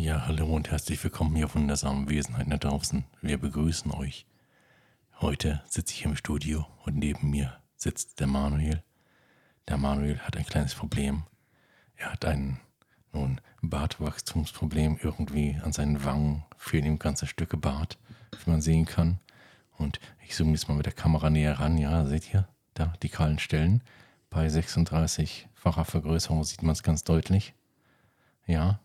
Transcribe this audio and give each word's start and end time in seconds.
Ja, 0.00 0.26
hallo 0.28 0.46
und 0.46 0.70
herzlich 0.70 1.02
willkommen, 1.02 1.34
ihr 1.34 1.52
wundersamen 1.52 2.08
Wesenheiten 2.08 2.50
da 2.50 2.56
draußen. 2.56 3.02
Wir 3.20 3.36
begrüßen 3.36 3.90
euch. 3.90 4.26
Heute 5.20 5.60
sitze 5.66 5.92
ich 5.92 6.04
im 6.04 6.14
Studio 6.14 6.64
und 6.84 6.96
neben 6.96 7.30
mir 7.30 7.58
sitzt 7.74 8.20
der 8.20 8.28
Manuel. 8.28 8.84
Der 9.66 9.76
Manuel 9.76 10.20
hat 10.20 10.36
ein 10.36 10.46
kleines 10.46 10.76
Problem. 10.76 11.24
Er 11.96 12.12
hat 12.12 12.24
ein 12.24 12.60
nun 13.12 13.40
Bartwachstumsproblem 13.60 15.00
irgendwie 15.02 15.58
an 15.64 15.72
seinen 15.72 16.04
Wangen 16.04 16.44
fehlen 16.56 16.84
ihm 16.86 17.00
ganze 17.00 17.26
Stücke 17.26 17.56
Bart, 17.56 17.98
wie 18.44 18.50
man 18.50 18.60
sehen 18.60 18.86
kann. 18.86 19.18
Und 19.78 19.98
ich 20.24 20.36
zoome 20.36 20.52
jetzt 20.52 20.68
mal 20.68 20.76
mit 20.76 20.86
der 20.86 20.92
Kamera 20.92 21.28
näher 21.28 21.58
ran. 21.58 21.76
Ja, 21.76 22.06
seht 22.06 22.32
ihr 22.32 22.46
da 22.74 22.92
die 23.02 23.08
kahlen 23.08 23.40
Stellen? 23.40 23.82
Bei 24.30 24.46
36-facher 24.46 25.84
Vergrößerung 25.84 26.44
sieht 26.44 26.62
man 26.62 26.74
es 26.74 26.84
ganz 26.84 27.02
deutlich. 27.02 27.52
Ja, 28.46 28.78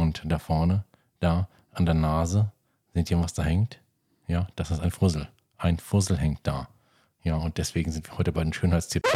und 0.00 0.22
da 0.24 0.38
vorne, 0.38 0.84
da 1.20 1.48
an 1.72 1.86
der 1.86 1.94
Nase, 1.94 2.50
seht 2.94 3.10
ihr, 3.10 3.20
was 3.20 3.34
da 3.34 3.42
hängt? 3.42 3.80
Ja, 4.26 4.48
das 4.56 4.70
ist 4.70 4.80
ein 4.80 4.90
Fussel. 4.90 5.28
Ein 5.58 5.78
Fussel 5.78 6.16
hängt 6.18 6.40
da. 6.46 6.68
Ja, 7.22 7.36
und 7.36 7.58
deswegen 7.58 7.92
sind 7.92 8.08
wir 8.08 8.18
heute 8.18 8.32
bei 8.32 8.42
den 8.42 8.52
Schönheitstipps. 8.52 9.10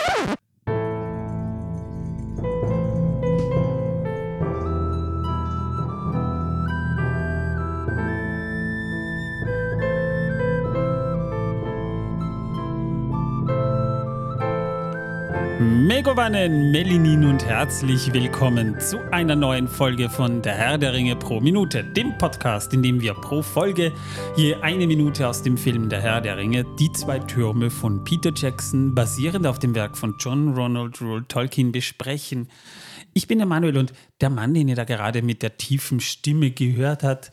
Megovanen, 16.05 16.71
Melinin 16.71 17.25
und 17.25 17.47
herzlich 17.47 18.13
willkommen 18.13 18.79
zu 18.79 18.99
einer 19.11 19.35
neuen 19.35 19.67
Folge 19.67 20.11
von 20.11 20.43
Der 20.43 20.53
Herr 20.53 20.77
der 20.77 20.93
Ringe 20.93 21.17
pro 21.17 21.41
Minute, 21.41 21.83
dem 21.83 22.19
Podcast, 22.19 22.75
in 22.75 22.83
dem 22.83 23.01
wir 23.01 23.15
pro 23.15 23.41
Folge 23.41 23.91
je 24.37 24.55
eine 24.57 24.87
Minute 24.87 25.27
aus 25.27 25.43
dem 25.43 25.57
Film 25.57 25.89
Der 25.89 26.03
Herr 26.03 26.21
der 26.21 26.37
Ringe, 26.37 26.67
die 26.79 26.93
zwei 26.93 27.21
Türme 27.21 27.71
von 27.71 28.05
Peter 28.05 28.33
Jackson, 28.37 28.95
basierend 28.95 29.47
auf 29.47 29.59
dem 29.59 29.75
Werk 29.75 29.97
von 29.97 30.15
John 30.21 30.53
Ronald 30.53 31.01
Rule 31.01 31.27
Tolkien, 31.27 31.73
besprechen. 31.73 32.51
Ich 33.15 33.27
bin 33.27 33.39
der 33.39 33.47
Manuel 33.47 33.79
und 33.79 33.95
der 34.21 34.29
Mann, 34.29 34.53
den 34.53 34.69
ihr 34.69 34.77
da 34.77 34.85
gerade 34.85 35.23
mit 35.23 35.43
der 35.43 35.57
tiefen 35.57 36.01
Stimme 36.01 36.51
gehört 36.51 37.03
habt, 37.03 37.33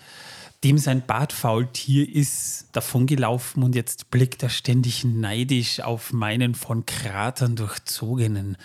dem 0.63 0.77
sein 0.77 1.01
Bartfaultier 1.05 2.07
ist 2.07 2.67
davongelaufen 2.73 3.63
und 3.63 3.75
jetzt 3.75 4.11
blickt 4.11 4.43
er 4.43 4.49
ständig 4.49 5.03
neidisch 5.03 5.79
auf 5.79 6.13
meinen 6.13 6.53
von 6.53 6.85
Kratern 6.85 7.55
durchzogenen 7.55 8.57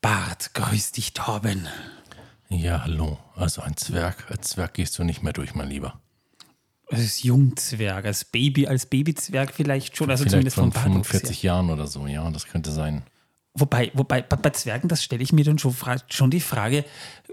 Bart. 0.00 0.54
Grüß 0.54 0.92
dich, 0.92 1.14
Torben. 1.14 1.66
Ja, 2.48 2.82
hallo. 2.84 3.18
Also 3.34 3.62
ein 3.62 3.76
Zwerg. 3.76 4.30
Als 4.30 4.50
Zwerg 4.50 4.74
gehst 4.74 4.98
du 4.98 5.04
nicht 5.04 5.22
mehr 5.22 5.32
durch, 5.32 5.54
mein 5.54 5.68
Lieber. 5.68 6.00
Als 6.90 7.22
Jungzwerg, 7.22 8.04
als 8.04 8.24
Baby, 8.26 8.66
als 8.66 8.86
Babyzwerg 8.86 9.52
vielleicht 9.54 9.96
schon, 9.96 10.10
also 10.10 10.22
vielleicht 10.22 10.32
zumindest 10.32 10.56
von 10.56 10.72
45 10.72 11.42
Jahren 11.42 11.70
oder 11.70 11.86
so, 11.86 12.06
ja, 12.06 12.28
das 12.30 12.46
könnte 12.46 12.70
sein. 12.70 13.02
Wobei, 13.54 13.90
wobei 13.94 14.22
bei, 14.22 14.50
Zwergen, 14.50 14.88
das 14.88 15.02
stelle 15.02 15.22
ich 15.22 15.32
mir 15.32 15.44
dann 15.44 15.58
schon, 15.58 15.74
schon 16.08 16.30
die 16.30 16.40
Frage, 16.40 16.84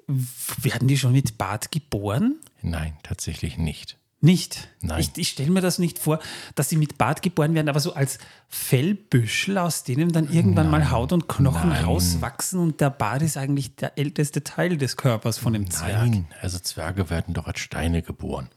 werden 0.07 0.87
die 0.87 0.97
schon 0.97 1.11
mit 1.11 1.37
Bart 1.37 1.71
geboren? 1.71 2.39
Nein, 2.61 2.97
tatsächlich 3.03 3.57
nicht. 3.57 3.98
Nicht? 4.21 4.67
Nein. 4.81 4.99
Ich, 4.99 5.11
ich 5.15 5.29
stelle 5.29 5.49
mir 5.49 5.61
das 5.61 5.79
nicht 5.79 5.97
vor, 5.97 6.19
dass 6.55 6.67
sie 6.67 6.75
mit 6.75 6.97
Bart 6.97 7.21
geboren 7.21 7.53
werden, 7.53 7.69
aber 7.69 7.79
so 7.79 7.93
als 7.93 8.19
Fellbüschel, 8.49 9.57
aus 9.57 9.85
denen 9.85 10.11
dann 10.11 10.29
irgendwann 10.29 10.69
Nein. 10.69 10.81
mal 10.81 10.91
Haut 10.91 11.13
und 11.13 11.29
Knochen 11.29 11.69
Nein. 11.69 11.85
rauswachsen 11.85 12.59
und 12.59 12.81
der 12.81 12.89
Bart 12.89 13.21
ist 13.21 13.37
eigentlich 13.37 13.75
der 13.77 13.97
älteste 13.97 14.43
Teil 14.43 14.77
des 14.77 14.97
Körpers 14.97 15.37
von 15.37 15.53
dem 15.53 15.71
Zwerg. 15.71 16.09
Nein, 16.09 16.27
also 16.41 16.59
Zwerge 16.59 17.09
werden 17.09 17.33
doch 17.33 17.47
als 17.47 17.59
Steine 17.59 18.01
geboren. 18.01 18.49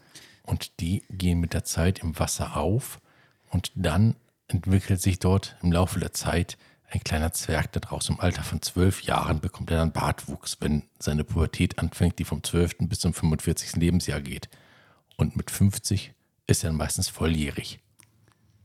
Und 0.43 0.81
die 0.81 1.03
gehen 1.09 1.39
mit 1.39 1.53
der 1.53 1.63
Zeit 1.63 1.99
im 1.99 2.19
Wasser 2.19 2.57
auf 2.57 2.99
und 3.49 3.71
dann 3.75 4.15
entwickelt 4.49 5.01
sich 5.01 5.19
dort 5.19 5.55
im 5.63 5.71
Laufe 5.71 5.99
der 5.99 6.11
Zeit 6.11 6.57
ein 6.91 7.03
kleiner 7.03 7.31
Zwerg 7.31 7.71
daraus. 7.71 8.09
Im 8.09 8.19
Alter 8.19 8.43
von 8.43 8.61
zwölf 8.61 9.01
Jahren 9.03 9.39
bekommt 9.39 9.71
er 9.71 9.77
dann 9.77 9.93
Bartwuchs, 9.93 10.57
wenn 10.59 10.83
seine 10.99 11.23
Pubertät 11.23 11.79
anfängt, 11.79 12.19
die 12.19 12.25
vom 12.25 12.43
12. 12.43 12.75
bis 12.81 12.99
zum 12.99 13.13
45. 13.13 13.77
Lebensjahr 13.77 14.21
geht. 14.21 14.49
Und 15.17 15.35
mit 15.35 15.51
50 15.51 16.13
ist 16.47 16.63
er 16.63 16.69
dann 16.69 16.77
meistens 16.77 17.09
volljährig. 17.09 17.79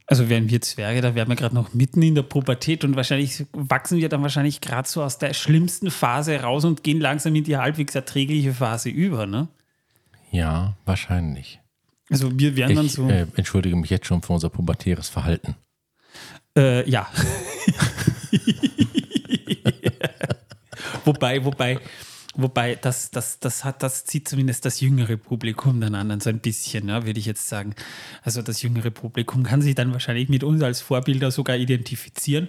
Also 0.06 0.30
wären 0.30 0.48
wir 0.48 0.62
Zwerge, 0.62 1.02
da 1.02 1.14
wären 1.14 1.28
wir 1.28 1.36
gerade 1.36 1.54
noch 1.54 1.74
mitten 1.74 2.00
in 2.00 2.14
der 2.14 2.22
Pubertät 2.22 2.82
und 2.82 2.96
wahrscheinlich 2.96 3.44
wachsen 3.52 3.98
wir 3.98 4.08
dann 4.08 4.22
wahrscheinlich 4.22 4.62
gerade 4.62 4.88
so 4.88 5.02
aus 5.02 5.18
der 5.18 5.34
schlimmsten 5.34 5.90
Phase 5.90 6.40
raus 6.40 6.64
und 6.64 6.82
gehen 6.82 6.98
langsam 6.98 7.34
in 7.34 7.44
die 7.44 7.58
halbwegs 7.58 7.94
erträgliche 7.94 8.54
Phase 8.54 8.88
über, 8.88 9.26
ne? 9.26 9.48
Ja, 10.30 10.78
wahrscheinlich. 10.86 11.60
Also 12.08 12.38
wir 12.38 12.56
wären 12.56 12.70
ich, 12.70 12.76
dann 12.76 12.88
so. 12.88 13.10
Äh, 13.10 13.26
entschuldige 13.36 13.76
mich 13.76 13.90
jetzt 13.90 14.06
schon 14.06 14.22
für 14.22 14.32
unser 14.32 14.48
pubertäres 14.48 15.10
Verhalten. 15.10 15.56
Äh, 16.56 16.88
ja. 16.88 17.06
wobei, 21.04 21.44
wobei, 21.44 21.78
Wobei, 22.40 22.76
das, 22.76 23.10
das, 23.10 23.40
das, 23.40 23.64
hat, 23.64 23.82
das 23.82 24.04
zieht 24.04 24.28
zumindest 24.28 24.64
das 24.64 24.80
jüngere 24.80 25.16
Publikum 25.16 25.80
dann 25.80 25.96
an, 25.96 26.20
so 26.20 26.30
ein 26.30 26.38
bisschen, 26.38 26.86
ne, 26.86 27.04
würde 27.04 27.18
ich 27.18 27.26
jetzt 27.26 27.48
sagen. 27.48 27.74
Also 28.22 28.42
das 28.42 28.62
jüngere 28.62 28.92
Publikum 28.92 29.42
kann 29.42 29.60
sich 29.60 29.74
dann 29.74 29.92
wahrscheinlich 29.92 30.28
mit 30.28 30.44
uns 30.44 30.62
als 30.62 30.80
Vorbilder 30.80 31.32
sogar 31.32 31.56
identifizieren, 31.56 32.48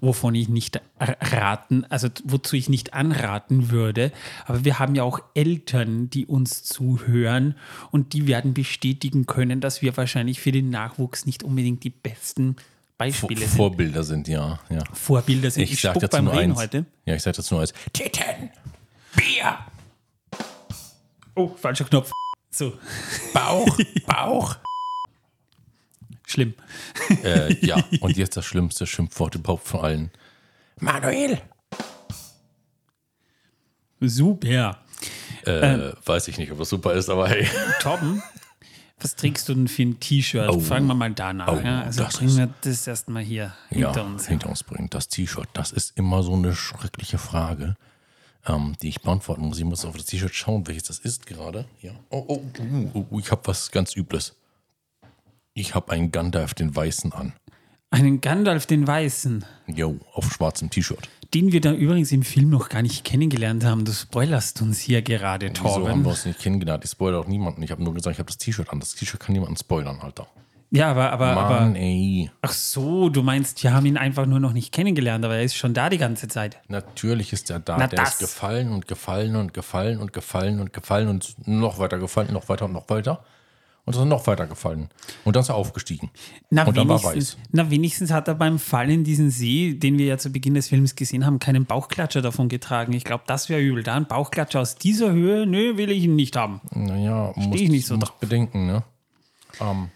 wovon 0.00 0.34
ich 0.34 0.48
nicht 0.48 0.80
raten, 0.98 1.84
also 1.88 2.08
wozu 2.24 2.56
ich 2.56 2.68
nicht 2.68 2.94
anraten 2.94 3.70
würde. 3.70 4.10
Aber 4.44 4.64
wir 4.64 4.80
haben 4.80 4.96
ja 4.96 5.04
auch 5.04 5.20
Eltern, 5.34 6.10
die 6.10 6.26
uns 6.26 6.64
zuhören 6.64 7.54
und 7.92 8.14
die 8.14 8.26
werden 8.26 8.54
bestätigen 8.54 9.26
können, 9.26 9.60
dass 9.60 9.82
wir 9.82 9.96
wahrscheinlich 9.96 10.40
für 10.40 10.50
den 10.50 10.68
Nachwuchs 10.70 11.26
nicht 11.26 11.44
unbedingt 11.44 11.84
die 11.84 11.90
besten 11.90 12.56
Beispiele 12.98 13.42
sind. 13.42 13.56
Vorbilder 13.56 14.02
sind, 14.02 14.26
ja. 14.26 14.58
ja. 14.68 14.82
Vorbilder 14.92 15.52
sind. 15.52 15.62
Ich, 15.62 15.74
ich 15.74 15.80
sage 15.80 16.00
dazu 16.00 16.20
nur 16.20 16.32
eins. 16.32 16.58
Heute. 16.58 16.84
Ja, 17.06 17.14
ich 17.14 17.22
sage 17.22 17.36
dazu 17.36 17.54
nur 17.54 17.62
eins. 17.62 17.72
Titten! 17.92 18.50
Bier. 19.16 19.58
Oh, 21.34 21.54
falscher 21.54 21.84
Knopf. 21.84 22.10
So. 22.50 22.78
Bauch, 23.32 23.78
Bauch. 24.06 24.56
Schlimm. 26.26 26.54
Äh, 27.22 27.54
ja, 27.64 27.76
und 28.00 28.16
jetzt 28.16 28.36
das 28.36 28.44
schlimmste 28.44 28.86
Schimpfwort 28.86 29.34
überhaupt 29.34 29.66
von 29.66 29.80
allen. 29.80 30.10
Manuel. 30.80 31.40
Super. 34.00 34.78
Äh, 35.46 35.50
ähm, 35.50 35.92
weiß 36.04 36.28
ich 36.28 36.38
nicht, 36.38 36.52
ob 36.52 36.58
das 36.58 36.68
super 36.68 36.92
ist, 36.94 37.08
aber 37.08 37.28
hey. 37.28 37.48
Torben, 37.80 38.22
was 39.00 39.16
trägst 39.16 39.48
du 39.48 39.54
denn 39.54 39.68
für 39.68 39.82
ein 39.82 40.00
T-Shirt? 40.00 40.50
Oh, 40.50 40.60
Fangen 40.60 40.86
wir 40.86 40.94
mal 40.94 41.12
danach. 41.12 41.48
Oh, 41.48 41.60
ja? 41.64 41.82
Also 41.82 42.04
bringen 42.04 42.36
wir 42.36 42.54
das 42.62 42.86
erstmal 42.86 43.22
hier 43.22 43.54
hinter 43.68 43.92
ja, 43.96 44.02
uns. 44.02 44.26
Hinter 44.26 44.48
uns 44.50 44.62
bringen. 44.64 44.90
Das 44.90 45.08
T-Shirt, 45.08 45.48
das 45.52 45.72
ist 45.72 45.96
immer 45.96 46.22
so 46.22 46.34
eine 46.34 46.54
schreckliche 46.54 47.18
Frage 47.18 47.76
ähm, 48.46 48.76
die 48.82 48.88
ich 48.88 49.02
beantworten 49.02 49.42
muss. 49.42 49.58
Ich 49.58 49.64
muss 49.64 49.84
auf 49.84 49.96
das 49.96 50.06
T-Shirt 50.06 50.34
schauen, 50.34 50.66
welches 50.66 50.84
das 50.84 50.98
ist 50.98 51.26
gerade. 51.26 51.66
Ja. 51.80 51.92
Oh, 52.10 52.24
oh, 52.28 52.42
oh, 52.94 53.06
oh 53.10 53.18
ich 53.18 53.30
habe 53.30 53.42
was 53.44 53.70
ganz 53.70 53.96
Übles. 53.96 54.36
Ich 55.54 55.74
habe 55.74 55.92
einen 55.92 56.12
Gandalf 56.12 56.54
den 56.54 56.74
Weißen 56.74 57.12
an. 57.12 57.32
Einen 57.90 58.20
Gandalf 58.20 58.66
den 58.66 58.86
Weißen? 58.86 59.44
Jo, 59.66 59.98
auf 60.12 60.30
schwarzem 60.32 60.68
T-Shirt. 60.68 61.08
Den 61.34 61.52
wir 61.52 61.60
da 61.60 61.72
übrigens 61.72 62.12
im 62.12 62.22
Film 62.22 62.50
noch 62.50 62.68
gar 62.68 62.82
nicht 62.82 63.04
kennengelernt 63.04 63.64
haben. 63.64 63.84
Du 63.84 63.92
spoilerst 63.92 64.62
uns 64.62 64.78
hier 64.78 65.02
gerade, 65.02 65.52
Torben. 65.52 65.82
Wieso 65.82 65.88
haben 65.88 66.02
wir 66.02 66.10
uns 66.10 66.24
nicht 66.24 66.38
kennengelernt? 66.38 66.84
Ich 66.84 66.90
spoilere 66.90 67.20
auch 67.20 67.26
niemanden. 67.26 67.62
Ich 67.62 67.70
habe 67.70 67.82
nur 67.82 67.94
gesagt, 67.94 68.14
ich 68.14 68.18
habe 68.18 68.28
das 68.28 68.38
T-Shirt 68.38 68.70
an. 68.70 68.80
Das 68.80 68.94
T-Shirt 68.94 69.20
kann 69.20 69.32
niemanden 69.32 69.56
spoilern, 69.56 69.98
Alter. 70.00 70.28
Ja, 70.70 70.90
aber, 70.90 71.12
aber, 71.12 71.34
Mann, 71.34 71.44
aber. 71.44 71.78
Ey. 71.78 72.30
Ach 72.42 72.52
so, 72.52 73.08
du 73.08 73.22
meinst, 73.22 73.62
wir 73.62 73.72
haben 73.72 73.86
ihn 73.86 73.96
einfach 73.96 74.26
nur 74.26 74.38
noch 74.38 74.52
nicht 74.52 74.72
kennengelernt, 74.72 75.24
aber 75.24 75.36
er 75.36 75.44
ist 75.44 75.56
schon 75.56 75.72
da 75.72 75.88
die 75.88 75.98
ganze 75.98 76.28
Zeit. 76.28 76.58
Natürlich 76.68 77.32
ist 77.32 77.50
er 77.50 77.58
da. 77.58 77.76
Na, 77.78 77.86
der 77.86 78.00
das. 78.00 78.14
ist 78.14 78.18
gefallen 78.18 78.72
und 78.72 78.86
gefallen 78.86 79.36
und 79.36 79.54
gefallen 79.54 79.98
und 79.98 80.12
gefallen 80.12 80.60
und 80.60 80.72
gefallen 80.72 81.08
und 81.08 81.34
noch 81.46 81.78
weiter 81.78 81.98
gefallen, 81.98 82.32
noch 82.32 82.48
weiter 82.48 82.66
und 82.66 82.72
noch 82.72 82.88
weiter. 82.90 83.24
Und 83.86 83.96
ist 83.96 84.04
noch 84.04 84.26
weiter 84.26 84.46
gefallen. 84.46 84.90
Und 85.24 85.34
dann 85.34 85.40
ist 85.40 85.48
er 85.48 85.54
aufgestiegen. 85.54 86.10
Na, 86.50 86.66
und 86.66 86.76
dann 86.76 86.86
war 86.88 87.02
weiß. 87.02 87.38
Na, 87.52 87.70
wenigstens 87.70 88.10
hat 88.10 88.28
er 88.28 88.34
beim 88.34 88.58
Fall 88.58 88.90
in 88.90 89.02
diesen 89.02 89.30
See, 89.30 89.72
den 89.72 89.96
wir 89.96 90.04
ja 90.04 90.18
zu 90.18 90.30
Beginn 90.30 90.52
des 90.52 90.68
Films 90.68 90.94
gesehen 90.94 91.24
haben, 91.24 91.38
keinen 91.38 91.64
Bauchklatscher 91.64 92.20
davon 92.20 92.50
getragen. 92.50 92.92
Ich 92.92 93.04
glaube, 93.04 93.24
das 93.26 93.48
wäre 93.48 93.62
übel. 93.62 93.82
Da 93.82 93.94
ein 93.94 94.04
Bauchklatscher 94.04 94.60
aus 94.60 94.76
dieser 94.76 95.12
Höhe, 95.12 95.46
nö, 95.46 95.78
will 95.78 95.90
ich 95.90 96.04
ihn 96.04 96.16
nicht 96.16 96.36
haben. 96.36 96.60
Naja, 96.70 97.32
muss 97.34 97.58
ich 97.58 97.70
nicht 97.70 97.86
so 97.86 97.96
drauf. 97.96 98.18
bedenken, 98.20 98.66
ne? 98.66 98.82
Ähm, 99.58 99.88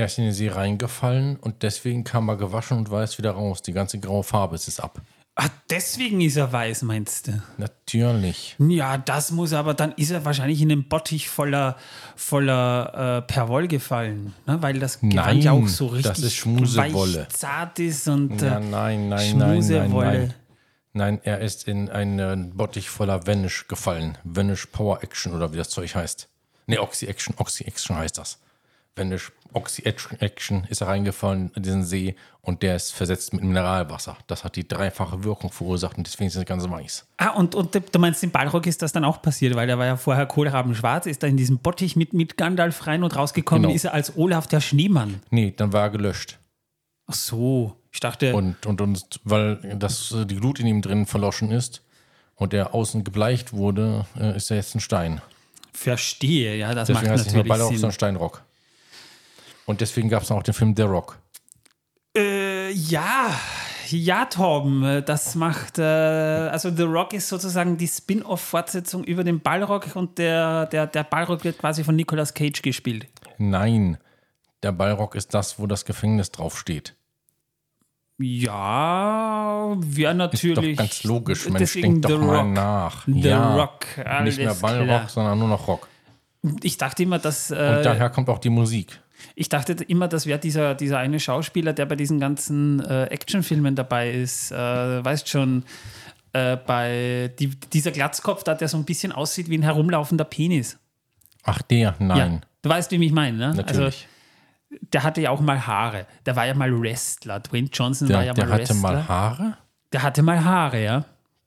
er 0.00 0.06
ist 0.06 0.18
in 0.18 0.24
den 0.24 0.32
See 0.32 0.48
reingefallen 0.48 1.36
und 1.36 1.62
deswegen 1.62 2.04
kam 2.04 2.28
er 2.28 2.36
gewaschen 2.36 2.78
und 2.78 2.90
weiß 2.90 3.18
wieder 3.18 3.32
raus. 3.32 3.62
Die 3.62 3.72
ganze 3.72 3.98
graue 4.00 4.24
Farbe 4.24 4.54
ist 4.54 4.66
es 4.66 4.80
ab. 4.80 5.00
Ach, 5.34 5.48
deswegen 5.70 6.20
ist 6.20 6.36
er 6.36 6.52
weiß, 6.52 6.82
meinst 6.82 7.28
du? 7.28 7.42
Natürlich. 7.56 8.56
Ja, 8.58 8.98
das 8.98 9.30
muss 9.30 9.52
aber, 9.52 9.74
dann 9.74 9.92
ist 9.92 10.10
er 10.10 10.24
wahrscheinlich 10.24 10.60
in 10.60 10.68
den 10.70 10.88
Bottich 10.88 11.28
voller, 11.28 11.76
voller 12.16 13.18
äh, 13.18 13.22
Perwoll 13.22 13.68
gefallen, 13.68 14.34
ne? 14.46 14.60
weil 14.60 14.78
das 14.78 15.00
Gewand 15.00 15.44
ja 15.44 15.52
auch 15.52 15.68
so 15.68 15.86
richtig 15.86 16.12
das 16.12 16.18
ist 16.18 16.34
Schmusewolle. 16.34 17.28
zart 17.28 17.78
ist 17.78 18.08
und 18.08 18.42
äh, 18.42 18.46
ja, 18.46 18.60
nein, 18.60 19.08
nein, 19.08 19.30
Schmusewolle. 19.30 19.78
Nein, 19.78 19.90
nein, 19.90 20.18
nein. 20.18 20.34
Nein, 20.92 21.20
er 21.22 21.38
ist 21.38 21.68
in 21.68 21.88
einen 21.88 22.56
Bottich 22.56 22.90
voller 22.90 23.26
Vanish 23.26 23.68
gefallen. 23.68 24.18
Vanish 24.24 24.66
Power 24.66 25.02
Action 25.04 25.32
oder 25.32 25.52
wie 25.52 25.56
das 25.56 25.70
Zeug 25.70 25.94
heißt. 25.94 26.28
Ne, 26.66 26.80
Oxy 26.80 27.06
Action, 27.06 27.34
Oxy 27.38 27.64
Action 27.64 27.96
heißt 27.96 28.18
das. 28.18 28.38
Vanish 29.00 29.32
Oxy 29.52 29.82
Action 29.82 30.64
ist 30.68 30.80
er 30.80 30.86
reingefallen 30.88 31.50
in 31.56 31.62
diesen 31.64 31.82
See 31.82 32.14
und 32.42 32.62
der 32.62 32.76
ist 32.76 32.92
versetzt 32.92 33.32
mit 33.32 33.42
Mineralwasser. 33.42 34.16
Das 34.28 34.44
hat 34.44 34.54
die 34.54 34.68
dreifache 34.68 35.24
Wirkung 35.24 35.50
verursacht 35.50 35.98
und 35.98 36.06
deswegen 36.06 36.28
ist 36.28 36.36
das 36.36 36.44
Ganze 36.44 36.70
weiß. 36.70 37.06
Ah, 37.16 37.30
und, 37.30 37.56
und 37.56 37.74
du 37.74 37.98
meinst, 37.98 38.22
im 38.22 38.30
Balrog 38.30 38.66
ist 38.68 38.80
das 38.82 38.92
dann 38.92 39.04
auch 39.04 39.20
passiert, 39.22 39.56
weil 39.56 39.66
der 39.66 39.76
war 39.78 39.86
ja 39.86 39.96
vorher 39.96 40.26
Kohlrabenschwarz, 40.26 41.06
ist 41.06 41.22
da 41.24 41.26
in 41.26 41.36
diesem 41.36 41.58
Bottich 41.58 41.96
mit, 41.96 42.12
mit 42.12 42.36
Gandalf 42.36 42.86
rein 42.86 43.02
und 43.02 43.16
rausgekommen, 43.16 43.62
Genau. 43.64 43.74
ist 43.74 43.86
er 43.86 43.94
als 43.94 44.16
Olaf 44.16 44.46
der 44.46 44.60
Schneemann. 44.60 45.20
Nee, 45.30 45.52
dann 45.56 45.72
war 45.72 45.82
er 45.82 45.90
gelöscht. 45.90 46.38
Ach 47.08 47.14
so, 47.14 47.76
ich 47.90 47.98
dachte, 47.98 48.34
Und, 48.36 48.66
und, 48.66 48.80
und 48.80 49.20
weil 49.24 49.56
das, 49.76 50.12
äh, 50.12 50.26
die 50.26 50.36
Glut 50.36 50.60
in 50.60 50.66
ihm 50.68 50.80
drin 50.82 51.06
verloschen 51.06 51.50
ist 51.50 51.82
und 52.36 52.54
er 52.54 52.72
außen 52.72 53.02
gebleicht 53.02 53.52
wurde, 53.52 54.06
äh, 54.16 54.36
ist 54.36 54.50
er 54.52 54.58
jetzt 54.58 54.76
ein 54.76 54.80
Stein. 54.80 55.20
verstehe, 55.72 56.56
ja, 56.56 56.72
das 56.74 56.86
Deswegen 56.86 57.06
macht 57.08 57.12
heißt 57.18 57.20
es 57.20 57.26
nicht 57.26 57.34
mehr 57.34 57.42
natürlich 57.44 57.48
Balrog, 57.58 57.70
Sinn. 57.72 57.78
sondern 57.80 57.94
Steinrock. 57.94 58.42
Und 59.70 59.80
deswegen 59.80 60.08
gab 60.08 60.22
es 60.24 60.30
auch 60.32 60.42
den 60.42 60.52
Film 60.52 60.74
The 60.76 60.82
Rock. 60.82 61.18
Äh, 62.16 62.70
ja, 62.72 63.30
ja, 63.88 64.24
Torben, 64.26 65.04
das 65.06 65.36
macht, 65.36 65.78
äh, 65.78 65.82
also 65.84 66.70
The 66.74 66.82
Rock 66.82 67.12
ist 67.12 67.28
sozusagen 67.28 67.76
die 67.76 67.86
Spin-off-Fortsetzung 67.86 69.04
über 69.04 69.22
den 69.22 69.40
Ballrock 69.40 69.94
und 69.94 70.18
der, 70.18 70.66
der, 70.66 70.88
der 70.88 71.04
Ballrock 71.04 71.44
wird 71.44 71.58
quasi 71.58 71.84
von 71.84 71.94
Nicolas 71.94 72.34
Cage 72.34 72.62
gespielt. 72.62 73.06
Nein, 73.38 73.98
der 74.62 74.72
Balrog 74.72 75.14
ist 75.14 75.34
das, 75.34 75.58
wo 75.60 75.66
das 75.68 75.84
Gefängnis 75.84 76.32
draufsteht. 76.32 76.94
Ja, 78.18 79.76
wäre 79.78 80.12
Ist 80.12 80.18
natürlich. 80.18 80.76
doch 80.76 80.82
ganz 80.84 81.04
logisch. 81.04 81.44
Mensch, 81.46 81.58
deswegen 81.58 82.02
denk 82.02 82.02
doch 82.02 82.20
The 82.20 82.26
mal 82.26 82.36
Rock. 82.40 82.48
nach. 82.52 83.06
The 83.06 83.20
ja, 83.20 83.54
Rock, 83.56 83.86
alles 84.04 84.36
Nicht 84.36 84.44
mehr 84.44 84.54
Ballrock, 84.54 84.86
klar. 84.86 85.08
sondern 85.08 85.38
nur 85.38 85.48
noch 85.48 85.66
Rock. 85.68 85.88
Ich 86.62 86.76
dachte 86.76 87.02
immer, 87.02 87.18
dass. 87.18 87.50
Und 87.50 87.56
Äh, 87.56 87.82
daher 87.82 88.10
kommt 88.10 88.28
auch 88.28 88.38
die 88.38 88.50
Musik. 88.50 89.00
Ich 89.40 89.48
dachte 89.48 89.72
immer, 89.72 90.06
das 90.06 90.26
wäre 90.26 90.38
dieser, 90.38 90.74
dieser 90.74 90.98
eine 90.98 91.18
Schauspieler, 91.18 91.72
der 91.72 91.86
bei 91.86 91.96
diesen 91.96 92.20
ganzen 92.20 92.84
äh, 92.84 93.04
Actionfilmen 93.04 93.74
dabei 93.74 94.10
ist. 94.10 94.52
Äh, 94.52 94.54
weißt 95.02 95.30
schon, 95.30 95.64
äh, 96.34 96.58
bei 96.58 97.32
die, 97.38 97.48
dieser 97.72 97.90
Glatzkopf 97.90 98.44
da, 98.44 98.54
der 98.54 98.68
so 98.68 98.76
ein 98.76 98.84
bisschen 98.84 99.12
aussieht 99.12 99.48
wie 99.48 99.56
ein 99.56 99.62
herumlaufender 99.62 100.24
Penis. 100.24 100.78
Ach, 101.44 101.62
der? 101.62 101.94
Nein. 101.98 102.32
Ja, 102.34 102.40
du 102.60 102.68
weißt, 102.68 102.90
wie 102.90 103.02
ich 103.02 103.12
meine, 103.12 103.38
ne? 103.38 103.54
Natürlich. 103.54 104.06
Also, 104.70 104.78
der 104.92 105.04
hatte 105.04 105.22
ja 105.22 105.30
auch 105.30 105.40
mal 105.40 105.66
Haare. 105.66 106.06
Der 106.26 106.36
war 106.36 106.46
ja 106.46 106.52
mal 106.52 106.78
Wrestler. 106.78 107.40
Dwayne 107.40 107.70
Johnson 107.72 108.10
war 108.10 108.18
der 108.18 108.26
ja 108.26 108.32
der 108.34 108.44
mal 108.44 108.52
hatte 108.52 108.68
Wrestler. 108.68 108.76
mal 108.76 109.08
Haare? 109.08 109.56
der 109.90 110.02
hatte 110.02 110.22
mal 110.22 110.44
Haare, 110.44 110.84
ja. 110.84 111.04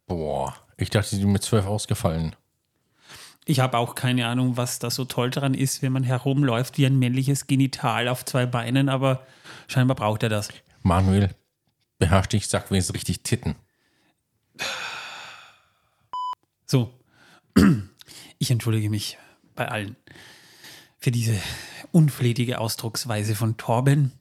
Boah, 0.08 0.56
ich 0.78 0.90
dachte, 0.90 1.12
die 1.12 1.22
sind 1.22 1.32
mit 1.32 1.44
zwölf 1.44 1.68
ausgefallen. 1.68 2.36
Ich 3.46 3.60
habe 3.60 3.78
auch 3.78 3.96
keine 3.96 4.28
Ahnung, 4.28 4.58
was 4.58 4.80
da 4.80 4.90
so 4.90 5.06
toll 5.06 5.30
dran 5.30 5.54
ist, 5.54 5.82
wenn 5.82 5.92
man 5.92 6.04
herumläuft 6.04 6.78
wie 6.78 6.86
ein 6.86 6.98
männliches 6.98 7.48
Genital 7.48 8.08
auf 8.08 8.24
zwei 8.24 8.46
Beinen, 8.46 8.90
aber 8.90 9.26
scheinbar 9.68 9.96
braucht 9.96 10.24
er 10.24 10.30
das. 10.30 10.50
Manuel, 10.82 11.30
beherrsch 12.00 12.28
dich, 12.30 12.48
sag 12.48 12.72
wenigstens 12.72 12.96
richtig 12.96 13.24
Titten. 13.24 13.56
So, 16.66 16.94
ich 18.40 18.50
entschuldige 18.52 18.90
mich 18.90 19.18
bei 19.56 19.68
allen 19.68 19.96
für 21.04 21.12
diese 21.12 21.38
unflätige 21.92 22.60
Ausdrucksweise 22.60 23.36
von 23.36 23.58
Torben. 23.58 24.14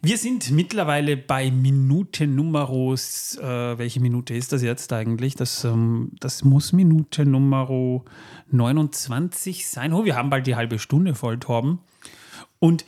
Wir 0.00 0.16
sind 0.16 0.52
mittlerweile 0.52 1.16
bei 1.16 1.50
Minute 1.50 2.26
Numeros. 2.28 3.36
Äh, 3.36 3.78
welche 3.78 4.00
Minute 4.00 4.34
ist 4.34 4.52
das 4.52 4.62
jetzt 4.62 4.92
eigentlich? 4.92 5.34
Das, 5.34 5.64
ähm, 5.64 6.12
das 6.20 6.44
muss 6.44 6.72
Minute 6.72 7.26
Nummer 7.26 7.68
29 8.50 9.66
sein. 9.66 9.92
Oh, 9.92 10.04
wir 10.04 10.14
haben 10.14 10.30
bald 10.30 10.46
die 10.46 10.54
halbe 10.54 10.78
Stunde 10.78 11.16
voll, 11.16 11.38
Torben. 11.38 11.80
Und 12.60 12.84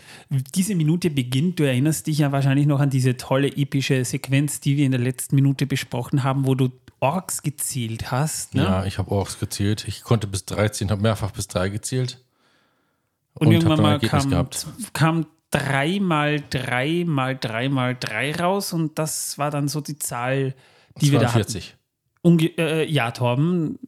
diese 0.54 0.74
Minute 0.74 1.10
beginnt, 1.10 1.58
du 1.58 1.64
erinnerst 1.64 2.06
dich 2.06 2.18
ja 2.18 2.32
wahrscheinlich 2.32 2.66
noch 2.66 2.80
an 2.80 2.90
diese 2.90 3.16
tolle 3.16 3.48
epische 3.48 4.04
Sequenz, 4.04 4.60
die 4.60 4.76
wir 4.76 4.84
in 4.84 4.92
der 4.92 5.00
letzten 5.00 5.34
Minute 5.34 5.66
besprochen 5.66 6.22
haben, 6.22 6.46
wo 6.46 6.54
du 6.54 6.70
Orks 7.00 7.42
gezählt 7.42 8.10
hast. 8.12 8.54
Ne? 8.54 8.62
Ja, 8.62 8.84
ich 8.84 8.98
habe 8.98 9.10
Orks 9.10 9.38
gezählt. 9.38 9.86
Ich 9.88 10.02
konnte 10.02 10.26
bis 10.26 10.44
13, 10.44 10.90
habe 10.90 11.02
mehrfach 11.02 11.30
bis 11.32 11.48
3 11.48 11.70
gezählt. 11.70 12.22
Und, 13.34 13.46
hab 13.46 13.52
irgendwann 13.54 13.82
mal 13.82 13.98
kam, 14.00 14.30
gehabt. 14.30 14.66
kam 14.92 15.26
drei 15.50 15.98
mal 16.00 16.42
drei 16.50 17.04
mal 17.06 17.36
drei 17.36 17.68
mal 17.68 17.96
drei 17.98 18.32
raus 18.34 18.72
und 18.72 18.98
das 18.98 19.38
war 19.38 19.50
dann 19.50 19.68
so 19.68 19.80
die 19.80 19.98
Zahl, 19.98 20.54
die 21.00 21.12
wir 21.12 21.18
da 21.18 21.26
hatten. 21.26 21.44
42. 21.44 21.76
Unge 22.22 22.46
äh, 22.58 22.90
ja, 22.90 23.10
Torben, 23.12 23.78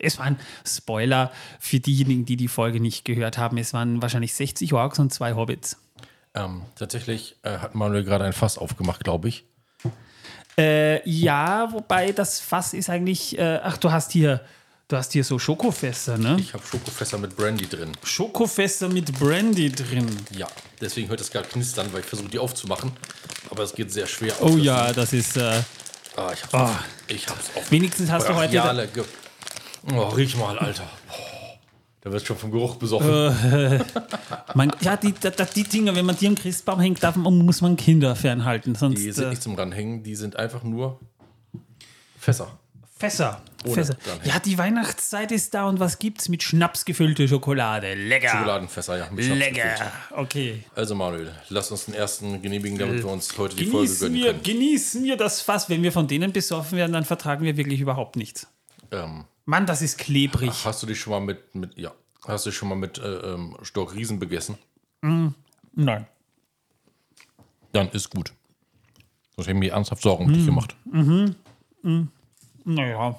es 0.00 0.18
waren 0.18 0.38
Spoiler 0.66 1.32
für 1.58 1.80
diejenigen, 1.80 2.24
die 2.24 2.36
die 2.36 2.48
Folge 2.48 2.80
nicht 2.80 3.04
gehört 3.04 3.38
haben. 3.38 3.58
Es 3.58 3.74
waren 3.74 4.00
wahrscheinlich 4.00 4.34
60 4.34 4.72
Orks 4.72 4.98
und 4.98 5.12
zwei 5.12 5.34
Hobbits. 5.34 5.76
Ähm, 6.34 6.62
tatsächlich 6.76 7.36
äh, 7.42 7.58
hat 7.58 7.74
Manuel 7.74 8.04
gerade 8.04 8.24
ein 8.24 8.32
Fass 8.32 8.58
aufgemacht, 8.58 9.02
glaube 9.04 9.28
ich. 9.28 9.44
Äh, 10.56 11.08
ja, 11.08 11.72
wobei 11.72 12.12
das 12.12 12.40
Fass 12.40 12.74
ist 12.74 12.90
eigentlich, 12.90 13.38
äh, 13.38 13.60
ach, 13.62 13.76
du 13.76 13.92
hast 13.92 14.12
hier, 14.12 14.40
du 14.88 14.96
hast 14.96 15.12
hier 15.12 15.24
so 15.24 15.38
Schokofässer, 15.38 16.18
ne? 16.18 16.36
Ich 16.40 16.52
habe 16.54 16.64
Schokofässer 16.66 17.18
mit 17.18 17.36
Brandy 17.36 17.66
drin. 17.68 17.92
Schokofässer 18.02 18.88
mit 18.88 19.18
Brandy 19.18 19.70
drin. 19.70 20.08
Ja, 20.36 20.48
deswegen 20.80 21.08
hört 21.08 21.20
es 21.20 21.30
gerade 21.30 21.48
knistern, 21.48 21.88
weil 21.92 22.00
ich 22.00 22.06
versuche, 22.06 22.28
die 22.28 22.38
aufzumachen. 22.38 22.92
Aber 23.50 23.62
es 23.62 23.74
geht 23.74 23.92
sehr 23.92 24.06
schwer. 24.06 24.34
Oh 24.40 24.56
ja, 24.56 24.92
das 24.92 25.12
ist, 25.12 25.36
äh, 25.36 25.62
Ah, 26.16 26.32
ich 26.34 26.42
hab's, 26.42 26.52
Oh. 26.54 26.56
auf, 26.58 26.84
ich 27.06 27.28
hab's 27.28 27.50
auf. 27.54 27.70
wenigstens 27.70 28.10
hast 28.10 28.28
du 28.28 28.34
heute. 28.34 28.88
Ge 28.92 29.04
oh, 29.94 30.08
riech 30.08 30.36
mal, 30.36 30.58
Alter. 30.58 30.82
Boah, 31.06 31.16
Da 32.00 32.10
wird 32.10 32.26
schon 32.26 32.36
vom 32.36 32.50
Geruch 32.50 32.74
besoffen. 32.74 33.08
Mein, 34.54 34.72
ja, 34.80 34.96
die, 34.96 35.12
die, 35.54 35.62
Dinger, 35.62 35.94
wenn 35.94 36.06
man 36.06 36.16
die 36.16 36.26
am 36.26 36.34
Christbaum 36.34 36.80
hängt, 36.80 37.00
darf, 37.04 37.14
man- 37.14 37.38
muss 37.38 37.60
man 37.60 37.76
Kinder 37.76 38.16
fernhalten. 38.16 38.74
Sonst 38.74 38.98
die 38.98 39.12
sind 39.12 39.26
äh, 39.26 39.30
nicht 39.30 39.42
zum 39.42 39.54
Ranhängen, 39.54 40.02
die 40.02 40.16
sind 40.16 40.34
einfach 40.34 40.64
nur 40.64 40.98
Fässer. 42.18 42.58
Fässer. 42.98 43.42
Fässer. 43.64 43.96
Ja, 44.24 44.38
die 44.40 44.56
Weihnachtszeit 44.58 45.30
ist 45.32 45.54
da 45.54 45.68
und 45.68 45.78
was 45.80 45.98
gibt's 45.98 46.28
mit 46.28 46.42
Schnaps 46.42 46.84
gefüllte 46.84 47.28
Schokolade? 47.28 47.94
Lecker. 47.94 48.28
Schokoladenfässer, 48.30 48.98
ja. 48.98 49.10
Mit 49.10 49.24
Schnaps 49.24 49.38
Lecker. 49.40 49.62
gefüllt. 49.70 49.90
Okay. 50.12 50.64
Also 50.74 50.94
Manuel, 50.94 51.32
lass 51.48 51.70
uns 51.70 51.84
den 51.86 51.94
ersten 51.94 52.42
genehmigen, 52.42 52.78
damit 52.78 52.98
wir 53.02 53.10
uns 53.10 53.36
heute 53.38 53.56
die 53.56 53.66
Folge 53.66 53.86
Genießen 53.86 54.08
gönnen 54.08 54.22
wir, 54.24 54.30
können. 54.32 54.42
genießen 54.42 55.04
wir 55.04 55.16
das 55.16 55.40
Fass. 55.42 55.68
Wenn 55.68 55.82
wir 55.82 55.92
von 55.92 56.06
denen 56.08 56.32
besoffen 56.32 56.76
werden, 56.78 56.92
dann 56.92 57.04
vertragen 57.04 57.44
wir 57.44 57.56
wirklich 57.56 57.80
überhaupt 57.80 58.16
nichts. 58.16 58.46
Ähm, 58.90 59.24
Mann, 59.44 59.66
das 59.66 59.80
ist 59.82 59.98
klebrig. 59.98 60.50
hast 60.64 60.82
du 60.82 60.86
dich 60.86 60.98
schon 61.00 61.12
mal 61.12 61.20
mit, 61.20 61.54
mit 61.54 61.76
ja, 61.78 61.92
hast 62.26 62.46
du 62.46 62.50
dich 62.50 62.56
schon 62.58 62.68
mal 62.68 62.74
mit 62.74 62.98
äh, 62.98 63.06
ähm, 63.06 63.56
Stockriesen 63.62 64.18
begessen? 64.18 64.56
Nein. 65.00 66.06
Dann 67.72 67.88
ist 67.90 68.10
gut. 68.10 68.32
Sonst 69.36 69.46
hätte 69.46 69.56
ich 69.56 69.60
mir 69.60 69.72
ernsthaft 69.72 70.02
Sorgen 70.02 70.24
Hm. 70.24 70.32
um 70.32 70.36
dich 70.36 70.46
gemacht. 70.46 70.76
Naja. 72.68 73.16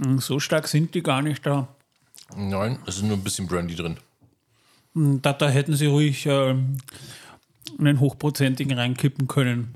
Hm, 0.00 0.18
So 0.20 0.38
stark 0.38 0.68
sind 0.68 0.94
die 0.94 1.02
gar 1.02 1.20
nicht 1.20 1.44
da. 1.44 1.66
Nein, 2.36 2.78
es 2.86 2.96
ist 2.96 3.02
nur 3.02 3.16
ein 3.16 3.24
bisschen 3.24 3.48
Brandy 3.48 3.74
drin. 3.74 3.96
Da, 4.94 5.32
da 5.32 5.48
hätten 5.48 5.74
sie 5.74 5.86
ruhig 5.86 6.26
ähm, 6.26 6.78
einen 7.78 7.98
hochprozentigen 7.98 8.78
reinkippen 8.78 9.26
können. 9.26 9.74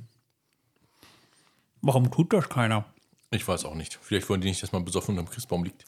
Warum 1.83 2.11
tut 2.13 2.33
das 2.33 2.49
keiner? 2.49 2.85
Ich 3.33 3.47
weiß 3.47 3.65
auch 3.65 3.75
nicht. 3.75 3.99
Vielleicht 4.01 4.29
wollen 4.29 4.41
die 4.41 4.49
nicht, 4.49 4.63
dass 4.63 4.71
man 4.73 4.85
besoffen 4.85 5.19
unterm 5.19 5.33
Christbaum 5.33 5.65
liegt. 5.65 5.85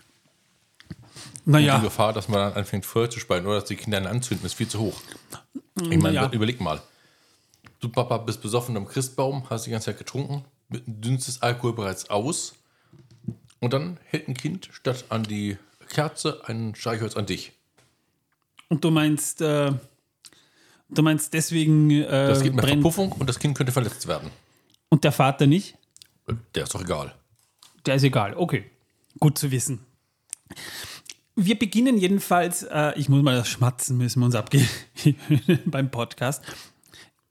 Die 1.47 1.51
Naja, 1.51 1.79
Gefahr, 1.79 2.13
dass 2.13 2.29
man 2.29 2.41
dann 2.41 2.53
anfängt 2.55 2.85
Feuer 2.85 3.09
zu 3.09 3.21
speien 3.21 3.47
oder 3.47 3.61
dass 3.61 3.69
die 3.69 3.77
Kinder 3.77 3.99
ihn 4.01 4.07
anzünden, 4.07 4.45
ist 4.45 4.55
viel 4.55 4.69
zu 4.69 4.81
hoch. 4.81 5.01
Ich 5.91 5.99
meine, 5.99 6.17
Ja. 6.17 6.31
überleg 6.33 6.61
mal. 6.61 6.83
Du, 7.79 7.89
Papa, 7.89 8.19
bist 8.19 8.43
besoffen 8.43 8.77
am 8.77 8.87
Christbaum, 8.89 9.49
hast 9.51 9.67
die 9.67 9.71
ganze 9.71 9.87
Zeit 9.87 9.99
getrunken, 9.99 10.45
dünnst 10.71 11.43
Alkohol 11.43 11.75
bereits 11.75 12.11
aus 12.11 12.55
und 13.61 13.73
dann 13.73 13.99
hält 14.05 14.29
ein 14.29 14.35
Kind 14.35 14.69
statt 14.73 15.05
an 15.09 15.23
die 15.23 15.57
Kerze 15.89 16.43
ein 16.47 16.75
Streichholz 16.75 17.17
an 17.17 17.27
dich. 17.27 17.53
und 18.69 18.83
du 18.85 18.91
meinst, 18.91 19.41
äh, 19.41 19.73
du 20.89 21.03
meinst 21.03 21.33
deswegen 21.33 21.91
äh, 21.91 22.03
Das 22.29 22.43
geht 22.43 22.55
mit 22.55 22.65
brennt 22.65 22.83
Verpuffung 22.83 23.13
und 23.13 23.29
das 23.29 23.39
Kind 23.39 23.57
könnte 23.57 23.73
verletzt 23.73 24.07
werden. 24.09 24.31
und 24.89 25.05
der 25.05 25.13
Vater 25.13 25.47
nicht? 25.47 25.77
Der 26.55 26.65
ist 26.65 26.75
doch 26.75 26.83
egal. 26.83 27.15
Der 27.87 27.95
ist 27.95 28.03
egal. 28.03 28.35
Okay, 28.37 28.69
gut 29.21 29.39
zu 29.39 29.53
wissen. 29.53 29.79
Wir 31.37 31.57
beginnen 31.59 31.99
jedenfalls, 31.99 32.63
äh, 32.65 32.93
ich 32.97 33.09
muss 33.09 33.23
mal 33.23 33.37
das 33.37 33.49
Schmatzen, 33.49 33.97
müssen 33.99 34.21
wir 34.21 34.27
uns 34.27 34.35
abgehen 34.35 34.69
beim 35.67 35.91
Podcast. 35.91 36.43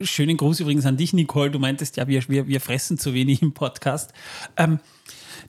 Schönen 0.01 0.35
Gruß 0.35 0.59
übrigens 0.59 0.85
an 0.85 0.97
dich, 0.97 1.13
Nicole. 1.13 1.51
Du 1.51 1.59
meintest 1.59 1.95
ja, 1.95 2.05
wir, 2.07 2.27
wir, 2.27 2.47
wir 2.47 2.59
fressen 2.59 2.97
zu 2.97 3.13
wenig 3.13 3.41
im 3.41 3.53
Podcast. 3.53 4.11
Ähm, 4.57 4.79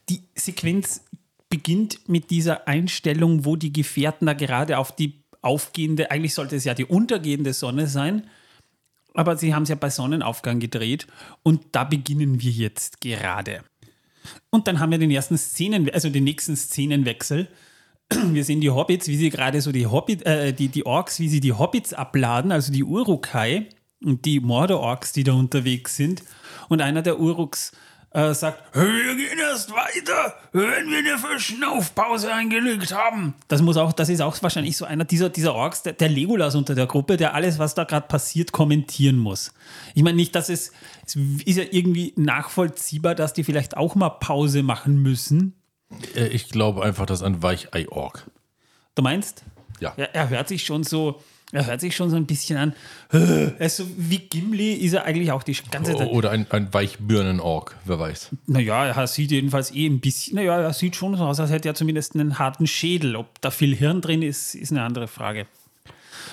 die 0.08 0.22
Sequenz 0.36 1.04
beginnt 1.48 2.08
mit 2.08 2.30
dieser 2.30 2.68
Einstellung, 2.68 3.44
wo 3.44 3.56
die 3.56 3.72
Gefährten 3.72 4.26
da 4.26 4.34
gerade 4.34 4.78
auf 4.78 4.94
die 4.94 5.24
aufgehende, 5.42 6.12
eigentlich 6.12 6.34
sollte 6.34 6.54
es 6.54 6.64
ja 6.64 6.74
die 6.74 6.84
untergehende 6.84 7.52
Sonne 7.54 7.88
sein, 7.88 8.28
aber 9.14 9.36
sie 9.36 9.52
haben 9.52 9.64
es 9.64 9.68
ja 9.68 9.74
bei 9.74 9.90
Sonnenaufgang 9.90 10.60
gedreht 10.60 11.08
und 11.42 11.62
da 11.72 11.82
beginnen 11.82 12.40
wir 12.40 12.50
jetzt 12.50 13.00
gerade. 13.00 13.64
Und 14.50 14.68
dann 14.68 14.78
haben 14.78 14.92
wir 14.92 14.98
den 14.98 15.10
ersten 15.10 15.38
Szenen, 15.38 15.90
also 15.90 16.08
den 16.08 16.24
nächsten 16.24 16.56
Szenenwechsel. 16.56 17.48
Wir 18.12 18.44
sehen 18.44 18.60
die 18.60 18.70
Hobbits, 18.70 19.08
wie 19.08 19.16
sie 19.16 19.30
gerade 19.30 19.60
so 19.60 19.72
die 19.72 19.86
Hobbit, 19.86 20.24
äh, 20.24 20.52
die, 20.52 20.68
die 20.68 20.86
Orks, 20.86 21.18
wie 21.18 21.28
sie 21.28 21.40
die 21.40 21.52
Hobbits 21.52 21.92
abladen, 21.92 22.52
also 22.52 22.72
die 22.72 22.84
Urukai 22.84 23.68
und 24.02 24.24
die 24.24 24.40
Mordor-Orks, 24.40 25.12
die 25.12 25.24
da 25.24 25.32
unterwegs 25.32 25.96
sind. 25.96 26.22
Und 26.68 26.80
einer 26.80 27.02
der 27.02 27.18
Uruks 27.20 27.72
äh, 28.10 28.32
sagt, 28.34 28.74
wir 28.74 29.16
gehen 29.16 29.38
erst 29.38 29.70
weiter, 29.70 30.34
wenn 30.52 30.88
wir 30.90 30.98
eine 30.98 31.18
Verschnaufpause 31.18 32.32
eingelegt 32.32 32.92
haben. 32.94 33.34
Das 33.48 33.62
muss 33.62 33.76
auch, 33.76 33.92
das 33.92 34.08
ist 34.08 34.20
auch 34.20 34.40
wahrscheinlich 34.42 34.76
so 34.76 34.84
einer 34.84 35.04
dieser, 35.04 35.28
dieser 35.28 35.54
Orks, 35.54 35.82
der, 35.82 35.92
der 35.92 36.08
Legolas 36.08 36.54
unter 36.54 36.74
der 36.74 36.86
Gruppe, 36.86 37.16
der 37.16 37.34
alles, 37.34 37.58
was 37.58 37.74
da 37.74 37.84
gerade 37.84 38.06
passiert, 38.06 38.52
kommentieren 38.52 39.18
muss. 39.18 39.52
Ich 39.94 40.02
meine 40.02 40.16
nicht, 40.16 40.34
dass 40.34 40.48
es, 40.48 40.72
es 41.04 41.16
ist 41.16 41.56
ja 41.56 41.64
irgendwie 41.70 42.14
nachvollziehbar, 42.16 43.14
dass 43.14 43.32
die 43.32 43.44
vielleicht 43.44 43.76
auch 43.76 43.94
mal 43.94 44.10
Pause 44.10 44.62
machen 44.62 45.02
müssen. 45.02 45.54
Äh, 46.14 46.28
Ich 46.28 46.48
glaube 46.48 46.82
einfach, 46.82 47.06
das 47.06 47.20
ist 47.20 47.24
ein 47.26 47.42
Weichei-Org. 47.42 48.30
Du 48.94 49.02
meinst? 49.02 49.44
Ja. 49.78 49.92
Er, 49.96 50.14
er 50.14 50.28
hört 50.30 50.48
sich 50.48 50.64
schon 50.64 50.84
so, 50.84 51.20
er 51.52 51.66
hört 51.66 51.80
sich 51.80 51.94
schon 51.94 52.10
so 52.10 52.16
ein 52.16 52.26
bisschen 52.26 52.58
an. 52.58 52.74
Er 53.10 53.60
ist 53.60 53.76
so 53.76 53.86
wie 53.96 54.18
Gimli 54.18 54.72
ist 54.74 54.94
er 54.94 55.04
eigentlich 55.04 55.30
auch 55.30 55.42
die 55.42 55.54
ganze 55.70 55.94
Zeit. 55.96 56.08
Oder 56.08 56.30
ein, 56.30 56.46
ein 56.50 56.72
Weichbirnen-Org, 56.74 57.76
wer 57.84 57.98
weiß. 57.98 58.30
Naja, 58.46 58.86
er 58.86 59.06
sieht 59.06 59.30
jedenfalls 59.30 59.72
eh 59.72 59.86
ein 59.86 60.00
bisschen, 60.00 60.36
naja, 60.36 60.60
er 60.60 60.72
sieht 60.72 60.96
schon 60.96 61.16
so 61.16 61.24
aus, 61.24 61.38
als 61.38 61.50
hätte 61.50 61.68
er 61.68 61.74
zumindest 61.74 62.14
einen 62.14 62.38
harten 62.38 62.66
Schädel. 62.66 63.16
Ob 63.16 63.40
da 63.40 63.50
viel 63.50 63.76
Hirn 63.76 64.00
drin 64.00 64.22
ist, 64.22 64.54
ist 64.54 64.72
eine 64.72 64.82
andere 64.82 65.06
Frage. 65.08 65.46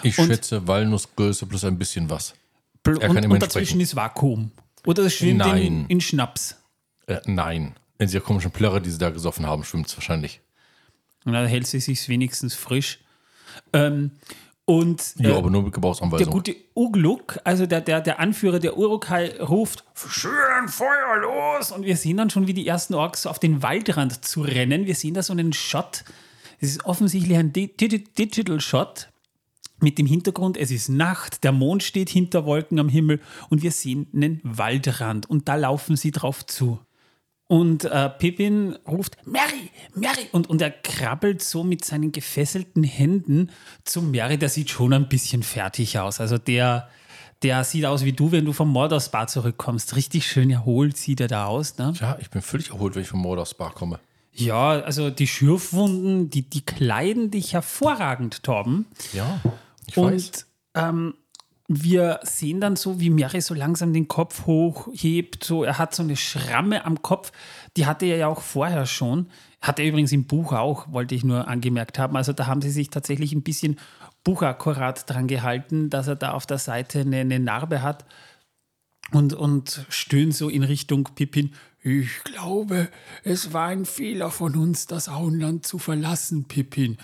Ich 0.02 0.18
Und- 0.18 0.28
schätze 0.28 0.68
Walnussgröße 0.68 1.46
plus 1.46 1.64
ein 1.64 1.78
bisschen 1.78 2.10
was. 2.10 2.34
Er 2.86 2.98
kann 2.98 3.18
und, 3.18 3.32
und 3.32 3.42
dazwischen 3.42 3.66
sprechen. 3.66 3.82
ist 3.82 3.96
Vakuum. 3.96 4.52
Oder 4.86 5.04
es 5.04 5.14
schwimmt 5.14 5.46
in, 5.46 5.86
in 5.88 6.02
Schnaps. 6.02 6.58
Äh, 7.08 7.20
nein. 7.26 7.76
In 8.00 8.08
dieser 8.08 8.20
komischen 8.20 8.52
Plörre, 8.52 8.82
die 8.82 8.90
sie 8.90 8.98
da 8.98 9.10
gesoffen 9.12 9.46
haben, 9.46 9.64
schwimmt 9.64 9.88
es 9.88 9.96
wahrscheinlich. 9.96 10.42
Und 11.24 11.32
dann 11.34 11.46
hält 11.48 11.68
sie 11.68 11.80
sich 11.80 12.10
wenigstens 12.10 12.54
frisch. 12.56 13.00
Ähm, 13.72 14.12
und 14.66 15.16
Ja, 15.18 15.32
äh, 15.32 15.34
aber 15.34 15.50
nur 15.50 15.64
mit 15.64 15.74
der 15.74 15.76
Gebrauchsanweisung. 15.76 16.32
gute 16.32 16.56
Ugluk, 16.76 17.40
also 17.44 17.66
der, 17.66 17.82
der, 17.82 18.02
der 18.02 18.20
Anführer 18.20 18.60
der 18.60 18.78
Urukai, 18.78 19.40
ruft: 19.42 19.84
Schön 19.96 20.68
Feuer 20.68 21.18
los! 21.22 21.72
Und 21.72 21.84
wir 21.86 21.98
sehen 21.98 22.18
dann 22.18 22.30
schon, 22.30 22.48
wie 22.48 22.54
die 22.54 22.68
ersten 22.68 22.94
Orks 22.94 23.26
auf 23.26 23.40
den 23.40 23.62
Waldrand 23.62 24.24
zu 24.24 24.42
rennen. 24.42 24.86
Wir 24.86 24.96
sehen 24.96 25.14
da 25.14 25.24
so 25.24 25.34
einen 25.34 25.54
Shot. 25.54 26.04
Es 26.60 26.70
ist 26.70 26.86
offensichtlich 26.86 27.38
ein 27.38 27.52
Di 27.52 27.76
Digi 27.76 28.04
Digital 28.06 28.62
Shot 28.62 29.10
mit 29.82 29.98
dem 29.98 30.06
Hintergrund, 30.06 30.58
es 30.58 30.72
ist 30.72 30.88
Nacht, 30.88 31.44
der 31.44 31.52
Mond 31.52 31.84
steht 31.84 32.10
hinter 32.10 32.46
Wolken 32.46 32.80
am 32.80 32.88
Himmel 32.88 33.20
und 33.50 33.64
wir 33.64 33.72
sehen 33.72 34.08
einen 34.14 34.40
Waldrand 34.44 35.30
und 35.30 35.50
da 35.50 35.56
laufen 35.56 35.98
sie 35.98 36.12
drauf 36.12 36.46
zu. 36.46 36.80
Und 37.54 37.86
äh, 37.86 38.10
Pippin 38.10 38.80
ruft, 38.88 39.16
Mary, 39.28 39.70
Mary! 39.94 40.28
Und, 40.32 40.50
und 40.50 40.60
er 40.60 40.72
krabbelt 40.72 41.44
so 41.44 41.64
mit 41.64 41.86
seinen 41.86 42.12
gefesselten 42.12 42.84
Händen 42.84 43.52
zu 43.84 44.02
Mary. 44.02 44.40
Der 44.40 44.50
sieht 44.50 44.72
schon 44.72 44.92
ein 44.92 45.08
bisschen 45.08 45.44
fertig 45.44 46.00
aus. 46.00 46.20
Also 46.20 46.40
der, 46.40 46.90
der 47.44 47.64
sieht 47.64 47.86
aus 47.86 48.06
wie 48.06 48.14
du, 48.14 48.32
wenn 48.32 48.46
du 48.46 48.54
vom 48.54 48.70
Morderspa 48.70 49.28
zurückkommst. 49.28 49.96
Richtig 49.96 50.26
schön 50.26 50.50
erholt 50.50 50.98
sieht 50.98 51.22
er 51.22 51.28
da 51.28 51.46
aus. 51.46 51.78
Ne? 51.78 51.94
Ja, 52.00 52.18
ich 52.20 52.32
bin 52.32 52.42
völlig 52.42 52.72
erholt, 52.72 52.96
wenn 52.96 53.04
ich 53.04 53.10
vom 53.10 53.22
Mordors 53.22 53.54
Bar 53.54 53.72
komme. 53.72 54.00
Ja, 54.32 54.72
also 54.80 55.12
die 55.12 55.28
Schürfwunden, 55.28 56.32
die, 56.32 56.50
die 56.50 56.66
kleiden 56.66 57.30
dich 57.30 57.54
hervorragend, 57.54 58.42
Torben. 58.42 58.88
Ja, 59.14 59.42
ich 59.86 59.96
weiß. 59.96 60.04
Und 60.04 60.46
ähm, 60.74 61.14
wir 61.68 62.20
sehen 62.24 62.60
dann 62.60 62.76
so, 62.76 63.00
wie 63.00 63.10
Mary 63.10 63.40
so 63.40 63.54
langsam 63.54 63.94
den 63.94 64.08
Kopf 64.08 64.46
hochhebt. 64.46 65.44
So, 65.44 65.64
er 65.64 65.78
hat 65.78 65.96
so 65.96 66.04
eine 66.04 66.18
Schramme 66.18 66.86
am 66.86 67.02
Kopf. 67.02 67.32
Die 67.78 67.86
hatte 67.86 68.06
er 68.06 68.18
ja 68.18 68.28
auch 68.28 68.42
vorher 68.42 68.86
schon. 68.86 69.28
Hat 69.62 69.80
er 69.80 69.86
übrigens 69.86 70.12
im 70.12 70.26
Buch 70.26 70.52
auch, 70.52 70.92
wollte 70.92 71.16
ich 71.16 71.24
nur 71.24 71.48
angemerkt 71.48 72.00
haben. 72.00 72.18
Also 72.18 72.34
da 72.34 72.48
haben 72.48 72.62
sie 72.62 72.70
sich 72.70 72.90
tatsächlich 72.90 73.32
ein 73.32 73.44
bisschen 73.44 73.80
buchakkurat 74.26 75.10
dran 75.10 75.28
gehalten, 75.28 75.90
dass 75.90 76.08
er 76.08 76.16
da 76.16 76.32
auf 76.32 76.46
der 76.46 76.58
Seite 76.58 77.00
eine, 77.02 77.20
eine 77.20 77.40
Narbe 77.40 77.82
hat 77.82 78.06
und, 79.12 79.34
und 79.34 79.86
stöhnen 79.90 80.32
so 80.32 80.50
in 80.50 80.64
Richtung 80.64 81.10
Pippin. 81.16 81.54
Ich 81.82 82.24
glaube, 82.24 82.90
es 83.24 83.54
war 83.54 83.68
ein 83.68 83.86
Fehler 83.86 84.32
von 84.32 84.56
uns, 84.56 84.88
das 84.88 85.10
Auenland 85.10 85.66
zu 85.66 85.78
verlassen, 85.80 86.46
Pippin. 86.46 86.98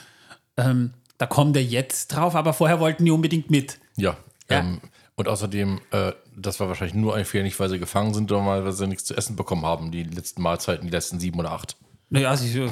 Ähm, 0.57 0.93
da 1.17 1.25
kommt 1.25 1.55
er 1.57 1.63
jetzt 1.63 2.09
drauf, 2.09 2.35
aber 2.35 2.53
vorher 2.53 2.79
wollten 2.79 3.05
die 3.05 3.11
unbedingt 3.11 3.49
mit. 3.49 3.79
Ja. 3.97 4.17
Ja. 4.49 4.59
Ähm, 4.59 4.81
und 5.15 5.27
außerdem, 5.27 5.81
äh, 5.91 6.13
das 6.35 6.59
war 6.59 6.69
wahrscheinlich 6.69 6.95
nur 6.95 7.15
ein 7.15 7.25
Fehler, 7.25 7.43
nicht 7.43 7.59
weil 7.59 7.69
sie 7.69 7.79
gefangen 7.79 8.13
sind, 8.13 8.29
sondern 8.29 8.63
weil 8.63 8.71
sie 8.71 8.87
nichts 8.87 9.03
zu 9.03 9.15
essen 9.15 9.35
bekommen 9.35 9.65
haben, 9.65 9.91
die 9.91 10.03
letzten 10.03 10.41
Mahlzeiten, 10.41 10.87
die 10.87 10.91
letzten 10.91 11.19
sieben 11.19 11.39
oder 11.39 11.51
acht. 11.51 11.75
Naja, 12.09 12.35
sie, 12.37 12.67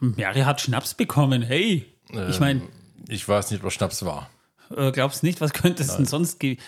Mary 0.00 0.40
hat 0.40 0.60
Schnaps 0.60 0.94
bekommen. 0.94 1.42
Hey, 1.42 1.86
ich 2.30 2.40
meine, 2.40 2.62
Ich 3.08 3.28
weiß 3.28 3.50
nicht, 3.50 3.62
was 3.64 3.74
Schnaps 3.74 4.04
war. 4.04 4.30
äh, 4.74 4.92
glaubst 4.92 5.22
nicht, 5.22 5.40
was 5.40 5.52
könnte 5.52 5.82
es 5.82 5.96
denn 5.96 6.06
sonst 6.06 6.38
geben? 6.40 6.60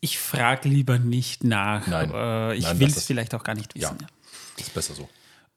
Ich 0.00 0.18
frage 0.18 0.68
lieber 0.68 0.98
nicht 0.98 1.44
nach. 1.44 1.86
Nein. 1.86 2.10
Äh, 2.12 2.54
ich 2.54 2.64
Nein, 2.64 2.80
will 2.80 2.88
es 2.88 3.04
vielleicht 3.04 3.34
auch 3.34 3.44
gar 3.44 3.54
nicht 3.54 3.74
wissen. 3.74 3.98
Ja. 4.00 4.06
ist 4.58 4.74
besser 4.74 4.94
so. 4.94 5.08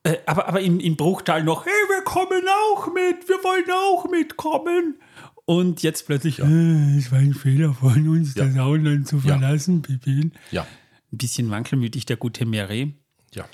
Äh, 0.04 0.18
aber 0.26 0.48
aber 0.48 0.62
im, 0.62 0.80
im 0.80 0.96
Bruchtal 0.96 1.44
noch, 1.44 1.66
hey, 1.66 1.72
wir 1.90 2.04
kommen 2.04 2.44
auch 2.48 2.88
mit, 2.88 3.28
wir 3.28 3.44
wollen 3.44 3.66
auch 3.72 4.10
mitkommen. 4.10 5.00
Und 5.50 5.82
jetzt 5.82 6.06
plötzlich, 6.06 6.38
äh, 6.38 6.98
es 7.00 7.12
war 7.12 7.18
ein 7.18 7.34
Fehler 7.34 7.74
von 7.74 8.08
uns, 8.08 8.36
Ja. 8.36 8.46
das 8.46 8.56
Auenland 8.60 9.08
zu 9.08 9.16
Ja. 9.16 9.40
verlassen, 9.40 9.82
Pippin. 9.82 10.32
Ja, 10.52 10.68
Ein 11.12 11.18
bisschen 11.18 11.50
wankelmütig, 11.50 12.06
der 12.06 12.18
gute 12.18 12.46
Mary. 12.46 12.94
ja. 13.34 13.46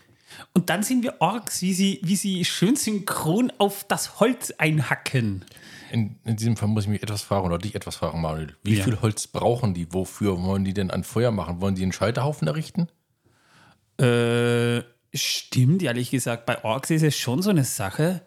Und 0.53 0.69
dann 0.69 0.83
sehen 0.83 1.03
wir 1.03 1.21
Orks, 1.21 1.61
wie 1.61 1.73
sie, 1.73 2.01
wie 2.03 2.17
sie 2.17 2.43
schön 2.43 2.75
synchron 2.75 3.49
auf 3.59 3.85
das 3.87 4.19
Holz 4.19 4.51
einhacken. 4.57 5.45
In, 5.89 6.17
in 6.25 6.35
diesem 6.35 6.57
Fall 6.57 6.67
muss 6.67 6.83
ich 6.83 6.89
mich 6.89 7.01
etwas 7.01 7.21
fragen 7.21 7.45
oder 7.45 7.59
dich 7.59 7.75
etwas 7.75 7.95
fragen, 7.95 8.19
Manuel. 8.19 8.57
Wie 8.61 8.75
Ja. 8.75 8.83
viel 8.83 8.99
Holz 9.01 9.27
brauchen 9.27 9.73
die? 9.73 9.87
Wofür 9.93 10.37
wollen 10.43 10.65
die 10.65 10.73
denn 10.73 10.91
ein 10.91 11.05
Feuer 11.05 11.31
machen? 11.31 11.61
Wollen 11.61 11.75
die 11.75 11.83
einen 11.83 11.93
Scheiterhaufen 11.93 12.49
errichten? 12.49 12.89
Äh, 13.97 14.81
stimmt, 15.13 15.81
ehrlich 15.81 16.11
gesagt. 16.11 16.45
Bei 16.45 16.61
Orks 16.65 16.89
ist 16.89 17.03
es 17.03 17.17
schon 17.17 17.41
so 17.41 17.51
eine 17.51 17.63
Sache. 17.63 18.21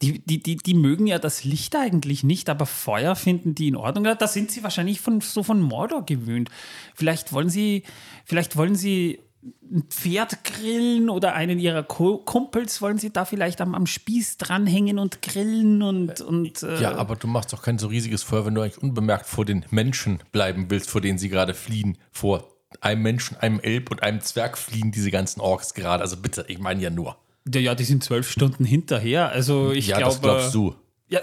Die, 0.00 0.18
die, 0.20 0.42
die, 0.42 0.56
die 0.56 0.74
mögen 0.74 1.06
ja 1.06 1.18
das 1.18 1.44
Licht 1.44 1.76
eigentlich 1.76 2.24
nicht, 2.24 2.48
aber 2.48 2.66
Feuer 2.66 3.16
finden 3.16 3.54
die 3.54 3.68
in 3.68 3.76
Ordnung. 3.76 4.04
Da 4.18 4.26
sind 4.26 4.50
sie 4.50 4.62
wahrscheinlich 4.62 5.00
von, 5.00 5.20
so 5.20 5.42
von 5.42 5.60
Mordor 5.60 6.04
gewöhnt. 6.04 6.50
Vielleicht 6.94 7.32
wollen 7.32 7.48
sie, 7.48 7.84
vielleicht 8.24 8.56
wollen 8.56 8.74
sie 8.74 9.20
ein 9.42 9.84
Pferd 9.88 10.44
grillen 10.44 11.10
oder 11.10 11.34
einen 11.34 11.58
ihrer 11.58 11.82
Kumpels 11.82 12.80
wollen 12.80 12.98
sie 12.98 13.12
da 13.12 13.24
vielleicht 13.24 13.60
am, 13.60 13.74
am 13.74 13.86
Spieß 13.86 14.36
dranhängen 14.38 14.98
und 14.98 15.20
grillen 15.20 15.82
und, 15.82 16.20
und 16.20 16.62
äh, 16.62 16.80
Ja, 16.80 16.94
aber 16.94 17.16
du 17.16 17.26
machst 17.26 17.52
doch 17.52 17.62
kein 17.62 17.78
so 17.78 17.88
riesiges 17.88 18.22
Feuer, 18.22 18.46
wenn 18.46 18.54
du 18.54 18.60
eigentlich 18.60 18.82
unbemerkt 18.82 19.26
vor 19.26 19.44
den 19.44 19.64
Menschen 19.70 20.20
bleiben 20.30 20.66
willst, 20.68 20.90
vor 20.90 21.00
denen 21.00 21.18
sie 21.18 21.28
gerade 21.28 21.54
fliehen. 21.54 21.98
Vor 22.12 22.52
einem 22.80 23.02
Menschen, 23.02 23.36
einem 23.36 23.58
Elb 23.60 23.90
und 23.90 24.02
einem 24.02 24.20
Zwerg 24.20 24.56
fliehen 24.56 24.92
diese 24.92 25.10
ganzen 25.10 25.40
Orks 25.40 25.74
gerade. 25.74 26.02
Also 26.02 26.16
bitte, 26.16 26.44
ich 26.48 26.58
meine 26.58 26.80
ja 26.80 26.90
nur. 26.90 27.16
Ja, 27.52 27.60
ja, 27.60 27.74
die 27.74 27.84
sind 27.84 28.04
zwölf 28.04 28.30
Stunden 28.30 28.64
hinterher. 28.64 29.30
Also 29.30 29.72
ich 29.72 29.88
ja, 29.88 29.98
glaube, 29.98 30.12
das 30.12 30.22
glaubst 30.22 30.54
du. 30.54 30.74
Ja, 31.08 31.20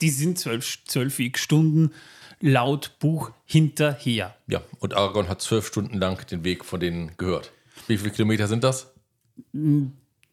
die 0.00 0.10
sind 0.10 0.38
zwölf, 0.38 0.84
zwölf 0.84 1.18
Stunden 1.36 1.92
laut 2.40 2.98
Buch 2.98 3.32
hinterher. 3.44 4.34
Ja, 4.46 4.62
und 4.78 4.94
Aragorn 4.94 5.28
hat 5.28 5.42
zwölf 5.42 5.66
Stunden 5.66 5.98
lang 5.98 6.26
den 6.26 6.44
Weg 6.44 6.64
von 6.64 6.80
denen 6.80 7.16
gehört. 7.16 7.52
Wie 7.86 7.98
viele 7.98 8.10
Kilometer 8.10 8.48
sind 8.48 8.64
das? 8.64 8.92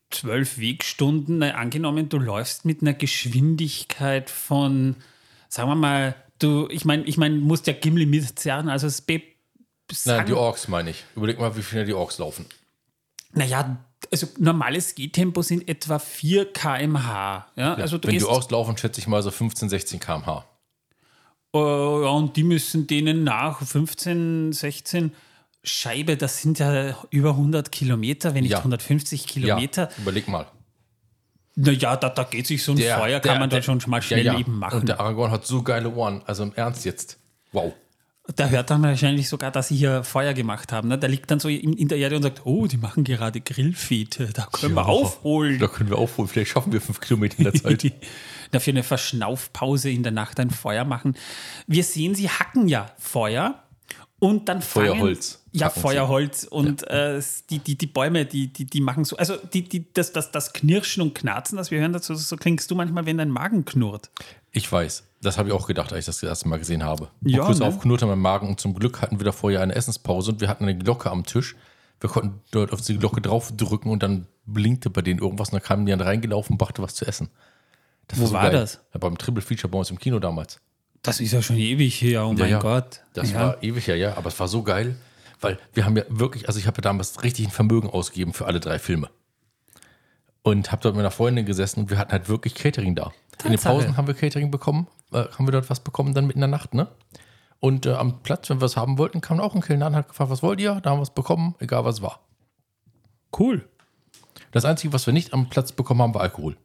Zwölf 0.10 0.58
Wegstunden, 0.58 1.40
na, 1.40 1.52
angenommen, 1.52 2.10
du 2.10 2.18
läufst 2.18 2.66
mit 2.66 2.82
einer 2.82 2.94
Geschwindigkeit 2.94 4.30
von, 4.30 4.96
sagen 5.50 5.70
wir 5.70 5.76
mal, 5.76 6.16
du, 6.40 6.68
ich 6.70 6.86
meine, 6.86 7.04
ich 7.04 7.18
mein, 7.18 7.40
musst 7.40 7.68
ja 7.68 7.74
Gimli 7.74 8.06
mitzerren, 8.06 8.70
also 8.70 8.88
es 8.88 9.04
Nein, 10.06 10.26
die 10.26 10.34
Orks 10.34 10.68
meine 10.68 10.90
ich. 10.90 11.06
Überleg 11.16 11.40
mal, 11.40 11.56
wie 11.56 11.64
schnell 11.64 11.86
die 11.86 11.94
Orks 11.94 12.18
laufen. 12.18 12.46
Naja, 13.34 13.78
also 14.12 14.27
normales 14.38 14.96
Gehtempo 14.96 15.42
sind 15.42 15.68
etwa 15.68 16.00
4 16.00 16.54
km/h. 16.54 17.48
Ja, 17.56 17.74
also 17.75 17.98
du 17.98 18.08
Wenn 18.08 18.24
Orks 18.24 18.50
laufen, 18.50 18.77
schätze 18.77 19.00
ich 19.01 19.08
mal 19.08 19.22
so 19.24 19.32
15, 19.32 19.70
16 19.70 20.00
km/h. 20.00 20.46
äh, 21.54 21.58
ja, 21.60 22.10
und 22.10 22.36
die 22.38 22.44
müssen 22.44 22.88
denen 22.88 23.24
nach 23.24 23.62
15, 23.66 24.54
16 24.54 25.12
Scheibe, 25.63 26.16
das 26.16 26.42
sind 26.42 26.60
ja 26.60 26.96
über 27.10 27.32
100 27.32 27.72
Kilometer, 27.72 28.34
wenn 28.34 28.44
nicht 28.44 28.51
Ja. 28.51 28.60
150 28.60 29.27
Kilometer. 29.27 29.89
Ja, 29.89 29.98
überleg 30.01 30.27
mal. 30.27 30.48
Naja, 31.56 31.96
da, 31.98 32.10
da 32.10 32.24
geht 32.24 32.46
sich 32.48 32.63
so 32.63 32.74
ein 32.74 32.77
Der- 32.77 32.98
Feuer, 33.00 33.20
kann 33.20 33.32
der- 33.34 33.39
man 33.39 33.50
der- 33.50 33.62
dann 33.62 33.82
schon 33.82 33.89
mal 33.92 34.01
schnell 34.01 34.24
ja. 34.25 34.38
eben 34.38 34.60
machen. 34.60 34.82
Und 34.82 34.89
der 34.89 35.00
Aragorn 35.00 35.32
hat 35.32 35.46
so 35.46 35.63
geile 35.63 35.89
Ohren. 35.89 36.22
Also 36.25 36.44
im 36.44 36.54
Ernst 36.54 36.86
jetzt. 36.86 37.18
Wow. 37.51 37.74
Da 38.38 38.48
hört 38.50 38.70
dann 38.70 38.82
wahrscheinlich 38.84 39.27
sogar, 39.27 39.51
dass 39.51 39.67
sie 39.67 39.75
hier 39.75 40.03
Feuer 40.03 40.34
gemacht 40.34 40.72
haben. 40.72 40.88
Ne? 40.88 40.98
Der 40.98 41.10
liegt 41.10 41.29
dann 41.29 41.39
so 41.39 41.50
in, 41.50 41.88
der 41.88 41.98
Erde 41.98 42.15
und 42.15 42.22
sagt, 42.22 42.46
oh, 42.46 42.67
die 42.67 42.77
machen 42.77 43.03
gerade 43.03 43.41
Grillfete, 43.41 44.27
da 44.34 44.48
können 44.51 44.75
wir 44.75 44.84
Ja. 44.84 44.88
aufholen. 44.88 45.60
Da 45.60 45.67
können 45.67 45.89
wir 45.89 45.98
aufholen. 45.98 46.29
Vielleicht 46.29 46.51
schaffen 46.51 46.72
wir 46.72 46.79
fünf 46.79 47.00
Kilometer 47.01 47.38
in 47.39 47.44
der 47.46 47.53
Zeit. 47.53 47.91
Dafür 48.51 48.74
eine 48.74 48.84
Verschnaufpause 48.84 49.89
in 49.89 50.03
der 50.03 50.12
Nacht 50.13 50.39
ein 50.39 50.51
Feuer 50.51 50.86
machen. 50.86 51.17
Wir 51.67 51.84
sehen, 51.84 52.15
sie 52.15 52.29
hacken 52.29 52.67
ja 52.70 52.91
Feuer 52.98 53.63
Und 54.20 54.48
dann 54.50 54.62
fangen, 54.62 54.88
Feuerholz. 54.88 55.44
Ja. 55.51 55.70
Feuerholz. 55.70 56.44
Und 56.44 56.88
äh, 56.88 57.20
die, 57.50 57.60
die, 57.60 57.75
die 57.77 57.88
Bäume, 57.88 58.25
die, 58.25 58.48
die, 58.53 58.65
die 58.65 58.82
machen 58.82 59.03
so. 59.03 59.17
Also 59.17 59.36
die, 59.36 59.63
die, 59.63 59.91
das, 59.94 60.13
das, 60.13 60.32
das 60.32 60.53
Knirschen 60.53 61.01
und 61.01 61.15
Knarzen, 61.15 61.58
das 61.58 61.72
wir 61.72 61.79
hören 61.79 61.94
dazu, 61.94 62.13
so 62.15 62.38
klingst 62.38 62.70
du 62.70 62.75
manchmal, 62.75 63.06
wenn 63.08 63.17
dein 63.17 63.29
Magen 63.32 63.65
knurrt. 63.65 64.10
Ich 64.51 64.72
weiß. 64.72 65.03
Das 65.22 65.38
habe 65.38 65.50
ich 65.50 65.56
auch 65.56 65.68
gedacht, 65.68 65.92
als 65.92 66.02
ich 66.02 66.06
das, 66.06 66.20
das 66.20 66.30
erste 66.30 66.48
Mal 66.48 66.60
gesehen 66.60 66.84
habe. 66.84 67.10
Ja, 67.22 67.44
kurz 67.44 67.60
ne? 67.60 67.66
auf 67.66 67.80
knurrte 67.80 68.06
mein 68.06 68.20
Magen 68.20 68.48
und 68.48 68.60
zum 68.60 68.76
Glück 68.76 69.02
hatten 69.02 69.20
wir 69.20 69.26
da 69.26 69.32
vorher 69.32 69.62
eine 69.62 69.74
Essenspause 69.76 70.32
und 70.32 70.42
wir 70.42 70.48
hatten 70.48 70.64
eine 70.64 70.78
Glocke 70.78 71.10
am 71.10 71.26
Tisch. 71.26 71.56
Wir 72.00 72.10
konnten 72.10 72.42
dort 72.52 72.72
auf 72.72 72.82
die 72.82 72.98
Glocke 72.98 73.22
draufdrücken 73.22 73.92
und 73.92 74.04
dann 74.04 74.28
blinkte 74.46 74.90
bei 74.90 75.02
denen 75.02 75.20
irgendwas 75.20 75.50
und 75.50 75.54
dann 75.54 75.64
kamen 75.64 75.86
die 75.86 75.92
dann 75.92 76.02
reingelaufen 76.02 76.54
und 76.54 76.58
brachte 76.60 76.84
was 76.84 76.94
zu 76.94 77.06
essen. 77.06 77.30
Das 78.08 78.20
Wo 78.20 78.32
war 78.32 78.50
das? 78.52 78.80
Ja, 78.94 79.00
beim 79.00 79.18
Triple 79.18 79.42
Feature 79.42 79.70
bei 79.70 79.80
uns 79.80 79.90
im 79.90 80.00
Kino 80.00 80.20
damals. 80.20 80.60
Das 81.02 81.20
ist 81.20 81.32
ja 81.32 81.42
schon 81.42 81.58
ewig 81.58 82.02
her, 82.02 82.26
oh 82.26 82.34
mein 82.34 82.50
ja. 82.50 82.60
Gott. 82.60 83.02
Das 83.14 83.34
war 83.34 83.62
ewig 83.64 83.88
her, 83.88 83.98
ja, 83.98 84.18
aber 84.18 84.28
es 84.28 84.40
war 84.40 84.48
so 84.48 84.64
geil, 84.64 84.96
weil 85.42 85.60
wir 85.74 85.86
haben 85.86 85.98
ja 85.98 86.04
wirklich, 86.10 86.48
also 86.48 86.60
ich 86.60 86.68
habe 86.68 86.78
ja 86.78 86.82
damals 86.82 87.24
richtig 87.24 87.48
ein 87.48 87.52
Vermögen 87.52 87.90
ausgegeben 87.90 88.34
für 88.34 88.46
alle 88.46 88.60
drei 88.60 88.80
Filme. 88.80 89.10
Und 90.44 90.72
habe 90.72 90.82
dort 90.82 90.96
mit 90.96 91.02
einer 91.02 91.12
Freundin 91.12 91.46
gesessen 91.46 91.82
und 91.82 91.90
wir 91.90 91.98
hatten 91.98 92.12
halt 92.12 92.30
wirklich 92.30 92.56
Catering 92.56 92.96
da. 92.96 93.12
In 93.44 93.52
den 93.52 93.54
Tatsache. 93.54 93.74
Pausen 93.74 93.98
haben 93.98 94.08
wir 94.08 94.14
Catering 94.14 94.50
bekommen, 94.50 94.88
äh, 95.12 95.26
haben 95.38 95.48
wir 95.48 95.52
dort 95.52 95.70
was 95.70 95.80
bekommen, 95.80 96.14
dann 96.14 96.26
mitten 96.28 96.40
in 96.40 96.42
der 96.42 96.48
Nacht, 96.50 96.74
ne? 96.74 96.88
Und 97.60 97.86
äh, 97.86 97.94
am 97.94 98.22
Platz, 98.22 98.50
wenn 98.50 98.62
wir 98.62 98.66
es 98.66 98.78
haben 98.78 98.98
wollten, 98.98 99.20
kam 99.22 99.40
auch 99.40 99.56
ein 99.56 99.62
Kellner 99.62 99.88
an, 99.88 99.96
hat 99.96 100.10
gefragt, 100.10 100.30
was 100.30 100.44
wollt 100.44 100.60
ihr? 100.60 100.80
Da 100.82 100.92
haben 100.92 101.00
wir 101.00 101.04
es 101.04 101.10
bekommen, 101.10 101.56
egal 101.60 101.86
was 101.86 102.02
war. 102.02 102.20
Cool. 103.38 103.68
Das 104.52 104.64
Einzige, 104.66 104.94
was 104.94 105.06
wir 105.08 105.14
nicht 105.14 105.34
am 105.34 105.50
Platz 105.50 105.72
bekommen 105.72 106.02
haben, 106.02 106.14
war 106.14 106.22
Alkohol. 106.22 106.56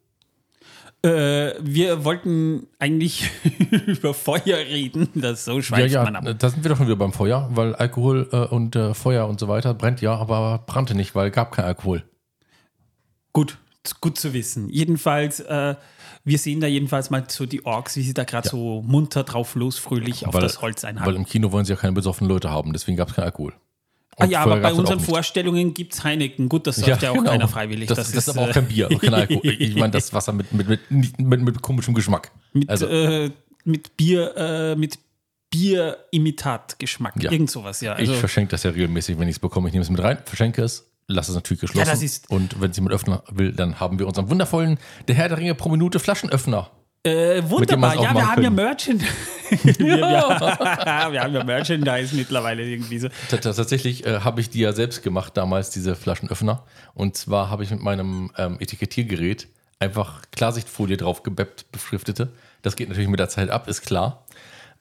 Äh, 1.04 1.54
wir 1.60 2.04
wollten 2.04 2.68
eigentlich 2.78 3.28
über 3.86 4.14
Feuer 4.14 4.58
reden. 4.58 5.08
Das 5.14 5.44
so 5.46 5.56
Ja, 5.56 5.62
schweift 5.62 5.92
ja, 5.94 6.04
man 6.04 6.14
ab. 6.14 6.24
da 6.38 6.48
sind 6.50 6.62
wir 6.62 6.68
doch 6.68 6.76
schon 6.76 6.86
wieder 6.86 6.96
beim 6.96 7.12
Feuer, 7.12 7.48
weil 7.52 7.74
Alkohol 7.74 8.28
äh, 8.30 8.36
und 8.46 8.76
äh, 8.76 8.94
Feuer 8.94 9.26
und 9.26 9.40
so 9.40 9.48
weiter 9.48 9.74
brennt 9.74 10.00
ja, 10.00 10.14
aber 10.14 10.58
brannte 10.64 10.94
nicht, 10.94 11.14
weil 11.16 11.30
gab 11.32 11.50
kein 11.52 11.64
Alkohol. 11.64 12.04
Gut, 13.32 13.58
gut 14.00 14.18
zu 14.18 14.32
wissen. 14.32 14.68
Jedenfalls, 14.68 15.40
äh, 15.40 15.74
wir 16.24 16.38
sehen 16.38 16.60
da 16.60 16.66
jedenfalls 16.66 17.10
mal 17.10 17.24
so 17.28 17.46
die 17.46 17.64
Orks, 17.66 17.96
wie 17.96 18.02
sie 18.02 18.14
da 18.14 18.24
gerade 18.24 18.48
so 18.48 18.82
munter 18.82 19.24
drauf 19.24 19.54
los, 19.54 19.78
fröhlich 19.78 20.26
auf 20.26 20.34
Weil- 20.34 20.42
das 20.42 20.62
Holz 20.62 20.82
Weil 20.84 20.90
einhaken. 20.90 21.16
im 21.16 21.26
Kino 21.26 21.52
wollen 21.52 21.64
sie 21.64 21.72
ja 21.72 21.78
keine 21.78 21.92
besoffenen 21.92 22.28
Leute 22.28 22.50
haben, 22.50 22.72
deswegen 22.72 22.96
gab 22.96 23.08
es 23.08 23.14
keinen 23.14 23.24
Alkohol. 23.24 23.54
Ah 24.18 24.26
ja, 24.26 24.42
aber 24.42 24.60
bei 24.60 24.72
unseren. 24.72 25.00
Vorstellungen 25.00 25.72
gibt 25.72 25.94
es 25.94 26.04
Heineken. 26.04 26.48
Gut, 26.48 26.66
das 26.66 26.76
sagt 26.76 27.02
ja, 27.02 27.10
auch 27.10 27.14
genau. 27.14 27.30
keiner 27.30 27.48
freiwillig. 27.48 27.88
Das, 27.88 27.96
das, 27.96 28.14
ist 28.14 28.28
aber 28.28 28.42
auch 28.42 28.52
kein 28.52 28.68
Bier 28.68 28.88
kein 28.88 29.14
Alkohol. 29.14 29.56
Ich 29.58 29.74
meine, 29.74 29.90
das 29.90 30.12
Wasser 30.12 30.32
mit, 30.32 30.52
mit, 30.52 30.68
mit, 30.68 31.18
mit, 31.18 31.42
mit 31.42 31.62
komischem 31.62 31.94
Geschmack. 31.94 32.30
mit, 32.52 32.68
also, 32.68 32.86
äh, 32.86 33.30
mit 33.64 33.96
Bier, 33.96 34.36
äh, 34.36 34.76
mit 34.76 34.98
Bierimitatgeschmack. 35.50 37.22
Ja. 37.22 37.32
Irgend 37.32 37.50
sowas, 37.50 37.80
ja. 37.80 37.94
Also, 37.94 38.12
ich 38.12 38.18
verschenke 38.18 38.50
das 38.50 38.62
ja 38.64 38.70
regelmäßig, 38.70 39.18
wenn 39.18 39.28
ich 39.28 39.36
es 39.36 39.40
bekomme. 39.40 39.68
Ich 39.68 39.72
nehme 39.72 39.82
es 39.82 39.90
mit 39.90 40.02
rein, 40.02 40.18
verschenke 40.24 40.62
es, 40.62 40.91
lasse 41.08 41.30
es 41.32 41.34
natürlich 41.34 41.60
geschlossen. 41.60 41.86
Ja, 41.86 41.92
das 41.92 42.02
ist- 42.02 42.30
und 42.30 42.60
wenn 42.60 42.70
es 42.70 42.76
jemand 42.76 42.94
öffnen 42.94 43.18
will, 43.30 43.52
dann 43.52 43.80
haben 43.80 43.98
wir 43.98 44.06
unseren 44.06 44.30
wundervollen 44.30 44.78
Der 45.08 45.14
Herr 45.14 45.28
der 45.28 45.38
Ringe 45.38 45.54
pro 45.54 45.68
Minute 45.68 45.98
Flaschenöffner. 45.98 46.70
äh, 47.04 47.42
wunderbar. 47.48 47.94
Ja, 48.02 48.14
wir 48.14 48.26
haben 48.30 48.42
ja. 48.42 48.50
Merchandise. 48.50 49.10
wir, 49.50 49.78
wir, 49.78 51.12
wir 51.12 51.22
haben 51.22 51.34
ja 51.34 51.44
Merchandise 51.44 52.14
mittlerweile 52.14 52.64
irgendwie 52.64 52.98
so. 52.98 53.08
T- 53.30 53.38
Tatsächlich 53.38 54.06
äh, 54.06 54.20
habe 54.20 54.40
ich 54.40 54.50
die 54.50 54.60
ja 54.60 54.72
selbst 54.72 55.02
gemacht 55.02 55.36
damals, 55.36 55.70
diese 55.70 55.94
Flaschenöffner. 55.96 56.62
Und 56.94 57.16
zwar 57.16 57.50
habe 57.50 57.64
ich 57.64 57.70
mit 57.70 57.80
meinem 57.82 58.30
ähm, 58.38 58.56
Etikettiergerät 58.60 59.48
einfach 59.78 60.22
Klarsichtfolie 60.30 60.96
drauf 60.96 61.22
gebeppt, 61.24 61.70
beschriftete. 61.72 62.30
Das 62.62 62.76
geht 62.76 62.88
natürlich 62.88 63.08
mit 63.10 63.18
der 63.20 63.28
Zeit 63.28 63.50
ab, 63.50 63.66
ist 63.68 63.82
klar. 63.82 64.24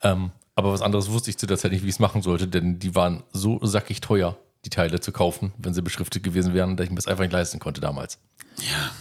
Ähm, 0.04 0.32
aber 0.56 0.72
was 0.72 0.82
anderes 0.82 1.10
wusste 1.12 1.32
ich 1.32 1.38
zu 1.38 1.48
der 1.48 1.58
Zeit 1.58 1.72
nicht, 1.72 1.84
wie 1.84 1.88
ich 1.90 1.96
es 1.96 2.00
machen 2.00 2.22
sollte, 2.22 2.48
denn 2.48 2.78
die 2.78 2.94
waren 2.96 3.24
so 3.34 3.60
sackig 3.63 4.00
teuer, 4.01 4.38
die 4.65 4.70
Teile 4.70 5.00
zu 5.00 5.12
kaufen, 5.12 5.53
wenn 5.58 5.74
sie 5.74 5.82
beschriftet 5.82 6.24
gewesen 6.24 6.53
wären, 6.53 6.77
dass 6.77 6.86
ich 6.86 6.91
mir 6.91 6.98
das 6.98 7.08
einfach 7.08 7.24
nicht 7.24 7.34
leisten 7.34 7.60
konnte 7.60 7.82
damals. 7.82 8.20
Ja. 8.58 8.91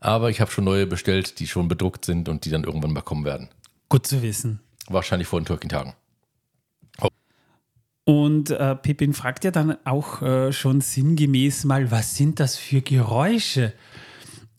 Aber 0.00 0.30
ich 0.30 0.40
habe 0.40 0.50
schon 0.50 0.64
neue 0.64 0.86
bestellt, 0.86 1.38
die 1.40 1.46
schon 1.46 1.68
bedruckt 1.68 2.04
sind 2.04 2.28
und 2.28 2.44
die 2.44 2.50
dann 2.50 2.64
irgendwann 2.64 2.92
mal 2.92 3.02
kommen 3.02 3.24
werden. 3.24 3.48
Gut 3.88 4.06
zu 4.06 4.22
wissen. 4.22 4.60
Wahrscheinlich 4.88 5.28
vor 5.28 5.40
den 5.40 5.46
Türkentagen. 5.46 5.94
Und 8.04 8.50
äh, 8.50 8.74
Pippin 8.74 9.12
fragt 9.12 9.44
ja 9.44 9.52
dann 9.52 9.76
auch 9.84 10.20
äh, 10.22 10.52
schon 10.52 10.80
sinngemäß 10.80 11.64
mal, 11.64 11.92
was 11.92 12.16
sind 12.16 12.40
das 12.40 12.56
für 12.56 12.80
Geräusche? 12.80 13.72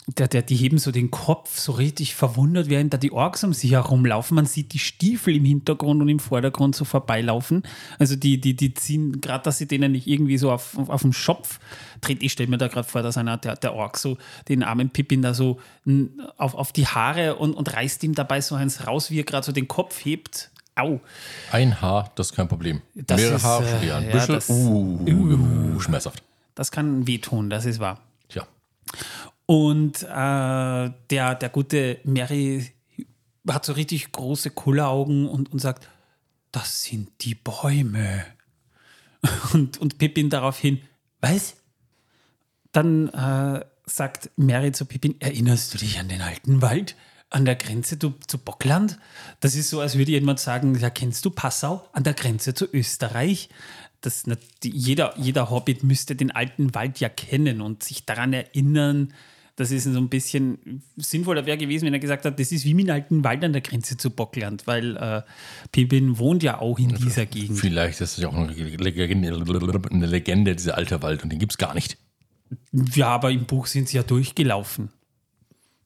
Der, 0.07 0.27
der, 0.27 0.41
die 0.41 0.55
heben 0.55 0.79
so 0.79 0.91
den 0.91 1.11
Kopf 1.11 1.59
so 1.59 1.73
richtig 1.73 2.15
verwundert, 2.15 2.69
während 2.69 2.91
da 2.93 2.97
die 2.97 3.11
Orks 3.11 3.43
um 3.43 3.53
sie 3.53 3.69
herumlaufen. 3.69 4.35
Man 4.35 4.47
sieht 4.47 4.73
die 4.73 4.79
Stiefel 4.79 5.35
im 5.35 5.45
Hintergrund 5.45 6.01
und 6.01 6.09
im 6.09 6.19
Vordergrund 6.19 6.75
so 6.75 6.85
vorbeilaufen. 6.85 7.63
Also 7.99 8.15
die, 8.15 8.41
die, 8.41 8.55
die 8.55 8.73
ziehen, 8.73 9.21
gerade 9.21 9.43
dass 9.43 9.59
sie 9.59 9.67
denen 9.67 9.91
nicht 9.91 10.07
irgendwie 10.07 10.37
so 10.39 10.51
auf, 10.51 10.75
auf, 10.77 10.89
auf 10.89 11.01
den 11.03 11.13
Schopf 11.13 11.59
dreht. 12.01 12.23
Ich 12.23 12.31
stelle 12.31 12.49
mir 12.49 12.57
da 12.57 12.67
gerade 12.67 12.87
vor, 12.87 13.03
dass 13.03 13.15
einer 13.15 13.37
der, 13.37 13.55
der 13.55 13.73
Ork 13.75 13.97
so 13.97 14.17
den 14.49 14.63
armen 14.63 14.89
Pippin 14.89 15.21
da 15.21 15.33
so 15.35 15.59
auf, 16.37 16.55
auf 16.55 16.71
die 16.73 16.87
Haare 16.87 17.35
und, 17.35 17.53
und 17.53 17.71
reißt 17.71 18.03
ihm 18.03 18.15
dabei 18.15 18.41
so 18.41 18.55
eins 18.55 18.87
raus, 18.87 19.11
wie 19.11 19.19
er 19.19 19.23
gerade 19.23 19.45
so 19.45 19.51
den 19.51 19.67
Kopf 19.67 20.03
hebt. 20.03 20.49
Au. 20.75 20.99
Ein 21.51 21.79
Haar, 21.79 22.11
das 22.15 22.31
ist 22.31 22.35
kein 22.35 22.47
Problem. 22.47 22.81
Das 22.95 23.17
Mehrere 23.19 23.35
ist, 23.35 23.43
Haare, 23.43 23.65
äh, 23.65 23.91
ein 23.91 24.05
ja, 24.05 24.11
Büschel. 24.11 24.35
das- 24.35 24.49
uh, 24.49 25.05
uh, 25.07 25.79
schmerzhaft. 25.79 26.23
Das 26.55 26.71
kann 26.71 27.05
wehtun, 27.07 27.49
das 27.49 27.65
ist 27.65 27.79
wahr. 27.79 27.99
Tja. 28.29 28.47
Und 29.45 30.04
äh, 30.04 30.06
der, 30.08 31.36
der 31.36 31.49
gute 31.49 31.99
Mary 32.04 32.71
hat 33.49 33.65
so 33.65 33.73
richtig 33.73 34.12
große 34.12 34.51
Kulleraugen 34.51 35.27
und, 35.27 35.51
und 35.51 35.60
sagt, 35.60 35.88
das 36.51 36.84
sind 36.84 37.10
die 37.21 37.36
Bäume. 37.36 38.25
Und, 39.54 39.77
und 39.77 39.99
Pippin 39.99 40.32
daraufhin, 40.32 40.82
was? 41.19 41.56
Dann 42.71 43.08
äh, 43.10 43.63
sagt 43.86 44.32
Mary 44.36 44.71
zu 44.71 44.86
Pippin, 44.86 45.21
erinnerst 45.21 45.73
du 45.73 45.77
dich 45.77 45.99
an 45.99 46.10
den 46.10 46.21
alten 46.21 46.63
Wald? 46.63 46.95
An 47.30 47.45
der 47.45 47.56
Grenze 47.56 47.99
zu, 47.99 48.15
zu 48.25 48.39
Bockland? 48.39 48.97
Das 49.39 49.54
ist 49.54 49.69
so, 49.69 49.80
als 49.80 49.95
würde 49.95 50.10
jemand 50.10 50.39
sagen, 50.39 50.73
ja, 50.73 50.89
kennst 50.89 51.23
du 51.23 51.30
Passau? 51.30 51.88
An 51.93 52.04
der 52.04 52.15
Grenze 52.15 52.56
zu 52.56 52.65
Österreich? 52.73 53.49
Das, 54.01 54.23
jeder, 54.63 55.13
jeder 55.17 55.49
Hobbit 55.49 55.83
müsste 55.83 56.15
den 56.15 56.31
alten 56.31 56.73
Wald 56.73 56.99
ja 56.99 57.09
kennen 57.09 57.61
und 57.61 57.83
sich 57.83 58.05
daran 58.05 58.33
erinnern. 58.33 59.13
Das 59.55 59.69
ist 59.69 59.83
so 59.83 59.99
ein 59.99 60.09
bisschen 60.09 60.81
sinnvoller 60.97 61.45
wäre 61.45 61.57
gewesen, 61.57 61.85
wenn 61.85 61.93
er 61.93 61.99
gesagt 61.99 62.25
hat, 62.25 62.39
das 62.39 62.51
ist 62.51 62.65
wie 62.65 62.73
mit 62.73 62.87
dem 62.87 62.93
alten 62.93 63.23
Wald 63.23 63.43
an 63.43 63.53
der 63.53 63.61
Grenze 63.61 63.97
zu 63.97 64.09
Bockland, 64.09 64.65
weil 64.65 64.97
äh, 64.97 65.21
Pippin 65.71 66.17
wohnt 66.17 66.41
ja 66.41 66.59
auch 66.59 66.79
in 66.79 66.89
dieser 66.95 67.27
Gegend. 67.27 67.59
Vielleicht 67.59 68.01
ist 68.01 68.17
es 68.17 68.23
ja 68.23 68.29
auch 68.29 68.33
eine 68.33 68.51
Legende, 68.51 69.29
eine 69.91 70.05
Legende 70.07 70.55
dieser 70.55 70.77
alte 70.77 71.01
Wald 71.03 71.23
und 71.23 71.31
den 71.31 71.37
gibt 71.37 71.53
es 71.53 71.57
gar 71.57 71.75
nicht. 71.75 71.97
Ja, 72.71 73.09
aber 73.09 73.29
im 73.31 73.45
Buch 73.45 73.67
sind 73.67 73.89
sie 73.89 73.97
ja 73.97 74.03
durchgelaufen. 74.03 74.89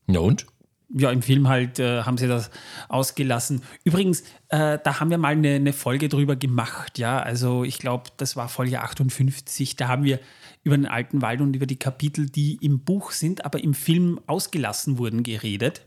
Ja 0.07 0.19
und? 0.19 0.45
Ja, 0.89 1.11
im 1.11 1.21
Film 1.21 1.47
halt 1.47 1.79
äh, 1.79 2.03
haben 2.03 2.17
sie 2.17 2.27
das 2.27 2.51
ausgelassen. 2.89 3.63
Übrigens, 3.83 4.21
äh, 4.49 4.77
da 4.83 4.99
haben 4.99 5.09
wir 5.09 5.17
mal 5.17 5.29
eine, 5.29 5.55
eine 5.55 5.73
Folge 5.73 6.09
drüber 6.09 6.35
gemacht, 6.35 6.99
ja. 6.99 7.19
Also 7.19 7.63
ich 7.63 7.79
glaube, 7.79 8.11
das 8.17 8.35
war 8.35 8.47
Folge 8.49 8.81
58. 8.81 9.75
Da 9.75 9.87
haben 9.87 10.03
wir 10.03 10.19
über 10.63 10.77
den 10.77 10.85
alten 10.85 11.21
Wald 11.21 11.41
und 11.41 11.55
über 11.55 11.65
die 11.65 11.79
Kapitel, 11.79 12.29
die 12.29 12.57
im 12.61 12.83
Buch 12.83 13.11
sind, 13.11 13.45
aber 13.45 13.63
im 13.63 13.73
Film 13.73 14.19
ausgelassen 14.27 14.97
wurden, 14.97 15.23
geredet. 15.23 15.81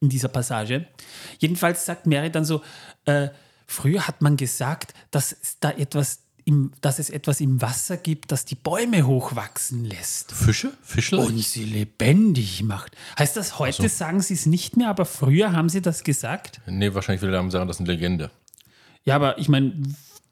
In 0.00 0.10
dieser 0.10 0.28
Passage. 0.28 0.86
Jedenfalls 1.38 1.86
sagt 1.86 2.06
Mary 2.06 2.30
dann 2.30 2.44
so: 2.44 2.62
äh, 3.06 3.28
Früher 3.66 4.06
hat 4.06 4.20
man 4.22 4.36
gesagt, 4.36 4.92
dass 5.10 5.56
da 5.60 5.70
etwas 5.70 6.25
im, 6.46 6.70
dass 6.80 7.00
es 7.00 7.10
etwas 7.10 7.40
im 7.40 7.60
Wasser 7.60 7.96
gibt, 7.96 8.30
das 8.30 8.44
die 8.44 8.54
Bäume 8.54 9.04
hochwachsen 9.04 9.84
lässt 9.84 10.32
Fische? 10.32 10.72
Fischlein? 10.80 11.26
und 11.26 11.38
sie 11.38 11.64
lebendig 11.64 12.62
macht. 12.62 12.96
Heißt 13.18 13.36
das, 13.36 13.58
heute 13.58 13.88
sagen 13.88 14.22
sie 14.22 14.34
es 14.34 14.46
nicht 14.46 14.76
mehr, 14.76 14.88
aber 14.88 15.04
früher 15.04 15.52
haben 15.52 15.68
sie 15.68 15.82
das 15.82 16.04
gesagt? 16.04 16.60
Nee, 16.66 16.94
wahrscheinlich 16.94 17.20
will 17.22 17.34
er 17.34 17.50
sagen, 17.50 17.66
das 17.66 17.76
ist 17.76 17.80
eine 17.80 17.92
Legende. 17.92 18.30
Ja, 19.04 19.16
aber 19.16 19.38
ich 19.38 19.48
meine, 19.48 19.72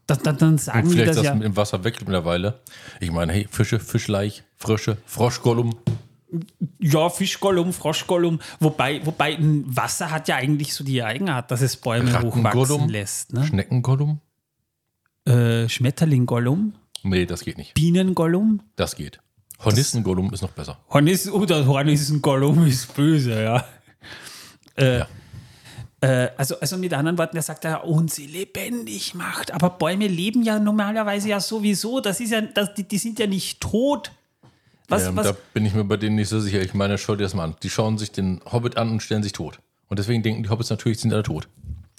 dann, 0.07 0.19
dann, 0.23 0.39
dann 0.39 0.59
sagen 0.59 0.89
vielleicht 0.89 1.09
das 1.09 1.17
ist 1.17 1.23
das 1.23 1.27
ja. 1.27 1.35
mit 1.35 1.45
dem 1.45 1.57
Wasser 1.57 1.83
weg 1.83 1.97
mittlerweile. 2.01 2.61
Ich 3.01 3.11
meine, 3.11 3.33
hey, 3.33 3.49
Fische, 3.51 3.81
Fischleich, 3.81 4.45
Frösche, 4.57 4.99
Froschgollum. 5.07 5.77
Ja, 6.79 7.11
Fischgollum, 7.11 7.73
Froschgollum. 7.73 8.41
Wobei, 8.61 9.05
wobei 9.05 9.37
ein 9.37 9.65
Wasser 9.67 10.13
hat 10.13 10.29
ja 10.29 10.37
eigentlich 10.37 10.75
so 10.75 10.85
die 10.85 11.03
Eigenart, 11.03 11.51
dass 11.51 11.61
es 11.61 11.77
Bäume 11.77 12.23
hochwachsen 12.23 12.89
lässt. 12.89 13.33
Ne? 13.33 13.45
Schneckengollum? 13.47 14.21
Äh, 15.27 15.69
Schmetterlinggollum, 15.69 16.75
Nee, 17.07 17.27
das 17.27 17.43
geht 17.45 17.59
nicht. 17.59 17.75
Bienengollum. 17.75 18.61
Das 18.77 18.97
geht. 18.97 19.21
Hornissengollum 19.63 20.33
ist 20.33 20.41
noch 20.41 20.51
besser. 20.53 20.79
Hornissen, 20.89 21.33
oh, 21.33 21.45
der 21.45 21.67
Hornissengollum 21.67 22.67
ist 22.67 22.95
böse, 22.95 23.43
ja. 23.43 23.65
Äh, 24.77 24.99
Ja. 25.01 25.09
äh, 26.01 26.31
also, 26.37 26.59
also 26.61 26.79
mit 26.79 26.93
anderen 26.95 27.19
Worten, 27.19 27.37
er 27.37 27.43
sagt 27.43 27.65
ja, 27.65 27.77
und 27.77 28.11
sie 28.11 28.27
lebendig 28.27 29.15
macht. 29.15 29.53
Aber 29.53 29.71
Bäume 29.71 30.07
leben 30.09 30.43
ja 30.43 30.59
normalerweise 30.59 31.29
ja 31.29 31.41
sowieso. 31.41 32.01
Das 32.01 32.21
ist 32.21 32.31
ja, 32.33 32.41
das, 32.41 32.75
die, 32.75 32.85
die 32.85 32.99
sind 32.99 33.19
ja 33.19 33.27
nicht 33.27 33.61
tot. 33.61 34.11
Was, 34.89 35.07
ähm, 35.07 35.17
was, 35.17 35.27
Da 35.29 35.37
bin 35.53 35.65
ich 35.67 35.75
mir 35.75 35.85
bei 35.85 35.97
denen 35.99 36.17
nicht 36.17 36.29
so 36.29 36.41
sicher. 36.41 36.61
Ich 36.63 36.73
meine, 36.75 36.97
schau 36.99 37.17
dir 37.17 37.23
das 37.25 37.35
mal 37.35 37.45
an. 37.45 37.57
Die 37.63 37.71
schauen 37.71 37.99
sich 37.99 38.13
den 38.13 38.41
Hobbit 38.51 38.77
an 38.79 38.91
und 38.91 39.03
stellen 39.03 39.23
sich 39.23 39.33
tot. 39.33 39.61
Und 39.89 39.99
deswegen 39.99 40.23
denken 40.23 40.43
die 40.43 40.49
Hobbits 40.49 40.71
natürlich, 40.71 41.01
sind 41.01 41.13
alle 41.13 41.23
tot. 41.23 41.49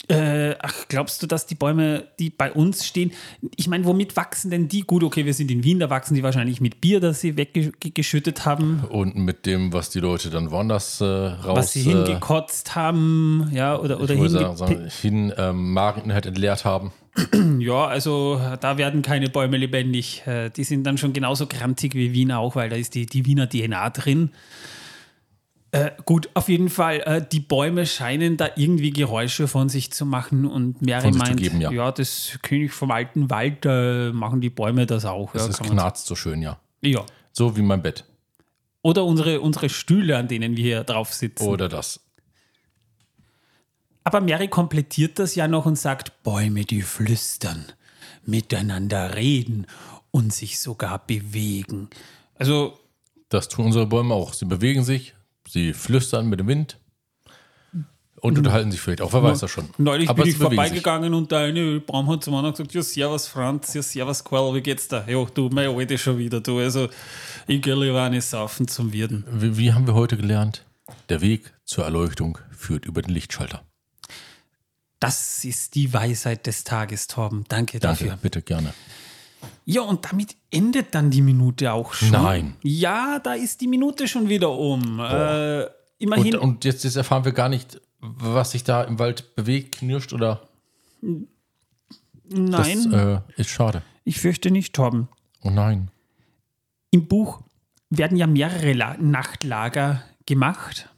Äh, 0.07 0.55
ach, 0.61 0.87
glaubst 0.87 1.23
du, 1.23 1.27
dass 1.27 1.47
die 1.47 1.55
Bäume, 1.55 2.05
die 2.19 2.29
bei 2.29 2.51
uns 2.51 2.85
stehen, 2.85 3.11
ich 3.55 3.67
meine, 3.67 3.85
womit 3.85 4.15
wachsen 4.15 4.51
denn 4.51 4.67
die? 4.67 4.81
Gut, 4.81 5.03
okay, 5.03 5.25
wir 5.25 5.33
sind 5.33 5.49
in 5.49 5.63
Wien, 5.63 5.79
da 5.79 5.89
wachsen 5.89 6.15
die 6.15 6.23
wahrscheinlich 6.23 6.61
mit 6.61 6.81
Bier, 6.81 6.99
das 6.99 7.21
sie 7.21 7.37
weggeschüttet 7.37 8.45
haben. 8.45 8.83
Und 8.89 9.15
mit 9.15 9.45
dem, 9.45 9.73
was 9.73 9.89
die 9.89 9.99
Leute 9.99 10.29
dann 10.29 10.51
woanders 10.51 11.01
äh, 11.01 11.05
raus... 11.05 11.57
Was 11.57 11.73
sie 11.73 11.81
hingekotzt 11.81 12.75
haben, 12.75 13.49
ja, 13.51 13.77
oder, 13.79 13.99
oder 13.99 14.13
ich 14.13 14.29
sagen, 14.29 14.57
sagen, 14.57 14.89
hin 15.01 15.33
ähm, 15.37 15.73
Mageninhalt 15.73 16.25
entleert 16.25 16.65
haben. 16.65 16.91
Ja, 17.59 17.85
also 17.85 18.39
da 18.59 18.77
werden 18.77 19.01
keine 19.01 19.29
Bäume 19.29 19.57
lebendig. 19.57 20.23
Äh, 20.27 20.49
die 20.49 20.63
sind 20.63 20.83
dann 20.83 20.97
schon 20.97 21.13
genauso 21.13 21.47
grantig 21.47 21.95
wie 21.95 22.13
Wien 22.13 22.31
auch, 22.31 22.55
weil 22.55 22.69
da 22.69 22.75
ist 22.75 22.95
die, 22.95 23.05
die 23.05 23.25
Wiener 23.25 23.47
DNA 23.49 23.89
drin. 23.91 24.31
Äh, 25.75 25.91
gut, 26.05 26.29
auf 26.35 26.47
jeden 26.47 26.69
Fall, 26.69 27.01
äh, 27.01 27.25
die 27.29 27.41
Bäume 27.41 27.85
scheinen 27.85 28.37
da 28.37 28.47
irgendwie 28.55 28.91
Geräusche 28.91 29.49
von 29.49 29.67
sich 29.67 29.91
zu 29.91 30.05
machen 30.05 30.45
und 30.45 30.81
Mary 30.81 31.11
meint, 31.11 31.35
geben, 31.35 31.59
ja. 31.59 31.69
ja. 31.69 31.91
das 31.91 32.39
König 32.43 32.71
vom 32.71 32.91
alten 32.91 33.29
Wald 33.29 33.65
äh, 33.65 34.11
machen 34.13 34.39
die 34.39 34.49
Bäume 34.49 34.85
das 34.85 35.03
auch. 35.03 35.33
Das 35.33 35.43
ja, 35.43 35.49
ist 35.49 35.63
knarzt 35.63 36.05
so 36.05 36.15
schön, 36.15 36.41
ja. 36.41 36.59
Ja. 36.81 37.05
So 37.33 37.57
wie 37.57 37.61
mein 37.61 37.81
Bett. 37.81 38.05
Oder 38.83 39.03
unsere, 39.03 39.41
unsere 39.41 39.67
Stühle, 39.67 40.15
an 40.17 40.29
denen 40.29 40.55
wir 40.55 40.63
hier 40.63 40.83
drauf 40.85 41.13
sitzen. 41.13 41.45
Oder 41.45 41.67
das. 41.67 41.99
Aber 44.05 44.21
Mary 44.21 44.47
komplettiert 44.47 45.19
das 45.19 45.35
ja 45.35 45.49
noch 45.49 45.65
und 45.65 45.77
sagt, 45.77 46.23
Bäume, 46.23 46.63
die 46.63 46.83
flüstern, 46.83 47.65
miteinander 48.23 49.15
reden 49.15 49.67
und 50.11 50.33
sich 50.33 50.57
sogar 50.57 51.05
bewegen. 51.05 51.89
Also. 52.35 52.79
Das 53.27 53.49
tun 53.49 53.65
unsere 53.65 53.87
Bäume 53.87 54.13
auch. 54.13 54.33
Sie 54.33 54.45
bewegen 54.45 54.83
sich, 54.83 55.15
Sie 55.47 55.73
flüstern 55.73 56.27
mit 56.27 56.39
dem 56.39 56.47
Wind 56.47 56.79
und 58.21 58.33
mhm. 58.33 58.39
unterhalten 58.39 58.71
sich 58.71 58.81
vielleicht 58.81 59.01
auch, 59.01 59.13
wer 59.13 59.21
weiß 59.21 59.39
das 59.39 59.51
schon. 59.51 59.69
Neulich 59.77 60.09
Aber 60.09 60.23
bin 60.23 60.31
ich 60.31 60.37
vorbeigegangen 60.37 61.11
sich. 61.11 61.17
und 61.17 61.31
der 61.31 61.39
eine 61.39 61.79
Baum 61.79 62.09
hat 62.09 62.23
zum 62.23 62.33
anderen 62.35 62.53
gesagt, 62.53 62.73
ja 62.73 62.81
servus 62.81 63.27
Franz, 63.27 63.73
ja 63.73 63.83
servus 63.83 64.23
Quell, 64.23 64.53
wie 64.55 64.61
geht's 64.61 64.87
da? 64.87 65.05
Ja, 65.07 65.23
du, 65.25 65.49
mein 65.49 65.67
alte 65.67 65.97
schon 65.97 66.17
wieder, 66.17 66.41
du, 66.41 66.59
also 66.59 66.89
ich 67.47 67.61
gehe 67.61 67.75
lieber 67.75 68.01
eine 68.01 68.21
saufen 68.21 68.67
zum 68.67 68.93
Wirten. 68.93 69.25
Wie, 69.31 69.57
wie 69.57 69.73
haben 69.73 69.85
wir 69.85 69.93
heute 69.93 70.17
gelernt? 70.17 70.65
Der 71.09 71.21
Weg 71.21 71.53
zur 71.65 71.83
Erleuchtung 71.83 72.37
führt 72.51 72.85
über 72.85 73.01
den 73.01 73.13
Lichtschalter. 73.13 73.63
Das 74.99 75.43
ist 75.43 75.75
die 75.75 75.93
Weisheit 75.93 76.47
des 76.47 76.63
Tages, 76.63 77.07
Torben. 77.07 77.45
Danke, 77.47 77.79
Danke 77.79 78.05
dafür. 78.05 78.19
bitte, 78.21 78.41
gerne. 78.41 78.73
Ja, 79.65 79.81
und 79.81 80.05
damit 80.11 80.35
endet 80.51 80.93
dann 80.95 81.09
die 81.09 81.21
Minute 81.21 81.73
auch 81.73 81.93
schon. 81.93 82.11
Nein. 82.11 82.55
Ja, 82.61 83.19
da 83.19 83.33
ist 83.33 83.61
die 83.61 83.67
Minute 83.67 84.07
schon 84.07 84.29
wieder 84.29 84.51
um. 84.51 84.99
Äh, 84.99 85.65
immerhin. 85.97 86.35
Und, 86.35 86.41
und 86.41 86.65
jetzt, 86.65 86.83
jetzt, 86.83 86.95
erfahren 86.95 87.25
wir 87.25 87.31
gar 87.31 87.49
nicht, 87.49 87.81
was 87.99 88.51
sich 88.51 88.63
da 88.63 88.83
im 88.83 88.99
Wald 88.99 89.35
bewegt, 89.35 89.79
knirscht 89.79 90.13
oder. 90.13 90.47
Nein. 91.01 92.51
Das 92.51 92.85
äh, 92.85 93.19
ist 93.37 93.49
schade. 93.49 93.83
Ich 94.03 94.19
fürchte 94.19 94.51
nicht, 94.51 94.73
Torben. 94.73 95.07
Oh 95.41 95.49
nein. 95.49 95.89
Im 96.91 97.07
Buch 97.07 97.41
werden 97.89 98.17
ja 98.17 98.27
mehrere 98.27 98.73
La 98.73 98.97
Nachtlager 98.97 100.03
gemacht. 100.25 100.89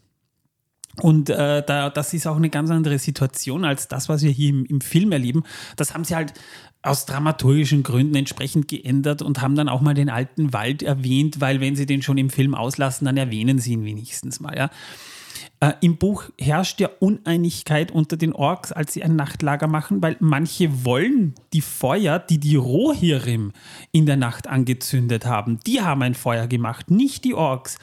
Und 1.02 1.30
äh, 1.30 1.64
da, 1.66 1.90
das 1.90 2.14
ist 2.14 2.26
auch 2.26 2.38
eine 2.38 2.50
ganz 2.50 2.72
andere 2.72 2.98
Situation 2.98 3.66
als 3.66 3.88
das, 3.88 4.10
was 4.10 4.24
wir 4.24 4.32
hier 4.32 4.50
im, 4.50 4.66
im 4.66 4.82
Film 4.82 5.12
erleben. 5.12 5.44
Das 5.76 5.94
haben 5.94 6.04
sie 6.04 6.16
halt 6.16 6.34
aus 6.82 7.06
dramaturgischen 7.06 7.84
Gründen 7.84 8.16
entsprechend 8.16 8.68
geändert 8.68 9.22
und 9.22 9.42
haben 9.42 9.56
dann 9.56 9.70
auch 9.70 9.82
mal 9.82 9.94
den 9.94 10.10
alten 10.10 10.54
Wald 10.54 10.84
erwähnt, 10.84 11.42
weil 11.42 11.60
wenn 11.60 11.76
sie 11.76 11.86
den 11.86 12.02
schon 12.02 12.18
im 12.18 12.30
Film 12.30 12.56
auslassen, 12.56 13.06
dann 13.06 13.18
erwähnen 13.18 13.60
sie 13.60 13.74
ihn 13.74 13.84
wenigstens 13.84 14.40
mal. 14.40 14.58
Ja. 14.58 14.70
Äh, 15.60 15.74
Im 15.82 15.98
Buch 15.98 16.26
herrscht 16.40 16.80
ja 16.80 16.90
Uneinigkeit 17.00 17.92
unter 17.92 18.16
den 18.16 18.34
Orks, 18.34 18.72
als 18.72 18.94
sie 18.94 19.04
ein 19.04 19.16
Nachtlager 19.16 19.68
machen, 19.68 20.02
weil 20.02 20.16
manche 20.20 20.86
wollen 20.86 21.34
die 21.54 21.62
Feuer, 21.62 22.20
die 22.20 22.40
die 22.40 22.56
Rohirrim 22.56 23.54
in 23.92 24.06
der 24.06 24.18
Nacht 24.18 24.48
angezündet 24.48 25.26
haben, 25.26 25.60
die 25.66 25.82
haben 25.82 26.04
ein 26.04 26.14
Feuer 26.14 26.48
gemacht, 26.48 26.92
nicht 26.92 27.24
die 27.26 27.34
Orks. 27.34 27.80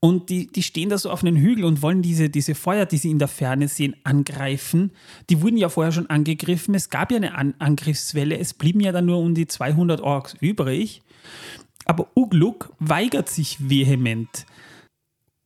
Und 0.00 0.28
die, 0.28 0.46
die 0.46 0.62
stehen 0.62 0.90
da 0.90 0.98
so 0.98 1.10
auf 1.10 1.22
einem 1.22 1.36
Hügel 1.36 1.64
und 1.64 1.82
wollen 1.82 2.02
diese, 2.02 2.28
diese 2.28 2.54
Feuer, 2.54 2.86
die 2.86 2.98
sie 2.98 3.10
in 3.10 3.18
der 3.18 3.28
Ferne 3.28 3.66
sehen, 3.66 3.96
angreifen. 4.04 4.92
Die 5.30 5.40
wurden 5.40 5.56
ja 5.56 5.68
vorher 5.68 5.92
schon 5.92 6.08
angegriffen. 6.08 6.74
Es 6.74 6.90
gab 6.90 7.10
ja 7.10 7.16
eine 7.16 7.34
An 7.34 7.54
Angriffswelle. 7.58 8.38
Es 8.38 8.54
blieben 8.54 8.80
ja 8.80 8.92
dann 8.92 9.06
nur 9.06 9.18
um 9.18 9.34
die 9.34 9.46
200 9.46 10.00
Orks 10.00 10.34
übrig. 10.40 11.02
Aber 11.86 12.08
Ugluk 12.14 12.72
weigert 12.78 13.28
sich 13.28 13.68
vehement. 13.70 14.46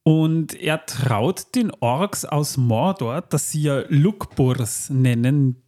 Und 0.02 0.54
er 0.54 0.84
traut 0.86 1.54
den 1.54 1.70
Orks 1.80 2.24
aus 2.24 2.56
Mordor, 2.56 3.20
das 3.22 3.50
sie 3.50 3.62
ja 3.62 3.84
Lukburs 3.88 4.90
nennen, 4.90 5.62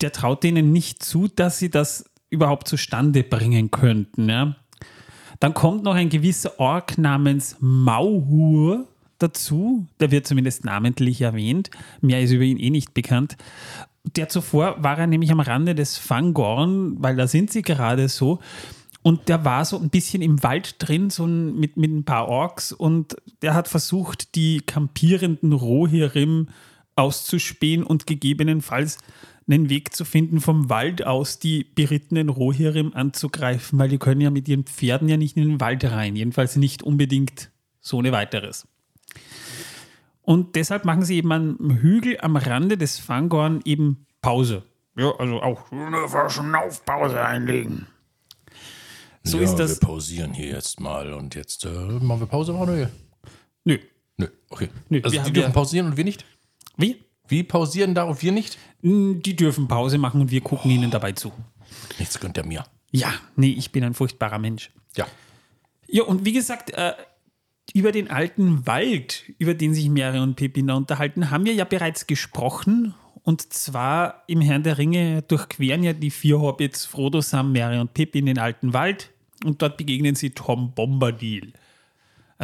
der 0.00 0.12
traut 0.12 0.42
denen 0.42 0.72
nicht 0.72 1.02
zu, 1.02 1.28
dass 1.28 1.58
sie 1.58 1.70
das 1.70 2.10
überhaupt 2.30 2.66
zustande 2.68 3.22
bringen 3.22 3.70
könnten. 3.70 4.28
Ja? 4.28 4.56
Dann 5.44 5.52
kommt 5.52 5.82
noch 5.82 5.94
ein 5.94 6.08
gewisser 6.08 6.58
Ork 6.58 6.96
namens 6.96 7.58
Mauhur 7.60 8.88
dazu. 9.18 9.86
Der 10.00 10.10
wird 10.10 10.26
zumindest 10.26 10.64
namentlich 10.64 11.20
erwähnt. 11.20 11.68
Mehr 12.00 12.22
ist 12.22 12.30
über 12.30 12.44
ihn 12.44 12.58
eh 12.58 12.70
nicht 12.70 12.94
bekannt. 12.94 13.36
Der 14.16 14.30
zuvor 14.30 14.82
war 14.82 14.98
er 14.98 15.06
nämlich 15.06 15.30
am 15.30 15.40
Rande 15.40 15.74
des 15.74 15.98
Fangorn, 15.98 16.94
weil 17.02 17.16
da 17.16 17.26
sind 17.26 17.52
sie 17.52 17.60
gerade 17.60 18.08
so. 18.08 18.38
Und 19.02 19.28
der 19.28 19.44
war 19.44 19.66
so 19.66 19.78
ein 19.78 19.90
bisschen 19.90 20.22
im 20.22 20.42
Wald 20.42 20.76
drin, 20.78 21.10
so 21.10 21.26
mit, 21.26 21.76
mit 21.76 21.92
ein 21.92 22.04
paar 22.04 22.26
Orks. 22.28 22.72
Und 22.72 23.14
der 23.42 23.52
hat 23.52 23.68
versucht, 23.68 24.36
die 24.36 24.62
kampierenden 24.62 25.52
Rohirrim 25.52 26.48
auszuspähen 26.96 27.82
und 27.82 28.06
gegebenenfalls 28.06 28.96
einen 29.46 29.68
Weg 29.68 29.94
zu 29.94 30.04
finden, 30.04 30.40
vom 30.40 30.70
Wald 30.70 31.06
aus 31.06 31.38
die 31.38 31.64
berittenen 31.64 32.28
Rohirrim 32.28 32.92
anzugreifen, 32.94 33.78
weil 33.78 33.88
die 33.88 33.98
können 33.98 34.20
ja 34.20 34.30
mit 34.30 34.48
ihren 34.48 34.64
Pferden 34.64 35.08
ja 35.08 35.16
nicht 35.16 35.36
in 35.36 35.48
den 35.48 35.60
Wald 35.60 35.84
rein, 35.84 36.16
jedenfalls 36.16 36.56
nicht 36.56 36.82
unbedingt 36.82 37.50
so 37.80 37.98
eine 37.98 38.12
weiteres. 38.12 38.66
Und 40.22 40.56
deshalb 40.56 40.86
machen 40.86 41.02
sie 41.02 41.16
eben 41.16 41.32
am 41.32 41.78
Hügel 41.82 42.18
am 42.20 42.36
Rande 42.36 42.78
des 42.78 42.98
Fangorn 42.98 43.60
eben 43.64 44.06
Pause. 44.22 44.62
Ja, 44.96 45.12
also 45.18 45.42
auch 45.42 45.70
eine 45.70 46.08
Verschnaufpause 46.08 47.22
einlegen. 47.22 47.86
So 49.22 49.38
ja, 49.38 49.44
ist 49.44 49.56
das. 49.56 49.80
Wir 49.80 49.86
pausieren 49.86 50.32
hier 50.32 50.48
jetzt 50.48 50.80
mal 50.80 51.12
und 51.12 51.34
jetzt 51.34 51.64
äh, 51.64 51.68
machen 51.68 52.20
wir 52.20 52.26
Pause, 52.26 52.52
Manuel. 52.52 52.90
Nö. 53.64 53.78
Nö, 54.16 54.28
okay. 54.48 54.68
Nö, 54.88 55.00
also 55.02 55.22
die 55.22 55.32
dürfen 55.32 55.52
pausieren 55.52 55.86
und 55.86 55.96
wir 55.96 56.04
nicht? 56.04 56.24
Wie? 56.76 57.03
Wie 57.28 57.42
pausieren 57.42 57.94
da 57.94 58.04
und 58.04 58.22
wir 58.22 58.32
nicht? 58.32 58.58
Hm, 58.82 59.22
die 59.22 59.36
dürfen 59.36 59.68
Pause 59.68 59.98
machen 59.98 60.20
und 60.20 60.30
wir 60.30 60.40
gucken 60.40 60.70
oh. 60.70 60.74
ihnen 60.74 60.90
dabei 60.90 61.12
zu. 61.12 61.32
Nichts 61.98 62.20
gönnt 62.20 62.36
er 62.36 62.44
mir. 62.44 62.64
Ja, 62.90 63.12
nee, 63.36 63.50
ich 63.50 63.72
bin 63.72 63.82
ein 63.82 63.94
furchtbarer 63.94 64.38
Mensch. 64.38 64.70
Ja. 64.96 65.06
Ja, 65.88 66.04
und 66.04 66.24
wie 66.24 66.32
gesagt, 66.32 66.70
äh, 66.70 66.92
über 67.72 67.92
den 67.92 68.10
alten 68.10 68.66
Wald, 68.66 69.24
über 69.38 69.54
den 69.54 69.74
sich 69.74 69.88
Mary 69.88 70.18
und 70.18 70.36
Pippin 70.36 70.66
da 70.66 70.74
unterhalten, 70.74 71.30
haben 71.30 71.44
wir 71.44 71.54
ja 71.54 71.64
bereits 71.64 72.06
gesprochen. 72.06 72.94
Und 73.22 73.52
zwar 73.52 74.22
im 74.26 74.40
Herrn 74.42 74.62
der 74.62 74.76
Ringe 74.76 75.22
durchqueren 75.22 75.82
ja 75.82 75.94
die 75.94 76.10
vier 76.10 76.40
Hobbits 76.40 76.84
Frodo, 76.84 77.22
Sam, 77.22 77.52
Mary 77.52 77.78
und 77.78 77.94
Pippin 77.94 78.26
den 78.26 78.38
alten 78.38 78.74
Wald. 78.74 79.10
Und 79.44 79.62
dort 79.62 79.76
begegnen 79.76 80.14
sie 80.14 80.30
Tom 80.30 80.74
Bombadil. 80.74 81.52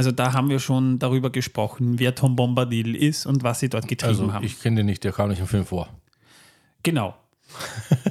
Also 0.00 0.12
da 0.12 0.32
haben 0.32 0.48
wir 0.48 0.60
schon 0.60 0.98
darüber 0.98 1.28
gesprochen, 1.28 1.98
wer 1.98 2.14
Tom 2.14 2.34
Bombadil 2.34 2.96
ist 2.96 3.26
und 3.26 3.42
was 3.42 3.60
sie 3.60 3.68
dort 3.68 3.86
getrieben 3.86 4.08
also, 4.08 4.32
haben. 4.32 4.46
Ich 4.46 4.58
kenne 4.58 4.76
den 4.76 4.86
nicht, 4.86 5.04
der 5.04 5.12
kam 5.12 5.28
nicht 5.28 5.40
im 5.40 5.46
Film 5.46 5.66
vor. 5.66 5.90
Genau. 6.82 7.14